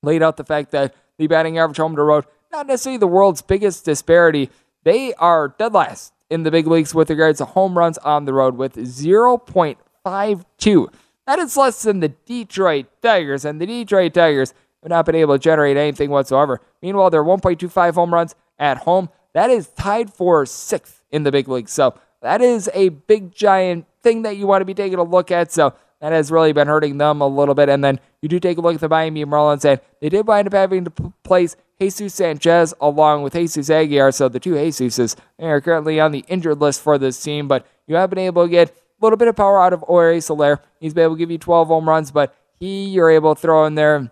laid 0.02 0.22
out 0.22 0.38
the 0.38 0.44
fact 0.44 0.72
that 0.72 0.94
the 1.18 1.28
batting 1.28 1.58
average 1.58 1.78
home 1.78 1.96
to 1.96 2.04
road, 2.04 2.26
not 2.52 2.68
necessarily 2.68 2.98
the 2.98 3.08
world's 3.08 3.42
biggest 3.42 3.86
disparity. 3.86 4.50
They 4.84 5.14
are 5.16 5.56
dead 5.58 5.74
last 5.74 6.14
in 6.30 6.44
the 6.44 6.52
big 6.52 6.68
leagues 6.68 6.94
with 6.94 7.10
regards 7.10 7.40
to 7.40 7.46
home 7.46 7.78
runs 7.78 7.98
on 8.00 8.26
the 8.26 8.34
road 8.34 8.58
with 8.58 8.76
0.52. 8.76 10.94
That 11.26 11.40
is 11.40 11.56
less 11.56 11.84
than 11.84 12.02
the 12.02 12.10
Detroit 12.10 12.88
Tigers, 13.02 13.46
and 13.46 13.62
the 13.62 13.66
Detroit 13.66 14.14
Tigers 14.14 14.54
have 14.84 14.90
not 14.90 15.06
been 15.06 15.16
able 15.16 15.34
to 15.36 15.40
generate 15.40 15.78
anything 15.78 16.10
whatsoever. 16.10 16.62
Meanwhile, 16.82 17.10
their 17.10 17.24
1.25 17.24 17.94
home 17.96 18.14
runs 18.14 18.36
at 18.60 18.80
home, 18.80 19.10
that 19.34 19.50
is 19.50 19.68
tied 19.70 20.14
for 20.14 20.46
sixth 20.46 21.02
in 21.12 21.24
the 21.24 21.32
big 21.32 21.48
leagues. 21.48 21.72
So 21.72 21.98
that 22.22 22.42
is 22.42 22.70
a 22.74 22.90
big, 22.90 23.34
giant 23.34 23.86
thing 24.02 24.22
that 24.24 24.38
you 24.38 24.46
want 24.46 24.62
to 24.62 24.66
be 24.66 24.74
taking 24.74 25.00
a 25.00 25.04
look 25.04 25.32
at. 25.32 25.52
So 25.52 25.74
that 26.02 26.12
has 26.12 26.32
really 26.32 26.52
been 26.52 26.68
hurting 26.68 26.98
them 26.98 27.22
a 27.22 27.28
little 27.28 27.56
bit. 27.56 27.70
And 27.70 27.84
then 27.84 28.00
you 28.22 28.30
do 28.30 28.40
take 28.40 28.58
a 28.58 28.62
look 28.62 28.76
at 28.76 28.82
the 28.82 28.90
Miami 28.90 29.26
Marlins, 29.26 29.66
and 29.66 29.80
they 30.02 30.10
did 30.10 30.28
wind 30.28 30.48
up 30.48 30.54
having 30.54 30.86
to 30.86 31.14
place 31.24 31.56
Jesus 31.80 32.14
Sanchez 32.14 32.74
along 32.80 33.24
with 33.24 33.34
Jesus 33.34 33.70
Aguilar. 33.70 34.12
So 34.12 34.30
the 34.30 34.40
two 34.40 34.54
Jesuses 34.54 35.16
are 35.40 35.62
currently 35.62 36.00
on 36.00 36.12
the 36.12 36.26
injured 36.28 36.60
list 36.60 36.82
for 36.82 36.98
this 36.98 37.22
team, 37.22 37.48
but 37.48 37.66
you 37.88 37.96
have 37.96 38.10
been 38.10 38.20
able 38.20 38.44
to 38.44 38.50
get 38.50 38.70
a 38.70 38.74
little 39.02 39.18
bit 39.18 39.28
of 39.28 39.36
power 39.36 39.62
out 39.62 39.74
of 39.74 39.82
Jorge 39.82 40.20
Soler. 40.20 40.62
He's 40.80 40.94
been 40.94 41.06
able 41.06 41.16
to 41.16 41.20
give 41.20 41.32
you 41.32 41.38
12 41.38 41.68
home 41.68 41.88
runs, 41.88 42.12
but 42.12 42.36
he, 42.60 42.86
you're 42.86 43.10
able 43.10 43.36
to 43.36 43.42
throw 43.42 43.66
in 43.66 43.76
there 43.76 44.12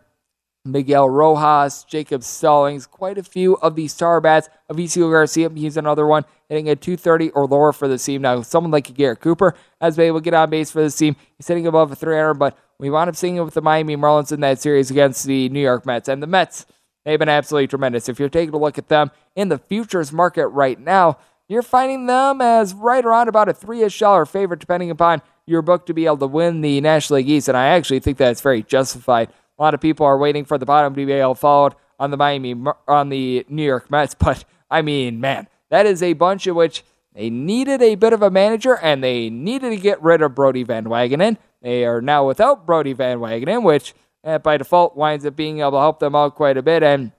Miguel 0.63 1.09
Rojas, 1.09 1.83
Jacob 1.85 2.23
Stallings, 2.23 2.85
quite 2.85 3.17
a 3.17 3.23
few 3.23 3.55
of 3.57 3.75
the 3.75 3.87
star 3.87 4.21
bats. 4.21 4.49
Avisail 4.69 5.11
Garcia, 5.11 5.49
he's 5.49 5.77
another 5.77 6.05
one, 6.05 6.23
hitting 6.49 6.69
a 6.69 6.75
230 6.75 7.31
or 7.31 7.47
lower 7.47 7.73
for 7.73 7.87
the 7.87 7.97
team. 7.97 8.21
Now, 8.21 8.41
someone 8.43 8.71
like 8.71 8.93
Garrett 8.93 9.21
Cooper 9.21 9.55
been 9.79 9.99
able 9.99 10.19
to 10.19 10.23
get 10.23 10.35
on 10.35 10.49
base 10.49 10.69
for 10.69 10.83
the 10.83 10.91
team. 10.91 11.15
He's 11.37 11.47
hitting 11.47 11.65
above 11.65 11.91
a 11.91 11.95
300, 11.95 12.35
but 12.35 12.57
we 12.77 12.89
wound 12.89 13.09
up 13.09 13.15
seeing 13.15 13.37
it 13.37 13.41
with 13.41 13.55
the 13.55 13.61
Miami 13.61 13.95
Marlins 13.95 14.31
in 14.31 14.39
that 14.41 14.59
series 14.59 14.91
against 14.91 15.25
the 15.25 15.49
New 15.49 15.61
York 15.61 15.85
Mets. 15.85 16.07
And 16.07 16.21
the 16.21 16.27
Mets, 16.27 16.67
they've 17.05 17.19
been 17.19 17.29
absolutely 17.29 17.67
tremendous. 17.67 18.07
If 18.07 18.19
you're 18.19 18.29
taking 18.29 18.53
a 18.53 18.59
look 18.59 18.77
at 18.77 18.87
them 18.87 19.09
in 19.35 19.49
the 19.49 19.57
futures 19.57 20.11
market 20.11 20.47
right 20.47 20.79
now, 20.79 21.17
you're 21.49 21.63
finding 21.63 22.05
them 22.05 22.39
as 22.39 22.73
right 22.73 23.03
around 23.03 23.27
about 23.27 23.49
a 23.49 23.53
three-ish 23.53 23.99
dollar 23.99 24.25
favorite, 24.25 24.59
depending 24.59 24.91
upon 24.91 25.21
your 25.45 25.61
book 25.61 25.85
to 25.87 25.93
be 25.93 26.05
able 26.05 26.17
to 26.17 26.27
win 26.27 26.61
the 26.61 26.79
National 26.81 27.17
League 27.17 27.29
East. 27.29 27.47
And 27.49 27.57
I 27.57 27.65
actually 27.67 27.99
think 27.99 28.17
that's 28.17 28.41
very 28.41 28.63
justified. 28.63 29.29
A 29.61 29.63
lot 29.63 29.75
of 29.75 29.79
people 29.79 30.07
are 30.07 30.17
waiting 30.17 30.43
for 30.43 30.57
the 30.57 30.65
bottom 30.65 30.95
to 30.95 31.05
be 31.05 31.21
on 31.21 32.09
the 32.09 32.17
Miami 32.17 32.55
on 32.87 33.09
the 33.09 33.45
New 33.47 33.63
York 33.63 33.91
Mets, 33.91 34.15
but 34.19 34.43
I 34.71 34.81
mean, 34.81 35.21
man, 35.21 35.47
that 35.69 35.85
is 35.85 36.01
a 36.01 36.13
bunch 36.13 36.47
of 36.47 36.55
which 36.55 36.83
they 37.13 37.29
needed 37.29 37.79
a 37.79 37.93
bit 37.93 38.11
of 38.11 38.23
a 38.23 38.31
manager 38.31 38.79
and 38.79 39.03
they 39.03 39.29
needed 39.29 39.69
to 39.69 39.77
get 39.77 40.01
rid 40.01 40.23
of 40.23 40.33
Brodie 40.33 40.63
Van 40.63 40.85
Wagenen. 40.85 41.37
They 41.61 41.85
are 41.85 42.01
now 42.01 42.25
without 42.25 42.65
Brodie 42.65 42.93
Van 42.93 43.19
Wagenen, 43.19 43.61
which 43.61 43.93
eh, 44.23 44.39
by 44.39 44.57
default 44.57 44.97
winds 44.97 45.27
up 45.27 45.35
being 45.35 45.59
able 45.59 45.73
to 45.73 45.77
help 45.77 45.99
them 45.99 46.15
out 46.15 46.33
quite 46.33 46.57
a 46.57 46.63
bit. 46.63 46.81
And 46.81 47.11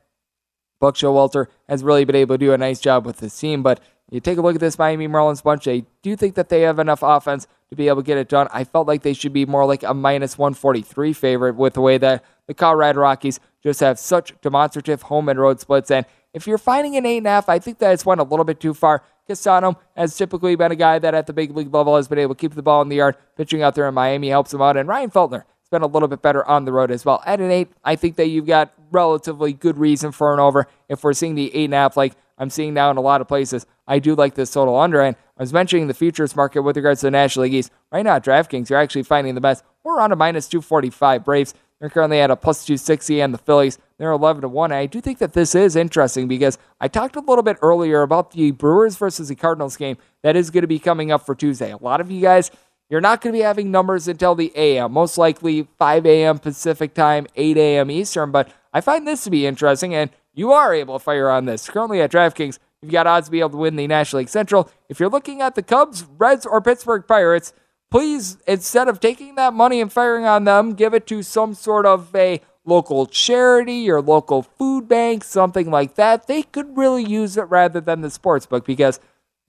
Buck 0.81 0.97
Showalter 0.97 1.47
has 1.69 1.85
really 1.85 2.05
been 2.05 2.17
able 2.17 2.35
to 2.35 2.45
do 2.45 2.53
a 2.53 2.59
nice 2.59 2.81
job 2.81 3.07
with 3.07 3.19
this 3.19 3.39
team. 3.39 3.63
But 3.63 3.79
you 4.11 4.19
take 4.19 4.39
a 4.39 4.43
look 4.43 4.57
at 4.57 4.61
this 4.61 4.81
Miami 4.81 5.07
Marlins 5.07 5.45
bunch, 5.45 5.69
I 5.69 5.85
do 6.03 6.17
think 6.17 6.35
that 6.35 6.49
they 6.49 6.63
have 6.63 6.81
enough 6.81 7.05
offense 7.05 7.47
to 7.73 7.77
be 7.77 7.89
able 7.89 8.03
to 8.03 8.07
get 8.07 8.19
it 8.19 8.29
done. 8.29 8.49
I 8.53 8.65
felt 8.65 8.87
like 8.87 9.01
they 9.01 9.15
should 9.15 9.33
be 9.33 9.47
more 9.47 9.65
like 9.65 9.83
a 9.83 9.95
minus 9.95 10.37
143 10.37 11.15
favorite 11.15 11.57
with 11.57 11.73
the 11.73 11.81
way 11.81 11.97
that 11.97 12.23
the 12.47 12.53
Colorado 12.53 13.01
Rockies 13.01 13.41
just 13.63 13.81
have 13.81 13.99
such 13.99 14.39
demonstrative 14.43 15.01
home 15.01 15.31
and 15.31 15.41
road 15.41 15.59
splits. 15.59 15.91
And 15.91 16.05
if 16.35 16.47
you're 16.47 16.59
finding 16.59 16.97
an 16.97 17.05
8.5, 17.05 17.45
I 17.49 17.59
think 17.59 17.79
that 17.79 17.95
it's 17.95 18.05
went 18.05 18.21
a 18.21 18.25
little 18.25 18.45
bit 18.45 18.61
too 18.61 18.75
far. 18.75 19.03
Castano 19.27 19.79
has 19.97 20.15
typically 20.15 20.55
been 20.55 20.71
a 20.71 20.77
guy 20.77 20.99
that 20.99 21.15
at 21.15 21.27
the 21.27 21.33
big 21.33 21.57
league 21.57 21.73
level 21.73 21.97
has 21.97 22.09
been 22.09 22.19
able 22.19 22.35
to 22.35 22.39
keep 22.39 22.55
the 22.55 22.63
ball 22.63 22.83
in 22.83 22.91
the 22.91 22.97
yard. 22.97 23.17
Pitching 23.39 23.63
out 23.63 23.75
there 23.75 23.89
in 23.89 23.95
Miami 23.95 24.29
helps 24.29 24.53
him 24.53 24.61
out. 24.61 24.77
And 24.77 24.87
Ryan 24.87 25.11
Feltner 25.11 25.45
has 25.45 25.71
been 25.71 25.81
a 25.81 25.87
little 25.87 26.09
bit 26.09 26.21
better 26.21 26.47
on 26.47 26.67
the 26.67 26.73
road 26.73 26.91
as 26.91 27.07
well. 27.07 27.23
At 27.25 27.41
an 27.41 27.51
8, 27.51 27.69
I 27.85 27.97
think 27.97 28.17
that 28.17 28.27
you've 28.27 28.47
got 28.47 28.75
relatively 28.91 29.55
good 29.55 29.79
reason 29.79 30.13
for 30.13 30.35
an 30.35 30.41
over. 30.41 30.67
If 30.91 31.05
we're 31.05 31.15
seeing 31.15 31.37
the 31.37 31.51
8.5 31.55 31.97
like 31.97 32.17
I'm 32.43 32.51
seeing 32.51 32.75
now 32.75 32.91
in 32.91 32.97
a 32.97 33.01
lot 33.01 33.21
of 33.21 33.29
places, 33.29 33.67
I 33.87 34.01
do 34.01 34.17
like 34.17 34.35
this 34.35 34.51
total 34.51 34.77
under. 34.77 35.01
And 35.01 35.15
I 35.39 35.43
was 35.43 35.53
mentioning 35.53 35.87
the 35.87 35.95
futures 35.95 36.35
market 36.35 36.63
with 36.63 36.77
regards 36.77 37.01
to 37.01 37.07
the 37.07 37.13
National 37.13 37.45
League 37.45 37.55
East. 37.55 37.71
Right 37.93 38.03
now, 38.03 38.19
DraftKings, 38.19 38.69
you're 38.69 38.81
actually 38.81 39.05
finding 39.05 39.37
the 39.37 39.41
best. 39.41 39.63
We're 39.85 40.01
on 40.01 40.11
a 40.11 40.17
minus 40.17 40.49
245 40.49 41.25
Braves. 41.25 41.55
They're 41.79 41.89
currently 41.89 42.19
at 42.19 42.33
a 42.33 42.37
plus 42.37 42.65
260, 42.65 43.21
and 43.21 43.33
the 43.33 43.39
Phillies, 43.39 43.79
they're 43.99 44.11
11 44.11 44.43
to 44.43 44.49
1. 44.49 44.73
I 44.73 44.87
do 44.87 45.01
think 45.01 45.19
that 45.19 45.35
this 45.35 45.55
is 45.55 45.77
interesting 45.77 46.27
because 46.27 46.59
I 46.81 46.89
talked 46.89 47.15
a 47.15 47.21
little 47.21 47.45
bit 47.45 47.59
earlier 47.63 48.03
about 48.03 48.33
the 48.33 48.51
Brewers 48.51 48.97
versus 48.97 49.29
the 49.29 49.37
Cardinals 49.37 49.77
game 49.77 49.97
that 50.23 50.35
is 50.35 50.51
going 50.51 50.63
to 50.63 50.69
be 50.69 50.81
coming 50.81 51.13
up 51.13 51.25
for 51.25 51.37
Tuesday. 51.37 51.71
A 51.71 51.77
lot 51.77 52.01
of 52.01 52.11
you 52.11 52.21
guys, 52.21 52.51
you're 52.89 53.01
not 53.01 53.21
going 53.21 53.33
to 53.33 53.39
be 53.39 53.43
having 53.43 53.71
numbers 53.71 54.09
until 54.09 54.35
the 54.35 54.53
AM, 54.57 54.93
most 54.93 55.17
likely 55.17 55.69
5 55.79 56.07
a.m. 56.07 56.41
Pacific 56.41 56.93
time, 56.93 57.27
8 57.37 57.57
a.m. 57.57 57.91
Eastern, 57.91 58.33
but 58.33 58.49
I 58.73 58.81
find 58.81 59.07
this 59.07 59.23
to 59.25 59.31
be 59.31 59.47
interesting, 59.47 59.95
and 59.95 60.11
you 60.35 60.53
are 60.53 60.75
able 60.75 60.99
to 60.99 61.05
fire 61.05 61.29
on 61.29 61.45
this. 61.45 61.69
Currently 61.69 62.01
at 62.01 62.11
DraftKings, 62.13 62.59
you've 62.81 62.93
got 62.93 63.07
odds 63.07 63.27
to 63.29 63.33
be 63.33 63.41
able 63.41 63.51
to 63.51 63.57
win 63.59 63.77
the 63.77 63.87
National 63.87 64.21
League 64.21 64.29
Central. 64.29 64.71
If 64.89 65.01
you're 65.01 65.09
looking 65.09 65.41
at 65.41 65.55
the 65.55 65.63
Cubs, 65.63 66.05
Reds, 66.19 66.47
or 66.47 66.61
Pittsburgh 66.61 67.07
Pirates, 67.07 67.53
please, 67.91 68.39
instead 68.47 68.89
of 68.89 69.01
taking 69.01 69.35
that 69.35 69.53
money 69.53 69.81
and 69.81 69.93
firing 69.93 70.25
on 70.25 70.45
them, 70.45 70.75
give 70.75 70.95
it 70.95 71.07
to 71.09 71.23
some 71.23 71.55
sort 71.55 71.87
of 71.87 72.15
a 72.15 72.41
local 72.65 73.07
charity 73.07 73.91
or 73.91 74.01
local 74.01 74.43
food 74.43 74.89
bank, 74.89 75.25
something 75.25 75.71
like 75.71 75.97
that. 75.97 76.27
They 76.27 76.43
could 76.43 76.77
really 76.77 77.05
use 77.05 77.37
it 77.37 77.43
rather 77.43 77.81
than 77.81 78.01
the 78.01 78.11
sports 78.11 78.47
book 78.47 78.65
because 78.65 79.01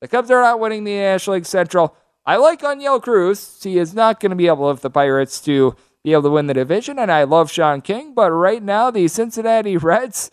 the 0.01 0.07
Cubs 0.07 0.31
are 0.31 0.41
not 0.41 0.59
winning 0.59 0.83
the 0.83 0.95
National 0.95 1.35
League 1.35 1.45
Central. 1.45 1.95
I 2.25 2.37
like 2.37 2.61
Oneil 2.61 3.01
Cruz. 3.01 3.61
He 3.61 3.77
is 3.77 3.93
not 3.93 4.19
going 4.19 4.31
to 4.31 4.35
be 4.35 4.47
able, 4.47 4.71
if 4.71 4.81
the 4.81 4.89
Pirates 4.89 5.39
to 5.41 5.75
be 6.03 6.13
able 6.13 6.23
to 6.23 6.29
win 6.31 6.47
the 6.47 6.53
division, 6.53 6.99
and 6.99 7.11
I 7.11 7.23
love 7.23 7.51
Sean 7.51 7.81
King, 7.81 8.13
but 8.13 8.31
right 8.31 8.61
now 8.61 8.91
the 8.91 9.07
Cincinnati 9.07 9.77
Reds, 9.77 10.31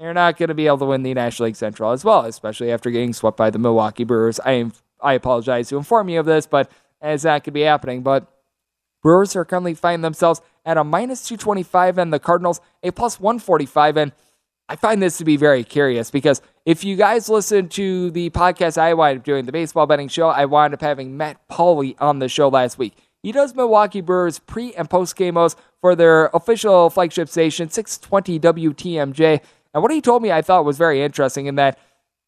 they're 0.00 0.14
not 0.14 0.38
going 0.38 0.48
to 0.48 0.54
be 0.54 0.66
able 0.66 0.78
to 0.78 0.86
win 0.86 1.02
the 1.02 1.12
National 1.12 1.46
League 1.46 1.56
Central 1.56 1.92
as 1.92 2.04
well, 2.04 2.24
especially 2.24 2.72
after 2.72 2.90
getting 2.90 3.12
swept 3.12 3.36
by 3.36 3.50
the 3.50 3.58
Milwaukee 3.58 4.04
Brewers. 4.04 4.40
I 4.40 4.52
am 4.52 4.72
I 5.00 5.12
apologize 5.12 5.68
to 5.68 5.76
inform 5.76 6.08
you 6.08 6.20
of 6.20 6.26
this, 6.26 6.46
but 6.46 6.70
as 7.00 7.22
that 7.22 7.44
could 7.44 7.54
be 7.54 7.62
happening. 7.62 8.02
But 8.02 8.26
Brewers 9.02 9.36
are 9.36 9.44
currently 9.44 9.74
finding 9.74 10.02
themselves 10.02 10.40
at 10.64 10.76
a 10.76 10.84
minus 10.84 11.26
225 11.26 11.98
and 11.98 12.12
the 12.12 12.18
Cardinals 12.18 12.60
a 12.82 12.90
plus 12.90 13.20
145. 13.20 13.96
And 13.96 14.12
I 14.68 14.76
find 14.76 15.02
this 15.02 15.18
to 15.18 15.24
be 15.24 15.36
very 15.36 15.64
curious 15.64 16.10
because 16.10 16.42
if 16.64 16.84
you 16.84 16.96
guys 16.96 17.28
listen 17.28 17.68
to 17.70 18.10
the 18.10 18.30
podcast 18.30 18.78
I 18.78 18.94
wound 18.94 19.18
up 19.18 19.24
doing, 19.24 19.46
the 19.46 19.52
baseball 19.52 19.86
betting 19.86 20.08
show, 20.08 20.28
I 20.28 20.44
wound 20.44 20.74
up 20.74 20.80
having 20.80 21.16
Matt 21.16 21.46
Pauley 21.48 21.96
on 22.00 22.18
the 22.18 22.28
show 22.28 22.48
last 22.48 22.78
week. 22.78 22.94
He 23.22 23.32
does 23.32 23.54
Milwaukee 23.54 24.00
Brewers 24.00 24.38
pre 24.38 24.72
and 24.74 24.88
post 24.88 25.16
game 25.16 25.36
for 25.80 25.94
their 25.94 26.26
official 26.26 26.88
flagship 26.88 27.28
station, 27.28 27.68
620 27.68 28.40
WTMJ. 28.70 29.40
And 29.72 29.82
what 29.82 29.92
he 29.92 30.00
told 30.00 30.22
me 30.22 30.32
I 30.32 30.42
thought 30.42 30.64
was 30.64 30.78
very 30.78 31.02
interesting 31.02 31.46
in 31.46 31.54
that 31.56 31.78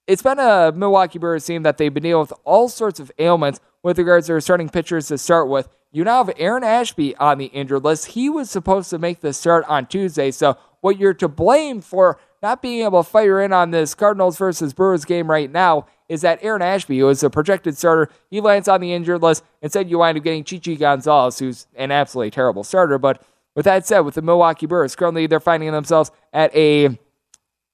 it's 0.07 0.23
been 0.23 0.39
a 0.39 0.73
Milwaukee 0.75 1.19
Brewers 1.19 1.47
team 1.47 1.63
that 1.63 1.79
they've 1.79 1.93
been 1.93 2.03
dealing 2.03 2.23
with 2.23 2.33
all 2.45 2.69
sorts 2.69 2.99
of 3.01 3.13
ailments 3.19 3.61
with 3.83 3.99
regards 3.99 4.27
to 4.27 4.33
their 4.33 4.41
starting 4.41 4.69
pitchers 4.69 5.09
to 5.09 5.19
start 5.19 5.49
with. 5.49 5.69
You 5.93 6.05
now 6.05 6.25
have 6.25 6.35
Aaron 6.39 6.65
Ashby 6.65 7.15
on 7.17 7.39
the 7.39 7.47
injured 7.47 7.85
list. 7.85 8.07
He 8.07 8.29
was 8.29 8.51
supposed 8.51 8.91
to 8.91 8.99
make 8.99 9.21
the 9.21 9.33
start 9.33 9.65
on 9.69 9.87
Tuesday. 9.87 10.31
So, 10.31 10.57
what 10.81 10.99
you're 10.99 11.15
to 11.15 11.29
blame 11.29 11.81
for 11.81 12.19
not 12.43 12.61
being 12.61 12.85
able 12.85 13.05
to 13.05 13.09
fire 13.09 13.41
in 13.41 13.53
on 13.53 13.71
this 13.71 13.95
Cardinals 13.95 14.37
versus 14.37 14.73
Brewers 14.73 15.05
game 15.05 15.31
right 15.31 15.51
now 15.51 15.87
is 16.09 16.23
that 16.23 16.41
Aaron 16.43 16.63
Ashby, 16.63 16.99
who 16.99 17.09
is 17.09 17.23
a 17.23 17.31
projected 17.31 17.79
starter, 17.79 18.09
he 18.31 18.41
lands 18.41 18.67
on 18.67 18.81
the 18.81 18.93
injured 18.93 19.23
list. 19.23 19.45
Instead, 19.61 19.89
you 19.89 19.99
wind 19.99 20.19
up 20.19 20.25
getting 20.25 20.43
Chichi 20.43 20.77
Gonzalez, 20.77 21.39
who's 21.39 21.69
an 21.77 21.93
absolutely 21.93 22.33
terrible 22.33 22.65
starter. 22.65 22.99
But 22.99 23.23
with 23.55 23.65
that 23.67 23.87
said, 23.87 24.01
with 24.01 24.15
the 24.15 24.23
Milwaukee 24.23 24.67
Brewers, 24.67 24.97
currently 24.97 25.27
they're 25.29 25.39
finding 25.41 25.71
themselves 25.71 26.11
at 26.33 26.55
a 26.57 26.99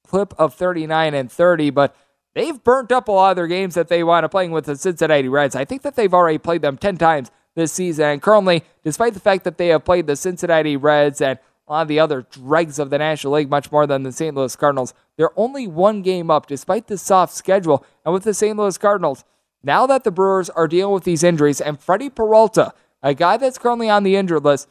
clip 0.09 0.35
of 0.39 0.55
39 0.55 1.15
and 1.15 1.31
30, 1.31 1.71
but 1.71 1.95
they've 2.35 2.63
burnt 2.63 2.93
up 2.93 3.09
a 3.09 3.13
lot 3.13 3.31
of 3.31 3.37
their 3.37 3.47
games 3.47 3.75
that 3.75 3.89
they 3.89 4.03
wind 4.03 4.25
up 4.25 4.31
playing 4.31 4.51
with 4.51 4.67
the 4.67 4.77
Cincinnati 4.77 5.29
Reds. 5.29 5.55
I 5.55 5.65
think 5.65 5.83
that 5.83 5.97
they've 5.97 6.13
already 6.15 6.39
played 6.39 6.63
them 6.63 6.77
10 6.77 6.97
times 6.97 7.31
this 7.55 7.73
season. 7.73 8.07
And 8.07 8.23
currently, 8.23 8.65
despite 8.83 9.15
the 9.15 9.21
fact 9.21 9.45
that 9.45 9.59
they 9.59 9.69
have 9.69 9.85
played 9.85 10.07
the 10.07 10.17
Cincinnati 10.17 10.77
Reds 10.77 11.21
and 11.21 11.39
a 11.67 11.73
lot 11.73 11.83
of 11.83 11.89
the 11.89 12.01
other 12.01 12.23
dregs 12.23 12.79
of 12.79 12.91
the 12.91 12.99
National 12.99 13.35
League 13.35 13.51
much 13.51 13.71
more 13.71 13.87
than 13.87 14.03
the 14.03 14.13
St. 14.13 14.35
Louis 14.35 14.57
Cardinals, 14.57 14.95
they're 15.17 15.39
only 15.39 15.67
one 15.67 16.01
game 16.03 16.31
up 16.31 16.47
despite 16.47 16.87
the 16.87 16.97
soft 16.97 17.35
schedule. 17.35 17.85
And 18.05 18.15
with 18.15 18.25
the 18.25 18.33
St. 18.33 18.57
Louis 18.57 18.79
Cardinals, 18.79 19.25
now 19.63 19.87
that 19.87 20.05
the 20.05 20.11
Brewers 20.11 20.49
are 20.49 20.69
dealing 20.69 20.95
with 20.95 21.05
these 21.05 21.23
injuries 21.23 21.61
and 21.61 21.79
Freddie 21.79 22.11
Peralta, 22.11 22.73
a 23.03 23.13
guy 23.13 23.37
that's 23.37 23.59
currently 23.59 23.91
on 23.91 24.03
the 24.03 24.17
injured 24.17 24.45
list, 24.45 24.69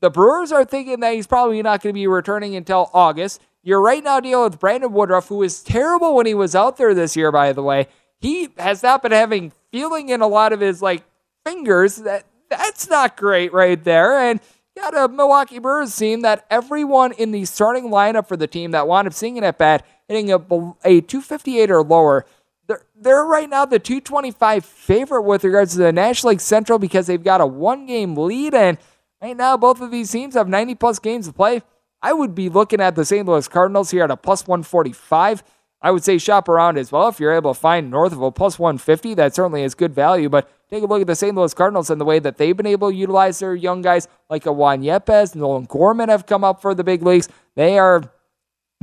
the 0.00 0.10
Brewers 0.10 0.52
are 0.52 0.64
thinking 0.64 1.00
that 1.00 1.14
he's 1.14 1.26
probably 1.26 1.62
not 1.62 1.82
going 1.82 1.92
to 1.92 1.98
be 1.98 2.06
returning 2.06 2.54
until 2.54 2.90
August. 2.94 3.40
You're 3.66 3.80
right 3.80 4.04
now 4.04 4.20
dealing 4.20 4.44
with 4.44 4.60
Brandon 4.60 4.92
Woodruff, 4.92 5.26
who 5.26 5.38
was 5.38 5.60
terrible 5.60 6.14
when 6.14 6.24
he 6.24 6.34
was 6.34 6.54
out 6.54 6.76
there 6.76 6.94
this 6.94 7.16
year, 7.16 7.32
by 7.32 7.52
the 7.52 7.64
way. 7.64 7.88
He 8.20 8.50
has 8.58 8.80
not 8.80 9.02
been 9.02 9.10
having 9.10 9.52
feeling 9.72 10.08
in 10.08 10.20
a 10.20 10.28
lot 10.28 10.52
of 10.52 10.60
his 10.60 10.80
like 10.80 11.02
fingers. 11.44 11.96
That 11.96 12.26
that's 12.48 12.88
not 12.88 13.16
great 13.16 13.52
right 13.52 13.82
there. 13.82 14.20
And 14.20 14.38
got 14.76 14.96
a 14.96 15.12
Milwaukee 15.12 15.58
Brewers 15.58 15.96
team 15.96 16.20
that 16.20 16.46
everyone 16.48 17.10
in 17.10 17.32
the 17.32 17.44
starting 17.44 17.90
lineup 17.90 18.28
for 18.28 18.36
the 18.36 18.46
team 18.46 18.70
that 18.70 18.86
wound 18.86 19.08
up 19.08 19.14
seeing 19.14 19.36
it 19.36 19.42
at 19.42 19.58
bat 19.58 19.84
hitting 20.06 20.30
a, 20.30 20.36
a 20.84 21.00
258 21.00 21.68
or 21.68 21.82
lower. 21.82 22.24
They're, 22.68 22.82
they're 22.94 23.24
right 23.24 23.50
now 23.50 23.64
the 23.64 23.80
225 23.80 24.64
favorite 24.64 25.22
with 25.22 25.42
regards 25.42 25.72
to 25.72 25.78
the 25.78 25.92
National 25.92 26.30
League 26.30 26.40
Central 26.40 26.78
because 26.78 27.08
they've 27.08 27.20
got 27.20 27.40
a 27.40 27.46
one 27.46 27.86
game 27.86 28.14
lead. 28.14 28.54
And 28.54 28.78
right 29.20 29.36
now, 29.36 29.56
both 29.56 29.80
of 29.80 29.90
these 29.90 30.12
teams 30.12 30.34
have 30.34 30.46
90 30.46 30.76
plus 30.76 31.00
games 31.00 31.26
to 31.26 31.32
play. 31.32 31.62
I 32.06 32.12
would 32.12 32.36
be 32.36 32.48
looking 32.48 32.80
at 32.80 32.94
the 32.94 33.04
St. 33.04 33.26
Louis 33.26 33.48
Cardinals 33.48 33.90
here 33.90 34.04
at 34.04 34.12
a 34.12 34.16
plus 34.16 34.46
145. 34.46 35.42
I 35.82 35.90
would 35.90 36.04
say 36.04 36.18
shop 36.18 36.48
around 36.48 36.78
as 36.78 36.92
well 36.92 37.08
if 37.08 37.18
you're 37.18 37.32
able 37.32 37.52
to 37.52 37.58
find 37.58 37.90
north 37.90 38.12
of 38.12 38.22
a 38.22 38.30
plus 38.30 38.60
150. 38.60 39.14
That 39.14 39.34
certainly 39.34 39.64
is 39.64 39.74
good 39.74 39.92
value. 39.92 40.28
But 40.28 40.48
take 40.70 40.84
a 40.84 40.86
look 40.86 41.00
at 41.00 41.08
the 41.08 41.16
St. 41.16 41.34
Louis 41.34 41.52
Cardinals 41.52 41.90
and 41.90 42.00
the 42.00 42.04
way 42.04 42.20
that 42.20 42.36
they've 42.36 42.56
been 42.56 42.64
able 42.64 42.90
to 42.90 42.94
utilize 42.94 43.40
their 43.40 43.56
young 43.56 43.82
guys 43.82 44.06
like 44.30 44.46
a 44.46 44.52
Juan 44.52 44.82
Yepez, 44.82 45.34
Nolan 45.34 45.64
Gorman 45.64 46.08
have 46.08 46.26
come 46.26 46.44
up 46.44 46.62
for 46.62 46.76
the 46.76 46.84
big 46.84 47.02
leagues. 47.02 47.28
They 47.56 47.76
are 47.76 48.04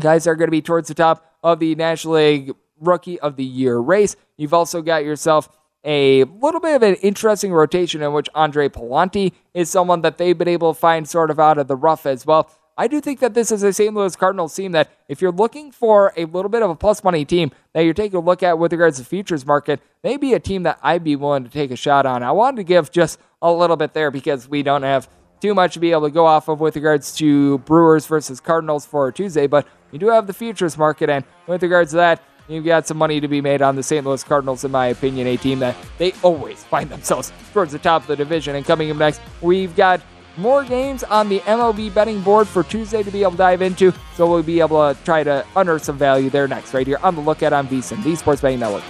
guys 0.01 0.25
that 0.25 0.31
are 0.31 0.35
going 0.35 0.49
to 0.49 0.51
be 0.51 0.61
towards 0.61 0.89
the 0.89 0.93
top 0.93 1.25
of 1.41 1.59
the 1.59 1.75
National 1.75 2.15
League 2.15 2.51
Rookie 2.81 3.21
of 3.21 3.37
the 3.37 3.45
Year 3.45 3.77
race. 3.77 4.17
You've 4.35 4.53
also 4.53 4.81
got 4.81 5.05
yourself 5.05 5.47
a 5.85 6.25
little 6.25 6.59
bit 6.59 6.75
of 6.75 6.83
an 6.83 6.95
interesting 6.95 7.53
rotation 7.53 8.01
in 8.01 8.11
which 8.11 8.27
Andre 8.35 8.67
Pallante 8.67 9.31
is 9.53 9.69
someone 9.69 10.01
that 10.01 10.17
they've 10.17 10.37
been 10.37 10.49
able 10.49 10.73
to 10.73 10.79
find 10.79 11.07
sort 11.07 11.31
of 11.31 11.39
out 11.39 11.57
of 11.57 11.69
the 11.69 11.77
rough 11.77 12.05
as 12.05 12.25
well. 12.25 12.51
I 12.75 12.87
do 12.87 12.99
think 12.99 13.19
that 13.19 13.35
this 13.35 13.51
is 13.51 13.61
a 13.61 13.71
St. 13.71 13.93
Louis 13.93 14.15
Cardinals 14.15 14.55
team 14.55 14.71
that 14.71 14.89
if 15.07 15.21
you're 15.21 15.31
looking 15.31 15.71
for 15.71 16.11
a 16.17 16.25
little 16.25 16.49
bit 16.49 16.63
of 16.63 16.71
a 16.71 16.75
plus 16.75 17.03
money 17.03 17.23
team 17.23 17.51
that 17.73 17.81
you're 17.81 17.93
taking 17.93 18.17
a 18.17 18.21
look 18.21 18.41
at 18.41 18.57
with 18.57 18.71
regards 18.71 18.97
to 18.97 19.05
futures 19.05 19.45
market, 19.45 19.79
maybe 20.03 20.33
a 20.33 20.39
team 20.39 20.63
that 20.63 20.79
I'd 20.81 21.03
be 21.03 21.15
willing 21.15 21.43
to 21.43 21.51
take 21.51 21.69
a 21.69 21.75
shot 21.75 22.07
on. 22.07 22.23
I 22.23 22.31
wanted 22.31 22.57
to 22.57 22.63
give 22.63 22.91
just 22.91 23.19
a 23.43 23.51
little 23.51 23.75
bit 23.75 23.93
there 23.93 24.09
because 24.09 24.49
we 24.49 24.63
don't 24.63 24.81
have 24.81 25.07
too 25.39 25.53
much 25.53 25.73
to 25.73 25.79
be 25.79 25.91
able 25.91 26.03
to 26.03 26.09
go 26.09 26.25
off 26.25 26.47
of 26.47 26.61
with 26.61 26.75
regards 26.75 27.13
to 27.17 27.59
Brewers 27.59 28.07
versus 28.07 28.39
Cardinals 28.39 28.87
for 28.87 29.11
Tuesday, 29.11 29.45
but 29.45 29.67
you 29.91 29.99
do 29.99 30.07
have 30.07 30.25
the 30.25 30.33
futures 30.33 30.75
market, 30.75 31.09
and 31.09 31.23
with 31.45 31.61
regards 31.61 31.91
to 31.91 31.97
that, 31.97 32.23
you've 32.47 32.65
got 32.65 32.87
some 32.87 32.97
money 32.97 33.19
to 33.19 33.27
be 33.27 33.41
made 33.41 33.61
on 33.61 33.75
the 33.75 33.83
St. 33.83 34.05
Louis 34.05 34.23
Cardinals, 34.23 34.63
in 34.63 34.71
my 34.71 34.87
opinion, 34.87 35.27
a 35.27 35.37
team 35.37 35.59
that 35.59 35.75
they 35.97 36.13
always 36.23 36.63
find 36.63 36.89
themselves 36.89 37.31
towards 37.51 37.71
the 37.71 37.79
top 37.79 38.01
of 38.01 38.07
the 38.07 38.15
division. 38.15 38.55
And 38.55 38.65
coming 38.65 38.89
up 38.89 38.97
next, 38.97 39.21
we've 39.41 39.75
got 39.75 40.01
more 40.37 40.63
games 40.63 41.03
on 41.03 41.29
the 41.29 41.39
MLB 41.41 41.93
betting 41.93 42.21
board 42.21 42.47
for 42.47 42.63
Tuesday 42.63 43.03
to 43.03 43.11
be 43.11 43.21
able 43.21 43.31
to 43.31 43.37
dive 43.37 43.61
into. 43.61 43.93
So 44.15 44.29
we'll 44.29 44.43
be 44.43 44.59
able 44.59 44.93
to 44.93 45.03
try 45.03 45.23
to 45.23 45.45
unearth 45.55 45.83
some 45.83 45.97
value 45.97 46.29
there 46.29 46.47
next, 46.47 46.73
right 46.73 46.87
here 46.87 46.99
on 47.03 47.15
the 47.15 47.21
Lookout 47.21 47.53
on 47.53 47.67
VSIN, 47.67 48.03
the 48.03 48.15
Sports 48.15 48.41
Betting 48.41 48.59
Network. 48.59 48.83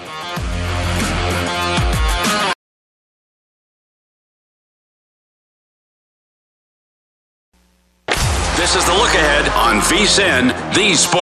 This 8.55 8.75
is 8.75 8.85
the 8.85 8.93
look 8.93 9.13
ahead 9.13 9.49
on 9.49 9.81
VSIN, 9.81 10.73
the 10.73 10.93
Sports. 10.95 11.22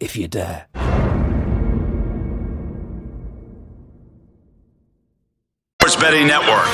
if 0.00 0.16
you 0.16 0.28
dare. 0.28 0.66
Sports 5.80 5.96
Betting 5.96 6.26
Network. 6.26 6.66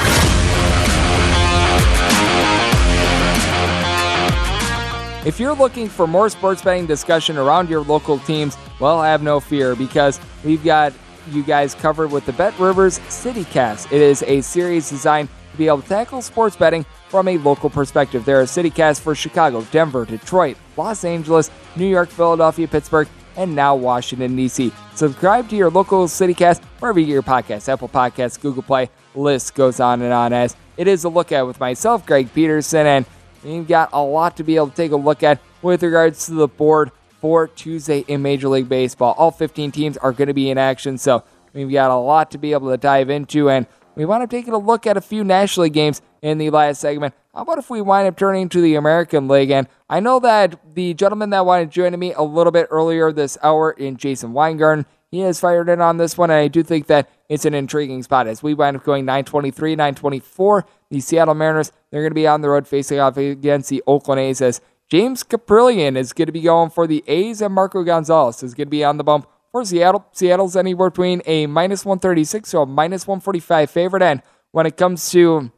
If 5.25 5.39
you're 5.39 5.55
looking 5.55 5.89
for 5.89 6.09
more 6.09 6.29
sports 6.31 6.62
betting 6.62 6.87
discussion 6.87 7.37
around 7.37 7.70
your 7.70 7.83
local 7.83 8.18
teams, 8.20 8.57
well, 8.81 9.01
have 9.01 9.23
no 9.23 9.39
fear 9.39 9.77
because 9.77 10.18
we've 10.43 10.64
got 10.64 10.93
you 11.31 11.45
guys 11.45 11.75
covered 11.77 12.11
with 12.11 12.27
the 12.27 12.33
BetRivers 12.33 12.99
CityCast. 13.09 13.93
It 13.93 14.01
is 14.01 14.25
a 14.25 14.41
series 14.41 14.91
designed 14.91 15.29
to 15.53 15.57
be 15.57 15.68
able 15.68 15.83
to 15.83 15.89
tackle 15.89 16.23
sports 16.23 16.57
betting 16.57 16.85
from 17.12 17.28
a 17.28 17.36
local 17.36 17.68
perspective. 17.68 18.24
There 18.24 18.40
are 18.40 18.44
CityCasts 18.44 18.98
for 18.98 19.14
Chicago, 19.14 19.60
Denver, 19.70 20.06
Detroit, 20.06 20.56
Los 20.78 21.04
Angeles, 21.04 21.50
New 21.76 21.86
York, 21.86 22.08
Philadelphia, 22.08 22.66
Pittsburgh, 22.66 23.06
and 23.36 23.54
now 23.54 23.76
Washington, 23.76 24.34
D.C. 24.34 24.72
Subscribe 24.94 25.46
to 25.50 25.56
your 25.56 25.68
local 25.70 26.06
CityCast 26.06 26.64
wherever 26.78 26.98
you 26.98 27.04
get 27.04 27.12
your 27.12 27.22
podcasts 27.22 27.68
Apple 27.68 27.90
Podcasts, 27.90 28.40
Google 28.40 28.62
Play, 28.62 28.88
list 29.14 29.54
goes 29.54 29.78
on 29.78 30.00
and 30.00 30.10
on 30.10 30.32
as 30.32 30.56
it 30.78 30.88
is 30.88 31.04
a 31.04 31.10
look 31.10 31.32
at 31.32 31.46
with 31.46 31.60
myself, 31.60 32.06
Greg 32.06 32.32
Peterson, 32.32 32.86
and 32.86 33.06
you've 33.44 33.68
got 33.68 33.90
a 33.92 34.00
lot 34.00 34.38
to 34.38 34.42
be 34.42 34.56
able 34.56 34.70
to 34.70 34.74
take 34.74 34.92
a 34.92 34.96
look 34.96 35.22
at 35.22 35.38
with 35.60 35.82
regards 35.82 36.24
to 36.26 36.32
the 36.32 36.48
board 36.48 36.92
for 37.20 37.46
Tuesday 37.46 38.06
in 38.08 38.22
Major 38.22 38.48
League 38.48 38.70
Baseball. 38.70 39.14
All 39.18 39.30
15 39.30 39.70
teams 39.70 39.98
are 39.98 40.12
going 40.12 40.28
to 40.28 40.34
be 40.34 40.48
in 40.48 40.56
action, 40.56 40.96
so 40.96 41.24
we've 41.52 41.70
got 41.70 41.90
a 41.90 41.96
lot 41.96 42.30
to 42.30 42.38
be 42.38 42.52
able 42.52 42.70
to 42.70 42.78
dive 42.78 43.10
into, 43.10 43.50
and 43.50 43.66
we 43.95 44.05
want 44.05 44.28
to 44.28 44.36
take 44.36 44.49
a 44.49 44.57
look 44.57 44.86
at 44.86 44.97
a 44.97 45.01
few 45.01 45.24
National 45.24 45.64
League 45.64 45.72
games 45.72 46.03
in 46.20 46.38
the 46.38 46.51
last 46.51 46.80
segment. 46.80 47.14
How 47.34 47.43
about 47.43 47.59
if 47.59 47.70
we 47.70 47.80
wind 47.80 48.09
up 48.09 48.16
turning 48.16 48.49
to 48.51 48.61
the 48.61 48.74
American 48.74 49.28
League? 49.28 49.51
And 49.51 49.66
I 49.88 50.01
know 50.01 50.20
that 50.20 50.74
the 50.74 50.95
gentleman 50.95 51.30
that 51.30 51.47
wanted 51.47 51.66
to 51.66 51.74
join 51.74 51.99
me 51.99 52.12
a 52.12 52.22
little 52.22 52.53
bit 52.53 52.68
earlier 52.70 53.12
this 53.12 53.38
hour 53.43 53.70
in 53.72 53.97
Jason 53.97 54.32
Weingarten, 54.32 54.86
he 55.11 55.20
has 55.20 55.40
fired 55.40 55.68
in 55.68 55.80
on 55.80 55.99
this 55.99 56.16
one, 56.16 56.30
and 56.30 56.38
I 56.38 56.49
do 56.49 56.62
think 56.62 56.86
that 56.86 57.11
it's 57.28 57.45
an 57.45 57.53
intriguing 57.53 58.03
spot 58.03 58.26
as 58.26 58.43
we 58.43 58.55
wind 58.55 58.76
up 58.76 58.84
going 58.84 59.05
923, 59.05 59.76
924. 59.76 60.66
The 60.90 61.01
Seattle 61.01 61.34
Mariners, 61.34 61.70
they're 61.90 62.01
going 62.01 62.11
to 62.11 62.14
be 62.14 62.26
on 62.26 62.40
the 62.40 62.49
road 62.49 62.66
facing 62.66 62.99
off 62.99 63.18
against 63.18 63.68
the 63.68 63.82
Oakland 63.86 64.20
A's 64.20 64.40
as 64.40 64.62
James 64.88 65.22
Kaprielian 65.22 65.97
is 65.97 66.12
going 66.12 66.26
to 66.26 66.32
be 66.32 66.40
going 66.40 66.70
for 66.70 66.86
the 66.86 67.05
A's, 67.07 67.43
and 67.43 67.55
Marco 67.55 67.82
Gonzalez 67.82 68.43
is 68.43 68.55
going 68.55 68.68
to 68.68 68.70
be 68.70 68.84
on 68.84 68.97
the 68.97 69.05
bump 69.05 69.26
for 69.53 69.64
Seattle. 69.64 70.07
Seattle's 70.12 70.57
anywhere 70.57 70.90
between 70.90 71.22
a 71.26 71.46
minus 71.46 71.84
136 71.84 72.50
to 72.50 72.61
a 72.61 72.66
minus 72.66 73.07
145 73.07 73.70
favorite, 73.70 74.03
and 74.03 74.22
when 74.50 74.66
it 74.66 74.76
comes 74.76 75.11
to 75.11 75.53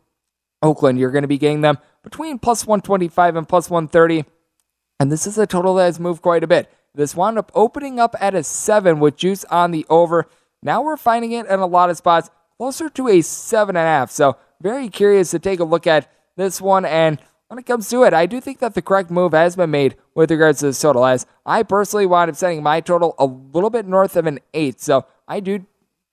Oakland, 0.62 0.99
you're 0.99 1.11
going 1.11 1.22
to 1.22 1.28
be 1.28 1.38
getting 1.38 1.62
them 1.62 1.78
between 2.03 2.38
plus 2.38 2.66
125 2.66 3.36
and 3.36 3.49
plus 3.49 3.70
130. 3.70 4.24
And 5.01 5.11
this 5.11 5.26
is 5.26 5.38
a 5.38 5.47
total 5.47 5.74
that 5.76 5.86
has 5.86 6.01
moved 6.01 6.22
quite 6.22 6.45
a 6.45 6.47
bit. 6.49 6.70
This 6.95 7.16
wound 7.16 7.38
up 7.38 7.51
opening 7.55 7.99
up 7.99 8.14
at 8.20 8.34
a 8.34 8.45
7 8.45 9.01
with 9.01 9.16
juice 9.16 9.45
on 9.47 9.72
the 9.72 9.86
over. 9.88 10.26
Now 10.62 10.82
we're 10.82 10.97
finding 10.97 11.32
it 11.32 11.47
in 11.47 11.61
a 11.61 11.66
lot 11.66 11.90
of 11.90 11.97
spots 11.97 12.30
closer 12.57 12.88
to 12.90 13.09
a 13.09 13.18
7.5. 13.18 14.11
So, 14.11 14.36
very 14.62 14.88
curious 14.88 15.30
to 15.32 15.38
take 15.38 15.61
a 15.61 15.64
look 15.64 15.86
at 15.86 16.11
this 16.36 16.61
one. 16.61 16.84
And 16.84 17.20
when 17.49 17.59
it 17.59 17.66
comes 17.66 17.88
to 17.90 18.03
it, 18.05 18.12
I 18.12 18.26
do 18.26 18.40
think 18.40 18.59
that 18.61 18.74
the 18.74 18.82
correct 18.82 19.11
move 19.11 19.32
has 19.32 19.57
been 19.57 19.70
made 19.70 19.97
with 20.14 20.30
regards 20.30 20.61
to 20.61 20.66
this 20.66 20.80
total. 20.80 21.05
As 21.05 21.26
I 21.45 21.62
personally 21.62 22.07
wound 22.07 22.30
up 22.30 22.36
setting 22.36 22.62
my 22.62 22.80
total 22.80 23.14
a 23.18 23.26
little 23.26 23.70
bit 23.70 23.86
north 23.86 24.16
of 24.16 24.26
an 24.26 24.40
8. 24.53 24.80
So, 24.80 25.07
I 25.28 25.40
do 25.40 25.64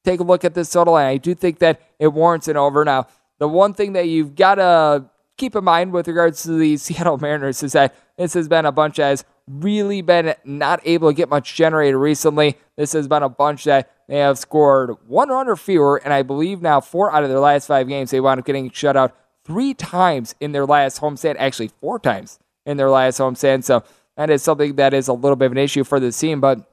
take 0.04 0.20
a 0.20 0.24
look 0.24 0.44
at 0.44 0.54
this 0.54 0.70
total, 0.72 0.98
and 0.98 1.08
I 1.08 1.18
do 1.18 1.34
think 1.34 1.60
that 1.60 1.82
it 2.00 2.08
warrants 2.08 2.48
an 2.48 2.58
over. 2.58 2.84
Now, 2.84 3.08
the 3.40 3.48
one 3.48 3.74
thing 3.74 3.94
that 3.94 4.08
you've 4.08 4.36
got 4.36 4.56
to 4.56 5.06
keep 5.38 5.56
in 5.56 5.64
mind 5.64 5.94
with 5.94 6.08
regards 6.08 6.44
to 6.44 6.58
the 6.58 6.78
Seattle 6.78 7.18
Mariners 7.18 7.64
is 7.64 7.74
that 7.74 7.96
this 8.18 8.34
has 8.34 8.48
been 8.48 8.66
a 8.66 8.72
bunch 8.72 8.98
that 8.98 9.10
has 9.10 9.26
really 9.48 10.02
been 10.02 10.36
not 10.46 10.80
able 10.86 11.10
to 11.10 11.14
get 11.14 11.30
much 11.30 11.56
generated 11.56 11.96
recently. 11.96 12.58
This 12.78 12.94
has 12.94 13.08
been 13.08 13.24
a 13.24 13.30
bunch 13.30 13.64
that 13.66 13.92
they 14.08 14.20
have 14.20 14.38
scored 14.38 14.96
one 15.08 15.30
run 15.30 15.48
or 15.48 15.56
fewer, 15.56 15.98
and 15.98 16.14
I 16.14 16.22
believe 16.22 16.62
now 16.62 16.82
four 16.82 17.12
out 17.12 17.24
of 17.24 17.30
their 17.30 17.40
last 17.40 17.68
five 17.68 17.88
games 17.88 18.12
they 18.12 18.20
wound 18.20 18.40
up 18.40 18.46
getting 18.46 18.70
shut 18.72 18.96
out 18.96 19.16
three 19.46 19.74
times 19.74 20.36
in 20.40 20.52
their 20.52 20.66
last 20.66 21.02
homestand, 21.02 21.36
actually 21.40 21.70
four 21.80 22.00
times 22.00 22.40
in 22.66 22.78
their 22.78 22.90
last 22.90 23.20
homestand. 23.20 23.64
So 23.64 23.84
that 24.18 24.30
is 24.30 24.44
something 24.44 24.76
that 24.76 24.94
is 24.94 25.08
a 25.08 25.14
little 25.14 25.36
bit 25.36 25.48
of 25.48 25.52
an 25.54 25.58
issue 25.58 25.84
for 25.84 26.00
the 26.00 26.12
team, 26.12 26.42
but 26.42 26.68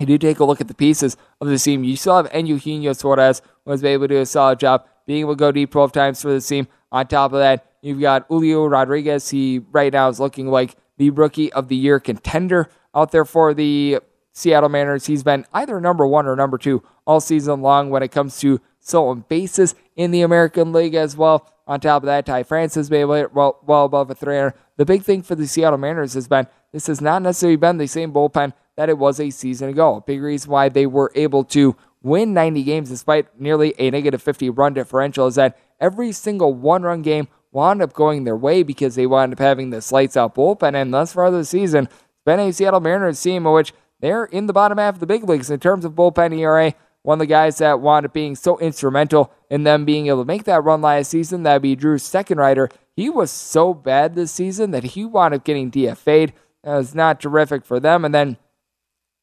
if 0.00 0.08
you 0.08 0.18
do 0.18 0.26
take 0.26 0.40
a 0.40 0.44
look 0.44 0.60
at 0.60 0.68
the 0.68 0.74
pieces 0.74 1.16
of 1.40 1.48
the 1.48 1.58
team. 1.58 1.84
You 1.84 1.96
still 1.96 2.16
have 2.22 2.34
Eugenio 2.34 2.92
Suarez, 2.92 3.40
who 3.64 3.70
was 3.70 3.84
able 3.84 4.08
to 4.08 4.14
do 4.14 4.20
a 4.20 4.26
solid 4.26 4.58
job 4.58 4.86
being 5.06 5.20
able 5.20 5.34
to 5.34 5.38
go 5.38 5.52
deep 5.52 5.70
12 5.70 5.92
times 5.92 6.22
for 6.22 6.32
the 6.32 6.40
team. 6.40 6.66
On 6.90 7.06
top 7.06 7.32
of 7.32 7.38
that, 7.38 7.66
you've 7.82 8.00
got 8.00 8.26
Julio 8.28 8.66
Rodriguez. 8.66 9.30
He 9.30 9.60
right 9.70 9.92
now 9.92 10.08
is 10.08 10.18
looking 10.18 10.48
like 10.48 10.76
the 10.96 11.10
rookie 11.10 11.52
of 11.52 11.68
the 11.68 11.76
year 11.76 12.00
contender 12.00 12.68
out 12.94 13.12
there 13.12 13.24
for 13.24 13.54
the 13.54 14.00
Seattle 14.32 14.70
Mariners, 14.70 15.06
he's 15.06 15.22
been 15.22 15.44
either 15.52 15.80
number 15.80 16.06
one 16.06 16.26
or 16.26 16.34
number 16.34 16.56
two 16.56 16.82
all 17.06 17.20
season 17.20 17.60
long 17.60 17.90
when 17.90 18.02
it 18.02 18.10
comes 18.10 18.38
to 18.40 18.60
stolen 18.80 19.24
bases 19.28 19.74
in 19.94 20.10
the 20.10 20.22
American 20.22 20.72
League 20.72 20.94
as 20.94 21.16
well. 21.16 21.52
On 21.72 21.80
top 21.80 22.02
of 22.02 22.06
that, 22.06 22.26
Ty 22.26 22.42
France 22.42 22.74
has 22.74 22.90
been 22.90 23.08
well, 23.08 23.58
well 23.64 23.86
above 23.86 24.10
a 24.10 24.14
300. 24.14 24.52
The 24.76 24.84
big 24.84 25.04
thing 25.04 25.22
for 25.22 25.34
the 25.34 25.46
Seattle 25.46 25.78
Mariners 25.78 26.12
has 26.12 26.28
been 26.28 26.46
this 26.70 26.86
has 26.86 27.00
not 27.00 27.22
necessarily 27.22 27.56
been 27.56 27.78
the 27.78 27.86
same 27.86 28.12
bullpen 28.12 28.52
that 28.76 28.90
it 28.90 28.98
was 28.98 29.18
a 29.18 29.30
season 29.30 29.70
ago. 29.70 29.96
A 29.96 30.00
big 30.02 30.20
reason 30.20 30.50
why 30.50 30.68
they 30.68 30.84
were 30.84 31.10
able 31.14 31.44
to 31.44 31.74
win 32.02 32.34
90 32.34 32.62
games 32.64 32.90
despite 32.90 33.40
nearly 33.40 33.72
a 33.78 33.90
negative 33.90 34.20
50 34.20 34.50
run 34.50 34.74
differential 34.74 35.26
is 35.26 35.36
that 35.36 35.58
every 35.80 36.12
single 36.12 36.52
one 36.52 36.82
run 36.82 37.00
game 37.00 37.26
wound 37.52 37.80
up 37.80 37.94
going 37.94 38.24
their 38.24 38.36
way 38.36 38.62
because 38.62 38.94
they 38.94 39.06
wound 39.06 39.32
up 39.32 39.38
having 39.38 39.70
this 39.70 39.90
lights 39.90 40.14
out 40.14 40.34
bullpen. 40.34 40.74
And 40.74 40.92
thus 40.92 41.14
far 41.14 41.30
this 41.30 41.48
season, 41.48 41.84
it's 41.86 42.24
been 42.26 42.38
a 42.38 42.52
Seattle 42.52 42.80
Mariners 42.80 43.22
team 43.22 43.46
in 43.46 43.52
which 43.54 43.72
they're 43.98 44.24
in 44.26 44.44
the 44.44 44.52
bottom 44.52 44.76
half 44.76 44.96
of 44.96 45.00
the 45.00 45.06
big 45.06 45.26
leagues 45.26 45.50
in 45.50 45.58
terms 45.58 45.86
of 45.86 45.92
bullpen 45.92 46.38
ERA. 46.38 46.74
One 47.02 47.16
of 47.16 47.20
the 47.20 47.26
guys 47.26 47.58
that 47.58 47.80
wound 47.80 48.06
up 48.06 48.12
being 48.12 48.36
so 48.36 48.58
instrumental 48.58 49.32
in 49.50 49.64
them 49.64 49.84
being 49.84 50.06
able 50.06 50.22
to 50.22 50.26
make 50.26 50.44
that 50.44 50.62
run 50.62 50.82
last 50.82 51.10
season, 51.10 51.42
that'd 51.42 51.62
be 51.62 51.74
Drew 51.74 51.98
rider. 52.30 52.68
He 52.94 53.10
was 53.10 53.30
so 53.30 53.74
bad 53.74 54.14
this 54.14 54.30
season 54.30 54.70
that 54.70 54.84
he 54.84 55.04
wound 55.04 55.34
up 55.34 55.44
getting 55.44 55.70
DFA'd. 55.70 56.32
That 56.62 56.76
was 56.76 56.94
not 56.94 57.20
terrific 57.20 57.64
for 57.64 57.80
them. 57.80 58.04
And 58.04 58.14
then 58.14 58.36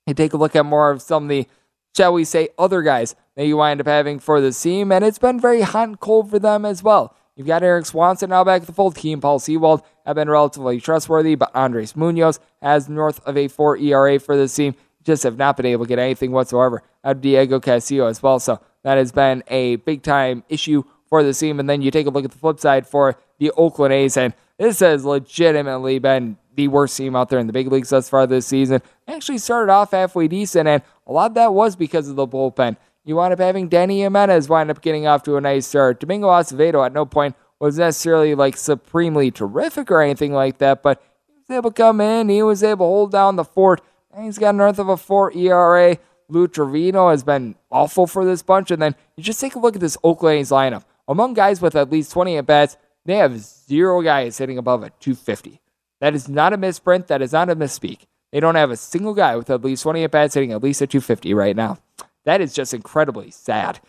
you 0.07 0.13
take 0.13 0.33
a 0.33 0.37
look 0.37 0.55
at 0.55 0.65
more 0.65 0.91
of 0.91 1.01
some 1.01 1.23
of 1.23 1.29
the, 1.29 1.47
shall 1.95 2.13
we 2.13 2.25
say, 2.25 2.49
other 2.57 2.81
guys 2.81 3.15
that 3.35 3.45
you 3.45 3.55
wind 3.55 3.79
up 3.79 3.87
having 3.87 4.19
for 4.19 4.41
the 4.41 4.51
team, 4.51 4.91
and 4.91 5.05
it's 5.05 5.19
been 5.19 5.39
very 5.39 5.61
hot 5.61 5.87
and 5.87 5.99
cold 5.99 6.29
for 6.29 6.39
them 6.39 6.65
as 6.65 6.83
well. 6.83 7.15
You've 7.35 7.47
got 7.47 7.63
Erik 7.63 7.85
Swanson 7.85 8.31
now 8.31 8.43
back 8.43 8.63
at 8.63 8.67
the 8.67 8.73
fold. 8.73 8.97
Key 8.97 9.15
Paul 9.15 9.39
Sewald 9.39 9.81
have 10.05 10.17
been 10.17 10.29
relatively 10.29 10.81
trustworthy, 10.81 11.35
but 11.35 11.55
Andres 11.55 11.95
Munoz 11.95 12.37
has 12.61 12.89
north 12.89 13.25
of 13.25 13.37
a 13.37 13.47
4 13.47 13.77
ERA 13.77 14.19
for 14.19 14.35
this 14.35 14.53
team. 14.53 14.75
Just 15.03 15.23
have 15.23 15.37
not 15.37 15.57
been 15.57 15.65
able 15.65 15.85
to 15.85 15.89
get 15.89 15.99
anything 15.99 16.31
whatsoever 16.31 16.83
out 17.03 17.17
of 17.17 17.21
Diego 17.21 17.59
Castillo 17.59 18.07
as 18.07 18.21
well. 18.21 18.39
So 18.39 18.59
that 18.83 18.97
has 18.97 19.11
been 19.11 19.43
a 19.47 19.77
big 19.77 20.03
time 20.03 20.43
issue 20.49 20.83
for 21.07 21.23
the 21.23 21.33
team. 21.33 21.59
And 21.59 21.69
then 21.69 21.81
you 21.81 21.91
take 21.91 22.07
a 22.07 22.09
look 22.09 22.25
at 22.25 22.31
the 22.31 22.37
flip 22.37 22.59
side 22.59 22.87
for 22.87 23.17
the 23.39 23.51
Oakland 23.51 23.93
A's, 23.93 24.17
and 24.17 24.33
this 24.57 24.81
has 24.81 25.05
legitimately 25.05 25.99
been 25.99 26.37
the 26.55 26.67
worst 26.67 26.97
team 26.97 27.15
out 27.15 27.29
there 27.29 27.39
in 27.39 27.47
the 27.47 27.53
big 27.53 27.71
leagues 27.71 27.89
thus 27.89 28.09
far 28.09 28.27
this 28.27 28.45
season. 28.45 28.81
Actually 29.07 29.37
started 29.37 29.71
off 29.71 29.91
halfway 29.91 30.27
decent, 30.27 30.67
and 30.67 30.83
a 31.07 31.11
lot 31.11 31.31
of 31.31 31.35
that 31.35 31.53
was 31.53 31.77
because 31.77 32.09
of 32.09 32.17
the 32.17 32.27
bullpen. 32.27 32.75
You 33.05 33.15
wind 33.15 33.31
up 33.31 33.39
having 33.39 33.69
Dany 33.69 33.99
Jimenez 33.99 34.49
wind 34.49 34.69
up 34.69 34.81
getting 34.81 35.07
off 35.07 35.23
to 35.23 35.37
a 35.37 35.41
nice 35.41 35.65
start. 35.65 36.01
Domingo 36.01 36.27
Acevedo 36.27 36.85
at 36.85 36.91
no 36.91 37.05
point 37.05 37.35
was 37.59 37.77
necessarily 37.77 38.35
like 38.35 38.57
supremely 38.57 39.31
terrific 39.31 39.89
or 39.89 40.01
anything 40.01 40.33
like 40.33 40.57
that, 40.57 40.83
but 40.83 41.01
he 41.25 41.33
was 41.33 41.57
able 41.57 41.71
to 41.71 41.75
come 41.75 42.01
in. 42.01 42.27
He 42.27 42.43
was 42.43 42.61
able 42.61 42.85
to 42.85 42.89
hold 42.89 43.11
down 43.11 43.37
the 43.37 43.45
fort. 43.45 43.81
He's 44.21 44.37
got 44.37 44.55
north 44.55 44.79
of 44.79 44.89
a 44.89 44.97
4 44.97 45.33
ERA. 45.33 45.97
Lou 46.27 46.47
Trivino 46.47 47.09
has 47.11 47.23
been 47.23 47.55
awful 47.71 48.05
for 48.05 48.23
this 48.23 48.41
bunch. 48.41 48.71
And 48.71 48.81
then 48.81 48.95
you 49.15 49.23
just 49.23 49.39
take 49.39 49.55
a 49.55 49.59
look 49.59 49.75
at 49.75 49.81
this 49.81 49.97
Oakland 50.03 50.39
A's 50.39 50.51
lineup. 50.51 50.83
Among 51.07 51.33
guys 51.33 51.61
with 51.61 51.75
at 51.75 51.89
least 51.89 52.11
20 52.11 52.37
at 52.37 52.45
bats, 52.45 52.77
they 53.05 53.15
have 53.15 53.39
zero 53.39 54.01
guys 54.01 54.37
hitting 54.37 54.57
above 54.57 54.83
a 54.83 54.91
250. 54.99 55.59
That 56.01 56.13
is 56.13 56.29
not 56.29 56.53
a 56.53 56.57
misprint. 56.57 57.07
That 57.07 57.21
is 57.21 57.33
not 57.33 57.49
a 57.49 57.55
misspeak. 57.55 58.05
They 58.31 58.39
don't 58.39 58.55
have 58.55 58.69
a 58.69 58.77
single 58.77 59.15
guy 59.15 59.35
with 59.35 59.49
at 59.49 59.63
least 59.63 59.83
20 59.83 60.03
at 60.03 60.11
bats 60.11 60.35
hitting 60.35 60.51
at 60.51 60.61
least 60.61 60.81
a 60.81 60.87
250 60.87 61.33
right 61.33 61.55
now. 61.55 61.79
That 62.25 62.41
is 62.41 62.53
just 62.53 62.73
incredibly 62.73 63.31
sad. 63.31 63.79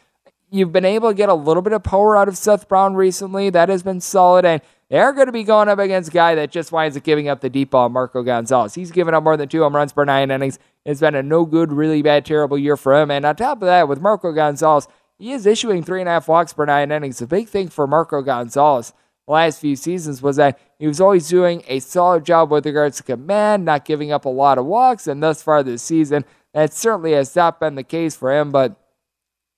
You've 0.51 0.73
been 0.73 0.85
able 0.85 1.11
to 1.11 1.15
get 1.15 1.29
a 1.29 1.35
little 1.35 1.63
bit 1.63 1.75
of 1.75 1.83
power 1.83 2.17
out 2.17 2.27
of 2.27 2.39
Seth 2.39 2.69
Brown 2.69 2.95
recently. 2.95 3.51
That 3.51 3.69
has 3.69 3.83
been 3.83 4.01
solid. 4.01 4.45
And 4.45 4.63
they're 4.91 5.13
going 5.13 5.27
to 5.27 5.33
be 5.33 5.45
going 5.45 5.69
up 5.69 5.79
against 5.79 6.11
a 6.11 6.13
guy 6.13 6.35
that 6.35 6.51
just 6.51 6.73
winds 6.73 6.97
up 6.97 7.05
giving 7.05 7.29
up 7.29 7.41
the 7.41 7.49
deep 7.49 7.71
ball, 7.71 7.89
Marco 7.89 8.23
Gonzalez. 8.23 8.75
He's 8.75 8.91
given 8.91 9.15
up 9.15 9.23
more 9.23 9.37
than 9.37 9.49
two 9.49 9.63
home 9.63 9.75
runs 9.75 9.93
per 9.93 10.05
nine 10.05 10.31
innings. 10.31 10.59
It's 10.85 11.01
been 11.01 11.15
a 11.15 11.23
no 11.23 11.45
good, 11.45 11.73
really 11.73 12.03
bad, 12.03 12.25
terrible 12.27 12.59
year 12.59 12.77
for 12.77 12.95
him. 13.01 13.11
And 13.11 13.25
on 13.25 13.37
top 13.37 13.63
of 13.63 13.67
that, 13.67 13.89
with 13.89 14.01
Marco 14.01 14.33
Gonzalez, 14.33 14.89
he 15.19 15.33
is 15.33 15.47
issuing 15.47 15.85
three 15.85 16.01
and 16.01 16.09
a 16.09 16.13
half 16.13 16.29
walks 16.29 16.53
per 16.53 16.67
nine 16.67 16.91
innings. 16.91 17.19
The 17.19 17.27
big 17.27 17.49
thing 17.49 17.69
for 17.69 17.87
Marco 17.87 18.21
Gonzalez 18.21 18.93
the 19.31 19.35
last 19.35 19.61
few 19.61 19.77
seasons 19.77 20.21
was 20.21 20.35
that 20.37 20.59
he 20.81 20.89
was 20.89 21.01
always 21.01 21.29
doing 21.29 21.63
a 21.69 21.79
solid 21.79 22.25
job 22.25 22.51
with 22.51 22.67
regards 22.67 22.97
to 22.97 23.05
command, 23.05 23.65
not 23.65 23.85
giving 23.85 24.11
up 24.11 24.25
a 24.25 24.29
lot 24.29 24.59
of 24.59 24.67
walks. 24.67 25.07
And 25.07 25.23
thus 25.23 25.41
far 25.41 25.63
this 25.63 25.85
season, 25.85 26.25
that 26.53 26.73
certainly 26.73 27.13
has 27.13 27.37
not 27.37 27.61
been 27.61 27.77
the 27.77 27.85
case 27.85 28.17
for 28.17 28.33
him. 28.33 28.51
But 28.51 28.75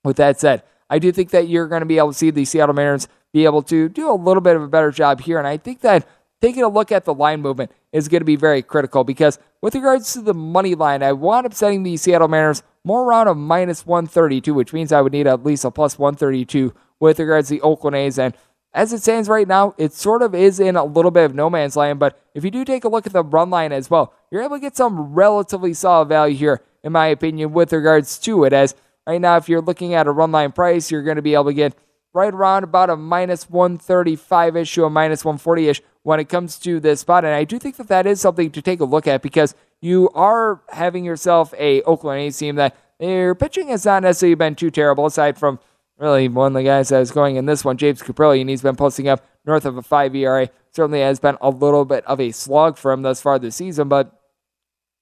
with 0.04 0.18
that 0.18 0.38
said, 0.38 0.62
I 0.90 0.98
do 0.98 1.10
think 1.10 1.30
that 1.30 1.48
you're 1.48 1.68
going 1.68 1.80
to 1.80 1.86
be 1.86 1.96
able 1.96 2.12
to 2.12 2.18
see 2.18 2.28
the 2.28 2.44
Seattle 2.44 2.74
Mariners 2.74 3.08
be 3.32 3.44
able 3.44 3.62
to 3.62 3.88
do 3.88 4.10
a 4.10 4.14
little 4.14 4.40
bit 4.40 4.56
of 4.56 4.62
a 4.62 4.68
better 4.68 4.90
job 4.90 5.20
here. 5.20 5.38
And 5.38 5.46
I 5.46 5.56
think 5.56 5.80
that 5.80 6.06
taking 6.40 6.62
a 6.62 6.68
look 6.68 6.92
at 6.92 7.04
the 7.04 7.14
line 7.14 7.40
movement 7.40 7.70
is 7.92 8.08
going 8.08 8.20
to 8.20 8.26
be 8.26 8.36
very 8.36 8.62
critical 8.62 9.04
because 9.04 9.38
with 9.60 9.74
regards 9.74 10.12
to 10.14 10.20
the 10.20 10.34
money 10.34 10.74
line, 10.74 11.02
I 11.02 11.12
wound 11.12 11.46
up 11.46 11.54
setting 11.54 11.82
the 11.82 11.96
Seattle 11.96 12.28
Mariners 12.28 12.62
more 12.84 13.04
around 13.04 13.28
a 13.28 13.34
minus 13.34 13.86
132, 13.86 14.52
which 14.52 14.72
means 14.72 14.92
I 14.92 15.00
would 15.00 15.12
need 15.12 15.26
at 15.26 15.44
least 15.44 15.64
a 15.64 15.70
plus 15.70 15.98
132 15.98 16.74
with 17.00 17.18
regards 17.18 17.48
to 17.48 17.54
the 17.54 17.60
Oakland 17.62 17.96
A's. 17.96 18.18
And 18.18 18.34
as 18.74 18.92
it 18.92 19.02
stands 19.02 19.28
right 19.28 19.46
now, 19.46 19.74
it 19.76 19.92
sort 19.92 20.22
of 20.22 20.34
is 20.34 20.58
in 20.58 20.76
a 20.76 20.84
little 20.84 21.10
bit 21.10 21.24
of 21.24 21.34
no 21.34 21.50
man's 21.50 21.76
land. 21.76 21.98
But 21.98 22.18
if 22.34 22.44
you 22.44 22.50
do 22.50 22.64
take 22.64 22.84
a 22.84 22.88
look 22.88 23.06
at 23.06 23.12
the 23.12 23.22
run 23.22 23.50
line 23.50 23.72
as 23.72 23.90
well, 23.90 24.14
you're 24.30 24.42
able 24.42 24.56
to 24.56 24.60
get 24.60 24.76
some 24.76 25.14
relatively 25.14 25.74
solid 25.74 26.08
value 26.08 26.36
here, 26.36 26.62
in 26.82 26.92
my 26.92 27.06
opinion, 27.08 27.52
with 27.52 27.72
regards 27.72 28.18
to 28.20 28.44
it. 28.44 28.52
As 28.52 28.74
right 29.06 29.20
now, 29.20 29.36
if 29.36 29.48
you're 29.48 29.60
looking 29.60 29.94
at 29.94 30.06
a 30.06 30.10
run 30.10 30.32
line 30.32 30.52
price, 30.52 30.90
you're 30.90 31.02
going 31.02 31.16
to 31.16 31.22
be 31.22 31.34
able 31.34 31.46
to 31.46 31.54
get 31.54 31.76
right 32.12 32.32
around 32.32 32.64
about 32.64 32.90
a 32.90 32.96
minus 32.96 33.48
135 33.48 34.56
ish 34.56 34.74
to 34.74 34.84
a 34.84 34.90
minus 34.90 35.24
140 35.24 35.68
ish 35.68 35.82
when 36.02 36.20
it 36.20 36.28
comes 36.28 36.58
to 36.58 36.80
this 36.80 37.00
spot. 37.00 37.24
And 37.24 37.34
I 37.34 37.44
do 37.44 37.58
think 37.58 37.76
that 37.76 37.88
that 37.88 38.06
is 38.06 38.20
something 38.20 38.50
to 38.50 38.62
take 38.62 38.80
a 38.80 38.84
look 38.84 39.06
at 39.06 39.22
because 39.22 39.54
you 39.80 40.10
are 40.14 40.62
having 40.70 41.04
yourself 41.04 41.54
a 41.58 41.82
Oakland 41.82 42.20
A's 42.20 42.38
team 42.38 42.56
that 42.56 42.76
their 42.98 43.34
pitching 43.34 43.68
has 43.68 43.84
not 43.84 44.02
necessarily 44.02 44.34
been 44.34 44.54
too 44.54 44.70
terrible, 44.70 45.06
aside 45.06 45.38
from 45.38 45.58
really 45.98 46.28
one 46.28 46.48
of 46.48 46.52
the 46.54 46.62
guys 46.62 46.90
that 46.90 47.00
is 47.00 47.10
going 47.10 47.36
in 47.36 47.46
this 47.46 47.64
one, 47.64 47.76
James 47.76 48.02
Kaprielian, 48.02 48.42
and 48.42 48.50
he's 48.50 48.62
been 48.62 48.76
posting 48.76 49.08
up 49.08 49.24
north 49.44 49.64
of 49.64 49.76
a 49.76 49.82
5 49.82 50.14
ERA. 50.14 50.50
Certainly 50.70 51.00
has 51.00 51.18
been 51.18 51.36
a 51.40 51.50
little 51.50 51.84
bit 51.84 52.04
of 52.06 52.20
a 52.20 52.30
slog 52.30 52.76
for 52.76 52.92
him 52.92 53.02
thus 53.02 53.20
far 53.20 53.38
this 53.38 53.56
season, 53.56 53.88
but 53.88 54.20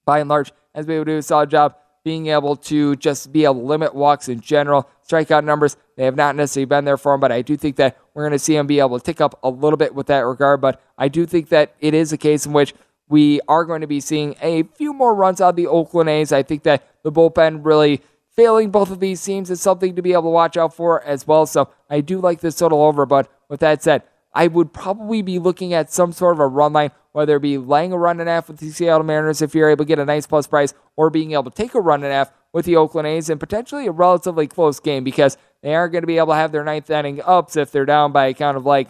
by 0.05 0.19
and 0.19 0.29
large, 0.29 0.51
has 0.73 0.85
been 0.85 0.95
able 0.95 1.05
to 1.05 1.11
do 1.11 1.17
a 1.17 1.21
solid 1.21 1.49
job 1.49 1.75
being 2.03 2.27
able 2.27 2.55
to 2.55 2.95
just 2.95 3.31
be 3.31 3.43
able 3.43 3.55
to 3.55 3.61
limit 3.61 3.93
walks 3.93 4.27
in 4.27 4.39
general. 4.39 4.89
Strikeout 5.07 5.43
numbers, 5.43 5.77
they 5.97 6.05
have 6.05 6.15
not 6.15 6.35
necessarily 6.35 6.65
been 6.65 6.85
there 6.85 6.97
for 6.97 7.13
him, 7.13 7.19
but 7.19 7.31
I 7.31 7.41
do 7.41 7.55
think 7.55 7.75
that 7.75 7.97
we're 8.13 8.23
going 8.23 8.31
to 8.31 8.39
see 8.39 8.55
him 8.55 8.67
be 8.67 8.79
able 8.79 8.97
to 8.97 9.05
tick 9.05 9.21
up 9.21 9.39
a 9.43 9.49
little 9.49 9.77
bit 9.77 9.93
with 9.93 10.07
that 10.07 10.19
regard. 10.19 10.61
But 10.61 10.81
I 10.97 11.07
do 11.07 11.25
think 11.25 11.49
that 11.49 11.75
it 11.79 11.93
is 11.93 12.11
a 12.11 12.17
case 12.17 12.45
in 12.45 12.53
which 12.53 12.73
we 13.07 13.41
are 13.47 13.65
going 13.65 13.81
to 13.81 13.87
be 13.87 13.99
seeing 13.99 14.35
a 14.41 14.63
few 14.63 14.93
more 14.93 15.13
runs 15.13 15.41
out 15.41 15.49
of 15.49 15.55
the 15.57 15.67
Oakland 15.67 16.09
A's. 16.09 16.31
I 16.31 16.43
think 16.43 16.63
that 16.63 16.87
the 17.03 17.11
bullpen 17.11 17.65
really 17.65 18.01
failing 18.35 18.71
both 18.71 18.89
of 18.89 18.99
these 18.99 19.23
teams 19.23 19.51
is 19.51 19.61
something 19.61 19.95
to 19.95 20.01
be 20.01 20.13
able 20.13 20.23
to 20.23 20.29
watch 20.29 20.55
out 20.55 20.73
for 20.73 21.03
as 21.03 21.27
well. 21.27 21.45
So 21.45 21.69
I 21.89 22.01
do 22.01 22.19
like 22.19 22.39
this 22.39 22.55
total 22.55 22.81
over, 22.81 23.05
but 23.05 23.29
with 23.49 23.59
that 23.59 23.83
said, 23.83 24.03
I 24.33 24.47
would 24.47 24.73
probably 24.73 25.21
be 25.21 25.39
looking 25.39 25.73
at 25.73 25.91
some 25.91 26.13
sort 26.13 26.35
of 26.35 26.39
a 26.39 26.47
run 26.47 26.73
line, 26.73 26.91
whether 27.11 27.35
it 27.35 27.41
be 27.41 27.57
laying 27.57 27.91
a 27.91 27.97
run 27.97 28.19
and 28.19 28.29
a 28.29 28.31
half 28.31 28.47
with 28.47 28.59
the 28.59 28.69
Seattle 28.69 29.03
Mariners 29.03 29.41
if 29.41 29.53
you're 29.53 29.69
able 29.69 29.83
to 29.83 29.87
get 29.87 29.99
a 29.99 30.05
nice 30.05 30.25
plus 30.25 30.47
price, 30.47 30.73
or 30.95 31.09
being 31.09 31.33
able 31.33 31.43
to 31.43 31.51
take 31.51 31.75
a 31.75 31.81
run 31.81 32.03
and 32.03 32.11
a 32.11 32.15
half 32.15 32.31
with 32.53 32.65
the 32.65 32.75
Oakland 32.75 33.07
A's 33.07 33.29
and 33.29 33.39
potentially 33.39 33.87
a 33.87 33.91
relatively 33.91 34.47
close 34.47 34.79
game 34.79 35.03
because 35.03 35.37
they 35.61 35.75
aren't 35.75 35.91
going 35.91 36.03
to 36.03 36.07
be 36.07 36.17
able 36.17 36.27
to 36.27 36.35
have 36.35 36.51
their 36.51 36.63
ninth 36.63 36.89
inning 36.89 37.21
ups 37.25 37.55
if 37.55 37.71
they're 37.71 37.85
down 37.85 38.11
by 38.11 38.27
a 38.27 38.33
count 38.33 38.57
of 38.57 38.65
like 38.65 38.89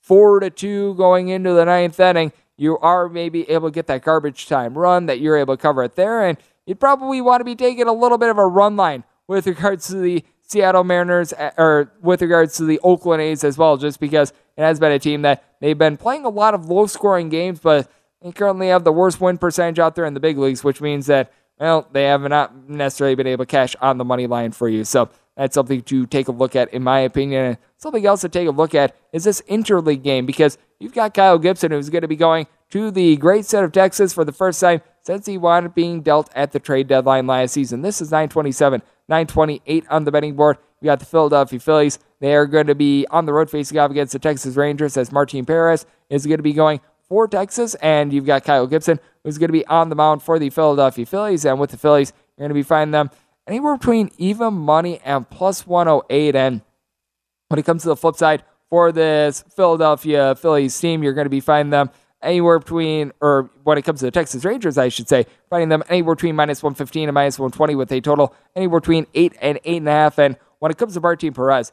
four 0.00 0.40
to 0.40 0.50
two 0.50 0.94
going 0.94 1.28
into 1.28 1.52
the 1.52 1.64
ninth 1.64 1.98
inning. 1.98 2.32
You 2.56 2.78
are 2.78 3.08
maybe 3.08 3.48
able 3.50 3.68
to 3.68 3.74
get 3.74 3.86
that 3.88 4.02
garbage 4.02 4.46
time 4.46 4.78
run 4.78 5.06
that 5.06 5.20
you're 5.20 5.36
able 5.36 5.56
to 5.56 5.60
cover 5.60 5.82
it 5.82 5.96
there, 5.96 6.24
and 6.24 6.38
you'd 6.64 6.80
probably 6.80 7.20
want 7.20 7.40
to 7.40 7.44
be 7.44 7.56
taking 7.56 7.86
a 7.86 7.92
little 7.92 8.18
bit 8.18 8.30
of 8.30 8.38
a 8.38 8.46
run 8.46 8.76
line 8.76 9.04
with 9.26 9.46
regards 9.46 9.88
to 9.88 9.96
the 9.96 10.24
Seattle 10.46 10.84
Mariners 10.84 11.32
uh, 11.32 11.50
or 11.58 11.92
with 12.00 12.22
regards 12.22 12.56
to 12.56 12.64
the 12.64 12.78
Oakland 12.80 13.20
A's 13.20 13.44
as 13.44 13.58
well, 13.58 13.76
just 13.76 14.00
because 14.00 14.32
it 14.56 14.62
has 14.62 14.80
been 14.80 14.92
a 14.92 14.98
team 14.98 15.22
that 15.22 15.44
they've 15.60 15.76
been 15.76 15.96
playing 15.96 16.24
a 16.24 16.28
lot 16.28 16.54
of 16.54 16.66
low 16.66 16.86
scoring 16.86 17.28
games, 17.28 17.60
but 17.60 17.90
they 18.22 18.32
currently 18.32 18.68
have 18.68 18.84
the 18.84 18.92
worst 18.92 19.20
win 19.20 19.38
percentage 19.38 19.78
out 19.78 19.94
there 19.94 20.04
in 20.04 20.14
the 20.14 20.20
big 20.20 20.38
leagues, 20.38 20.64
which 20.64 20.80
means 20.80 21.06
that, 21.06 21.32
well, 21.58 21.88
they 21.92 22.04
have 22.04 22.22
not 22.22 22.68
necessarily 22.68 23.14
been 23.14 23.26
able 23.26 23.44
to 23.44 23.50
cash 23.50 23.76
on 23.80 23.98
the 23.98 24.04
money 24.04 24.26
line 24.26 24.52
for 24.52 24.68
you. 24.68 24.84
So 24.84 25.10
that's 25.36 25.54
something 25.54 25.82
to 25.82 26.06
take 26.06 26.28
a 26.28 26.32
look 26.32 26.56
at, 26.56 26.72
in 26.72 26.82
my 26.82 27.00
opinion. 27.00 27.58
something 27.76 28.06
else 28.06 28.22
to 28.22 28.28
take 28.28 28.48
a 28.48 28.52
look 28.52 28.74
at 28.74 28.96
is 29.12 29.24
this 29.24 29.42
interleague 29.42 30.02
game 30.02 30.26
because 30.26 30.56
you've 30.80 30.94
got 30.94 31.12
Kyle 31.12 31.38
Gibson 31.38 31.72
who's 31.72 31.90
going 31.90 32.02
to 32.02 32.08
be 32.08 32.16
going 32.16 32.46
to 32.70 32.90
the 32.90 33.16
great 33.16 33.44
state 33.44 33.62
of 33.62 33.72
Texas 33.72 34.12
for 34.12 34.24
the 34.24 34.32
first 34.32 34.60
time 34.60 34.80
since 35.02 35.26
he 35.26 35.38
wound 35.38 35.66
up 35.66 35.74
being 35.74 36.00
dealt 36.00 36.30
at 36.34 36.52
the 36.52 36.58
trade 36.58 36.88
deadline 36.88 37.26
last 37.26 37.52
season. 37.52 37.82
This 37.82 38.00
is 38.00 38.10
927, 38.10 38.82
928 39.08 39.84
on 39.88 40.04
the 40.04 40.12
betting 40.12 40.34
board. 40.34 40.58
We 40.80 40.86
got 40.86 41.00
the 41.00 41.06
Philadelphia 41.06 41.58
Phillies. 41.58 41.98
They 42.20 42.34
are 42.34 42.46
going 42.46 42.66
to 42.66 42.74
be 42.74 43.06
on 43.10 43.26
the 43.26 43.32
road 43.32 43.50
facing 43.50 43.78
off 43.78 43.90
against 43.90 44.12
the 44.12 44.18
Texas 44.18 44.56
Rangers 44.56 44.96
as 44.96 45.12
Martin 45.12 45.44
Perez 45.44 45.86
is 46.10 46.26
going 46.26 46.38
to 46.38 46.42
be 46.42 46.52
going 46.52 46.80
for 47.08 47.28
Texas. 47.28 47.74
And 47.76 48.12
you've 48.12 48.26
got 48.26 48.44
Kyle 48.44 48.66
Gibson, 48.66 49.00
who's 49.24 49.38
going 49.38 49.48
to 49.48 49.52
be 49.52 49.66
on 49.66 49.88
the 49.88 49.96
mound 49.96 50.22
for 50.22 50.38
the 50.38 50.50
Philadelphia 50.50 51.06
Phillies. 51.06 51.44
And 51.44 51.60
with 51.60 51.70
the 51.70 51.76
Phillies, 51.76 52.12
you're 52.36 52.44
going 52.44 52.50
to 52.50 52.54
be 52.54 52.62
finding 52.62 52.92
them 52.92 53.10
anywhere 53.46 53.76
between 53.76 54.10
even 54.18 54.54
money 54.54 55.00
and 55.04 55.28
plus 55.28 55.66
108. 55.66 56.34
And 56.34 56.62
when 57.48 57.58
it 57.58 57.64
comes 57.64 57.82
to 57.82 57.88
the 57.88 57.96
flip 57.96 58.16
side 58.16 58.42
for 58.68 58.92
this 58.92 59.44
Philadelphia 59.54 60.34
Phillies 60.34 60.78
team, 60.78 61.02
you're 61.02 61.12
going 61.12 61.26
to 61.26 61.30
be 61.30 61.40
finding 61.40 61.70
them 61.70 61.90
anywhere 62.22 62.58
between, 62.58 63.12
or 63.20 63.50
when 63.64 63.78
it 63.78 63.82
comes 63.82 64.00
to 64.00 64.06
the 64.06 64.10
Texas 64.10 64.44
Rangers, 64.44 64.78
I 64.78 64.88
should 64.88 65.08
say, 65.08 65.26
finding 65.50 65.68
them 65.68 65.82
anywhere 65.88 66.14
between 66.14 66.36
minus 66.36 66.62
115 66.62 67.08
and 67.08 67.14
minus 67.14 67.38
120 67.38 67.74
with 67.74 67.92
a 67.92 68.00
total 68.00 68.34
anywhere 68.54 68.80
between 68.80 69.06
8 69.14 69.34
and 69.40 69.58
8.5. 69.64 70.18
And 70.18 70.36
and 70.36 70.36
when 70.58 70.70
it 70.70 70.78
comes 70.78 70.94
to 70.94 71.00
Martin 71.00 71.32
Perez, 71.32 71.72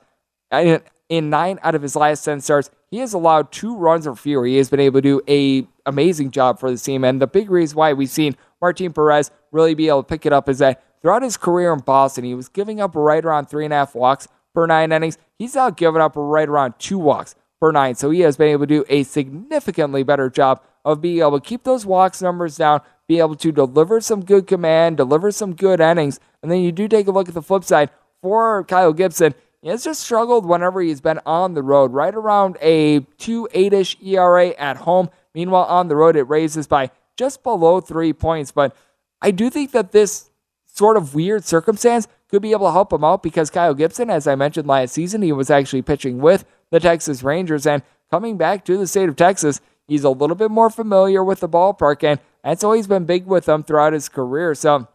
in 1.10 1.30
nine 1.30 1.60
out 1.64 1.76
of 1.76 1.82
his 1.82 1.96
last 1.96 2.24
10 2.26 2.42
starts, 2.42 2.70
he 2.92 3.00
has 3.00 3.14
allowed 3.14 3.52
two 3.52 3.76
runs 3.76 4.06
or 4.06 4.16
fewer. 4.16 4.46
He 4.46 4.58
has 4.58 4.70
been 4.70 4.80
able 4.80 5.00
to 5.00 5.02
do 5.02 5.22
a 5.28 5.68
amazing 5.86 6.32
job 6.32 6.60
for 6.60 6.70
the 6.72 6.78
team. 6.78 7.04
And 7.04 7.22
the 7.22 7.28
big 7.28 7.50
reason 7.50 7.78
why 7.78 7.94
we've 7.94 8.10
seen 8.10 8.36
Martin 8.62 8.94
Perez 8.94 9.32
really 9.52 9.74
be 9.74 9.88
able 9.88 10.04
to 10.04 10.08
pick 10.08 10.26
it 10.26 10.34
up 10.34 10.48
is 10.48 10.60
that 10.60 10.84
throughout 11.02 11.24
his 11.24 11.38
career 11.38 11.74
in 11.74 11.80
Boston, 11.80 12.24
he 12.24 12.36
was 12.36 12.50
giving 12.50 12.80
up 12.80 12.96
right 12.96 13.24
around 13.24 13.48
three 13.48 13.66
and 13.66 13.74
a 13.74 13.78
half 13.78 13.96
walks 13.96 14.28
per 14.54 14.66
nine 14.66 14.92
innings. 14.92 15.18
He's 15.38 15.56
now 15.56 15.70
giving 15.70 16.02
up 16.02 16.14
right 16.16 16.48
around 16.48 16.76
two 16.78 17.00
walks 17.00 17.36
per 17.64 17.72
nine. 17.72 17.96
So 17.96 18.10
he 18.10 18.20
has 18.20 18.36
been 18.36 18.50
able 18.50 18.68
to 18.68 18.76
do 18.76 18.86
a 18.90 19.04
significantly 19.04 20.04
better 20.04 20.30
job 20.30 20.62
of 20.84 21.00
being 21.00 21.20
able 21.20 21.40
to 21.40 21.48
keep 21.48 21.64
those 21.64 21.86
walks 21.86 22.22
numbers 22.22 22.58
down, 22.58 22.82
be 23.08 23.20
able 23.20 23.38
to 23.38 23.54
deliver 23.54 24.02
some 24.02 24.26
good 24.26 24.48
command, 24.48 24.98
deliver 24.98 25.32
some 25.32 25.56
good 25.56 25.80
innings. 25.80 26.20
And 26.42 26.52
then 26.52 26.60
you 26.60 26.74
do 26.74 26.90
take 26.90 27.08
a 27.08 27.12
look 27.12 27.30
at 27.30 27.34
the 27.34 27.42
flip 27.42 27.64
side 27.64 27.90
for 28.22 28.66
Kyle 28.66 28.92
Gibson. 28.92 29.34
He 29.62 29.70
has 29.70 29.86
just 29.86 30.02
struggled 30.02 30.46
whenever 30.46 30.82
he's 30.82 31.00
been 31.00 31.22
on 31.26 31.54
the 31.54 31.64
road, 31.64 31.94
right 31.94 32.14
around 32.14 32.58
a 32.60 33.00
2 33.00 33.48
8 33.54 33.72
ish 33.72 33.98
ERA 34.04 34.50
at 34.50 34.76
home. 34.76 35.10
Meanwhile, 35.34 35.64
on 35.64 35.88
the 35.88 35.96
road, 35.96 36.18
it 36.18 36.24
raises 36.24 36.68
by 36.68 36.92
just 37.16 37.44
below 37.44 37.80
three 37.80 38.12
points. 38.12 38.52
But 38.52 38.76
I 39.22 39.32
do 39.32 39.50
think 39.50 39.72
that 39.72 39.94
this 39.94 40.32
sort 40.66 40.98
of 40.98 41.16
weird 41.16 41.46
circumstance 41.46 42.10
could 42.28 42.42
be 42.42 42.52
able 42.52 42.68
to 42.68 42.74
help 42.74 42.92
him 42.92 43.06
out 43.06 43.24
because 43.24 43.50
Kyle 43.50 43.74
Gibson, 43.74 44.10
as 44.10 44.28
I 44.28 44.36
mentioned 44.36 44.68
last 44.68 44.92
season, 44.92 45.22
he 45.22 45.32
was 45.32 45.50
actually 45.50 45.84
pitching 45.84 46.18
with 46.18 46.44
the 46.74 46.80
Texas 46.80 47.22
Rangers. 47.22 47.68
And 47.68 47.84
coming 48.10 48.36
back 48.36 48.66
to 48.66 48.78
the 48.78 48.88
state 48.88 49.08
of 49.08 49.16
Texas, 49.16 49.62
he's 49.88 50.04
a 50.04 50.10
little 50.10 50.36
bit 50.36 50.50
more 50.50 50.72
familiar 50.72 51.24
with 51.24 51.40
the 51.40 51.48
ballpark. 51.48 52.04
And 52.04 52.20
that's 52.44 52.64
always 52.64 52.88
been 52.88 53.06
big 53.06 53.28
with 53.28 53.48
him 53.48 53.64
throughout 53.64 53.94
his 53.94 54.10
career. 54.10 54.56
So 54.56 54.88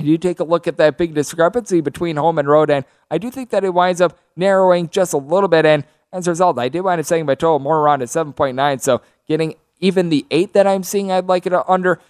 you 0.00 0.18
take 0.18 0.40
a 0.40 0.44
look 0.44 0.66
at 0.66 0.78
that 0.78 0.98
big 0.98 1.14
discrepancy 1.14 1.80
between 1.80 2.16
home 2.16 2.38
and 2.38 2.48
road, 2.48 2.70
and 2.70 2.84
I 3.08 3.18
do 3.18 3.30
think 3.30 3.50
that 3.50 3.64
it 3.64 3.72
winds 3.72 4.00
up 4.00 4.18
narrowing 4.34 4.90
just 4.90 5.14
a 5.14 5.16
little 5.16 5.48
bit. 5.48 5.64
And 5.64 5.84
as 6.12 6.26
a 6.26 6.32
result, 6.32 6.58
I 6.58 6.68
did 6.68 6.80
wind 6.80 6.98
up 6.98 7.06
setting 7.06 7.24
my 7.24 7.36
total 7.36 7.60
more 7.60 7.78
around 7.78 8.02
at 8.02 8.08
7.9. 8.08 8.80
So 8.80 9.00
getting 9.28 9.54
even 9.78 10.08
the 10.08 10.26
eight 10.30 10.54
that 10.54 10.66
I'm 10.66 10.82
seeing, 10.82 11.12
I'd 11.12 11.28
like 11.28 11.46
it 11.46 11.52
under. 11.68 12.00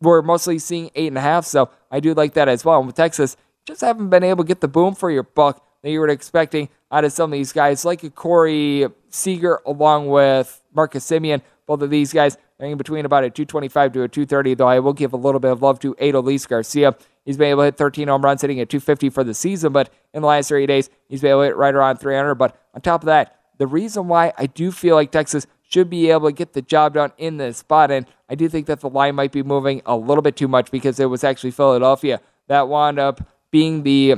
We're 0.00 0.22
mostly 0.22 0.58
seeing 0.58 0.90
eight 0.94 1.08
and 1.08 1.18
a 1.18 1.20
half, 1.20 1.44
so 1.44 1.68
I 1.90 2.00
do 2.00 2.14
like 2.14 2.32
that 2.32 2.48
as 2.48 2.64
well. 2.64 2.78
And 2.78 2.86
with 2.86 2.96
Texas, 2.96 3.36
just 3.66 3.82
haven't 3.82 4.08
been 4.08 4.24
able 4.24 4.42
to 4.42 4.48
get 4.48 4.62
the 4.62 4.68
boom 4.68 4.94
for 4.94 5.10
your 5.10 5.24
buck 5.24 5.67
that 5.82 5.90
you 5.90 6.00
were 6.00 6.08
expecting 6.08 6.68
out 6.90 7.04
of 7.04 7.12
some 7.12 7.32
of 7.32 7.36
these 7.38 7.52
guys, 7.52 7.84
like 7.84 8.02
a 8.02 8.10
Corey 8.10 8.86
Seager 9.10 9.60
along 9.66 10.08
with 10.08 10.62
Marcus 10.74 11.04
Semien. 11.04 11.42
Both 11.66 11.82
of 11.82 11.90
these 11.90 12.12
guys 12.12 12.36
are 12.58 12.66
in 12.66 12.78
between 12.78 13.04
about 13.04 13.24
a 13.24 13.30
225 13.30 13.92
to 13.92 14.02
a 14.02 14.08
230, 14.08 14.54
though 14.54 14.66
I 14.66 14.78
will 14.78 14.92
give 14.92 15.12
a 15.12 15.16
little 15.16 15.40
bit 15.40 15.52
of 15.52 15.62
love 15.62 15.78
to 15.80 15.94
Adolis 15.96 16.48
Garcia. 16.48 16.96
He's 17.24 17.36
been 17.36 17.50
able 17.50 17.60
to 17.62 17.66
hit 17.66 17.76
13 17.76 18.08
home 18.08 18.22
runs, 18.22 18.40
hitting 18.40 18.58
at 18.60 18.70
250 18.70 19.10
for 19.10 19.22
the 19.22 19.34
season, 19.34 19.72
but 19.72 19.92
in 20.14 20.22
the 20.22 20.28
last 20.28 20.48
30 20.48 20.66
days, 20.66 20.88
he's 21.08 21.20
been 21.20 21.30
able 21.30 21.42
to 21.42 21.46
hit 21.46 21.56
right 21.56 21.74
around 21.74 21.98
300. 21.98 22.34
But 22.36 22.56
on 22.74 22.80
top 22.80 23.02
of 23.02 23.06
that, 23.06 23.38
the 23.58 23.66
reason 23.66 24.08
why 24.08 24.32
I 24.38 24.46
do 24.46 24.72
feel 24.72 24.94
like 24.94 25.10
Texas 25.10 25.46
should 25.68 25.90
be 25.90 26.10
able 26.10 26.28
to 26.28 26.32
get 26.32 26.54
the 26.54 26.62
job 26.62 26.94
done 26.94 27.12
in 27.18 27.36
this 27.36 27.58
spot, 27.58 27.90
and 27.90 28.06
I 28.30 28.34
do 28.34 28.48
think 28.48 28.66
that 28.66 28.80
the 28.80 28.88
line 28.88 29.14
might 29.14 29.32
be 29.32 29.42
moving 29.42 29.82
a 29.84 29.96
little 29.96 30.22
bit 30.22 30.36
too 30.36 30.48
much 30.48 30.70
because 30.70 30.98
it 30.98 31.06
was 31.06 31.22
actually 31.22 31.50
Philadelphia 31.50 32.20
that 32.46 32.68
wound 32.68 32.98
up 32.98 33.20
being 33.50 33.82
the 33.82 34.16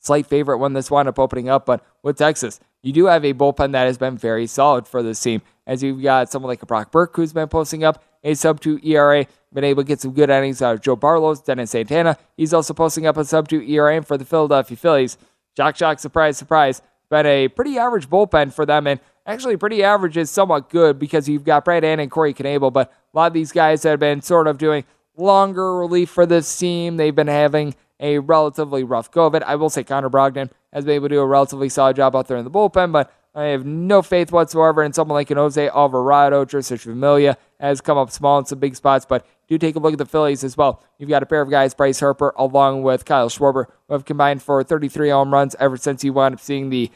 slight 0.00 0.26
favorite 0.26 0.58
when 0.58 0.72
this 0.72 0.90
wound 0.90 1.08
up 1.08 1.18
opening 1.18 1.48
up. 1.48 1.64
But 1.64 1.84
with 2.02 2.18
Texas, 2.18 2.58
you 2.82 2.92
do 2.92 3.06
have 3.06 3.24
a 3.24 3.32
bullpen 3.32 3.72
that 3.72 3.84
has 3.84 3.98
been 3.98 4.16
very 4.16 4.46
solid 4.46 4.88
for 4.88 5.02
this 5.02 5.20
team, 5.20 5.42
as 5.66 5.82
you've 5.82 6.02
got 6.02 6.30
someone 6.30 6.48
like 6.48 6.66
Brock 6.66 6.90
Burke 6.90 7.14
who's 7.14 7.32
been 7.32 7.48
posting 7.48 7.84
up 7.84 8.02
a 8.24 8.34
sub 8.34 8.60
2 8.60 8.80
ERA, 8.82 9.26
been 9.52 9.64
able 9.64 9.82
to 9.82 9.86
get 9.86 10.00
some 10.00 10.12
good 10.12 10.30
innings 10.30 10.60
out 10.60 10.74
of 10.74 10.80
Joe 10.80 10.96
Barlow's, 10.96 11.40
Dennis 11.40 11.70
Santana. 11.70 12.18
He's 12.36 12.52
also 12.52 12.74
posting 12.74 13.06
up 13.06 13.16
a 13.16 13.24
sub 13.24 13.48
2 13.48 13.62
ERA 13.62 14.02
for 14.02 14.18
the 14.18 14.24
Philadelphia 14.24 14.76
Phillies. 14.76 15.16
Shock, 15.56 15.76
shock, 15.76 15.98
surprise, 15.98 16.36
surprise. 16.36 16.82
Been 17.08 17.26
a 17.26 17.48
pretty 17.48 17.78
average 17.78 18.08
bullpen 18.08 18.52
for 18.52 18.64
them, 18.64 18.86
and 18.86 19.00
actually 19.26 19.56
pretty 19.56 19.82
average 19.82 20.16
is 20.16 20.30
somewhat 20.30 20.70
good 20.70 20.98
because 20.98 21.28
you've 21.28 21.44
got 21.44 21.64
Brad 21.64 21.82
Hand 21.82 22.00
and 22.00 22.10
Corey 22.10 22.32
Knebel, 22.32 22.72
but 22.72 22.92
a 23.12 23.16
lot 23.16 23.26
of 23.26 23.32
these 23.32 23.52
guys 23.52 23.82
have 23.82 23.98
been 23.98 24.22
sort 24.22 24.46
of 24.46 24.58
doing 24.58 24.84
longer 25.16 25.76
relief 25.76 26.10
for 26.10 26.24
this 26.24 26.56
team. 26.56 26.96
They've 26.96 27.14
been 27.14 27.26
having 27.26 27.74
a 28.00 28.18
relatively 28.18 28.82
rough 28.82 29.10
go 29.10 29.26
of 29.26 29.34
it. 29.34 29.42
I 29.44 29.54
will 29.56 29.70
say 29.70 29.84
Connor 29.84 30.10
Brogdon 30.10 30.50
has 30.72 30.84
been 30.84 30.94
able 30.94 31.08
to 31.08 31.16
do 31.16 31.20
a 31.20 31.26
relatively 31.26 31.68
solid 31.68 31.96
job 31.96 32.16
out 32.16 32.26
there 32.26 32.38
in 32.38 32.44
the 32.44 32.50
bullpen, 32.50 32.90
but 32.90 33.12
I 33.34 33.44
have 33.44 33.64
no 33.64 34.02
faith 34.02 34.32
whatsoever 34.32 34.82
in 34.82 34.92
someone 34.92 35.14
like 35.14 35.30
an 35.30 35.36
Jose 35.36 35.68
Alvarado. 35.68 36.44
Tristan 36.44 36.78
Familia 36.78 37.36
has 37.60 37.80
come 37.80 37.96
up 37.96 38.10
small 38.10 38.38
in 38.38 38.46
some 38.46 38.58
big 38.58 38.74
spots, 38.74 39.06
but 39.06 39.24
do 39.48 39.56
take 39.56 39.76
a 39.76 39.78
look 39.78 39.92
at 39.92 39.98
the 39.98 40.06
Phillies 40.06 40.42
as 40.42 40.56
well. 40.56 40.82
You've 40.98 41.10
got 41.10 41.22
a 41.22 41.26
pair 41.26 41.42
of 41.42 41.50
guys, 41.50 41.74
Bryce 41.74 42.00
Harper, 42.00 42.32
along 42.36 42.82
with 42.82 43.04
Kyle 43.04 43.28
Schwarber, 43.28 43.66
who 43.86 43.94
have 43.94 44.04
combined 44.04 44.42
for 44.42 44.62
33 44.64 45.10
home 45.10 45.32
runs 45.32 45.54
ever 45.60 45.76
since 45.76 46.02
you 46.02 46.12
wound 46.12 46.34
up 46.34 46.40
seeing 46.40 46.70
the 46.70 46.90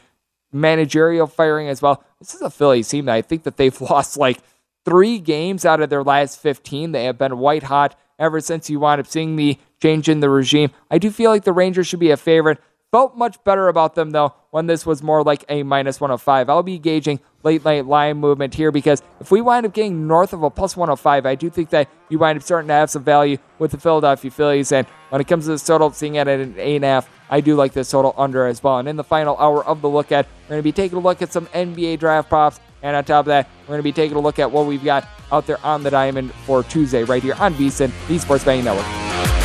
managerial 0.51 1.27
firing 1.27 1.69
as 1.69 1.81
well. 1.81 2.03
This 2.19 2.33
is 2.33 2.41
a 2.41 2.49
Phillies 2.49 2.89
team 2.89 3.05
that 3.05 3.15
I 3.15 3.21
think 3.21 3.43
that 3.43 3.57
they've 3.57 3.79
lost 3.89 4.17
like 4.17 4.39
three 4.83 5.19
games 5.19 5.65
out 5.65 5.81
of 5.81 5.89
their 5.89 6.03
last 6.03 6.39
15. 6.39 6.91
They 6.91 7.05
have 7.05 7.17
been 7.17 7.37
white 7.37 7.63
hot 7.63 7.97
ever 8.19 8.41
since 8.41 8.69
you 8.69 8.79
wound 8.79 8.99
up 8.99 9.07
seeing 9.07 9.35
the 9.35 9.57
change 9.81 10.09
in 10.09 10.19
the 10.19 10.29
regime. 10.29 10.71
I 10.89 10.97
do 10.97 11.11
feel 11.11 11.31
like 11.31 11.43
the 11.43 11.53
Rangers 11.53 11.87
should 11.87 11.99
be 11.99 12.11
a 12.11 12.17
favorite. 12.17 12.59
Felt 12.91 13.17
much 13.17 13.43
better 13.43 13.67
about 13.67 13.95
them 13.95 14.11
though 14.11 14.33
when 14.51 14.67
this 14.67 14.85
was 14.85 15.03
more 15.03 15.21
like 15.21 15.43
a 15.49 15.63
minus 15.63 15.99
105. 15.99 16.49
I'll 16.49 16.63
be 16.63 16.79
gauging 16.79 17.19
late 17.43 17.65
night 17.65 17.85
line 17.85 18.17
movement 18.17 18.53
here 18.53 18.71
because 18.71 19.01
if 19.19 19.31
we 19.31 19.41
wind 19.41 19.65
up 19.65 19.73
getting 19.73 20.07
north 20.07 20.31
of 20.31 20.43
a 20.43 20.49
plus 20.49 20.77
105, 20.77 21.25
I 21.25 21.35
do 21.35 21.49
think 21.49 21.71
that 21.71 21.89
you 22.09 22.19
wind 22.19 22.37
up 22.37 22.43
starting 22.43 22.69
to 22.69 22.73
have 22.73 22.89
some 22.89 23.03
value 23.03 23.37
with 23.59 23.71
the 23.71 23.77
Philadelphia 23.77 24.31
Phillies. 24.31 24.71
And 24.71 24.87
when 25.09 25.19
it 25.19 25.27
comes 25.27 25.45
to 25.45 25.51
the 25.51 25.57
total, 25.57 25.91
seeing 25.91 26.15
it 26.15 26.27
at 26.27 26.39
an 26.39 26.55
eight 26.57 26.77
and 26.77 26.85
a 26.85 26.87
half, 26.87 27.09
I 27.29 27.41
do 27.41 27.55
like 27.55 27.73
this 27.73 27.91
total 27.91 28.13
under 28.17 28.45
as 28.45 28.63
well. 28.63 28.77
And 28.77 28.87
in 28.87 28.95
the 28.95 29.03
final 29.03 29.35
hour 29.37 29.65
of 29.65 29.81
the 29.81 29.89
look 29.89 30.13
at, 30.13 30.25
we're 30.43 30.49
going 30.51 30.59
to 30.59 30.63
be 30.63 30.71
taking 30.71 30.97
a 30.97 31.01
look 31.01 31.21
at 31.21 31.33
some 31.33 31.47
NBA 31.47 31.99
draft 31.99 32.29
props. 32.29 32.61
And 32.81 32.95
on 32.95 33.03
top 33.03 33.21
of 33.21 33.25
that, 33.25 33.49
we're 33.63 33.73
going 33.73 33.79
to 33.79 33.83
be 33.83 33.91
taking 33.91 34.15
a 34.15 34.21
look 34.21 34.39
at 34.39 34.49
what 34.49 34.67
we've 34.67 34.83
got 34.83 35.05
out 35.31 35.47
there 35.47 35.63
on 35.65 35.83
the 35.83 35.89
diamond 35.89 36.31
for 36.45 36.63
Tuesday 36.63 37.03
right 37.03 37.21
here 37.21 37.35
on 37.39 37.53
VSIN, 37.55 37.91
the 38.07 38.19
Sports 38.19 38.45
Betting 38.45 38.63
Network. 38.63 39.44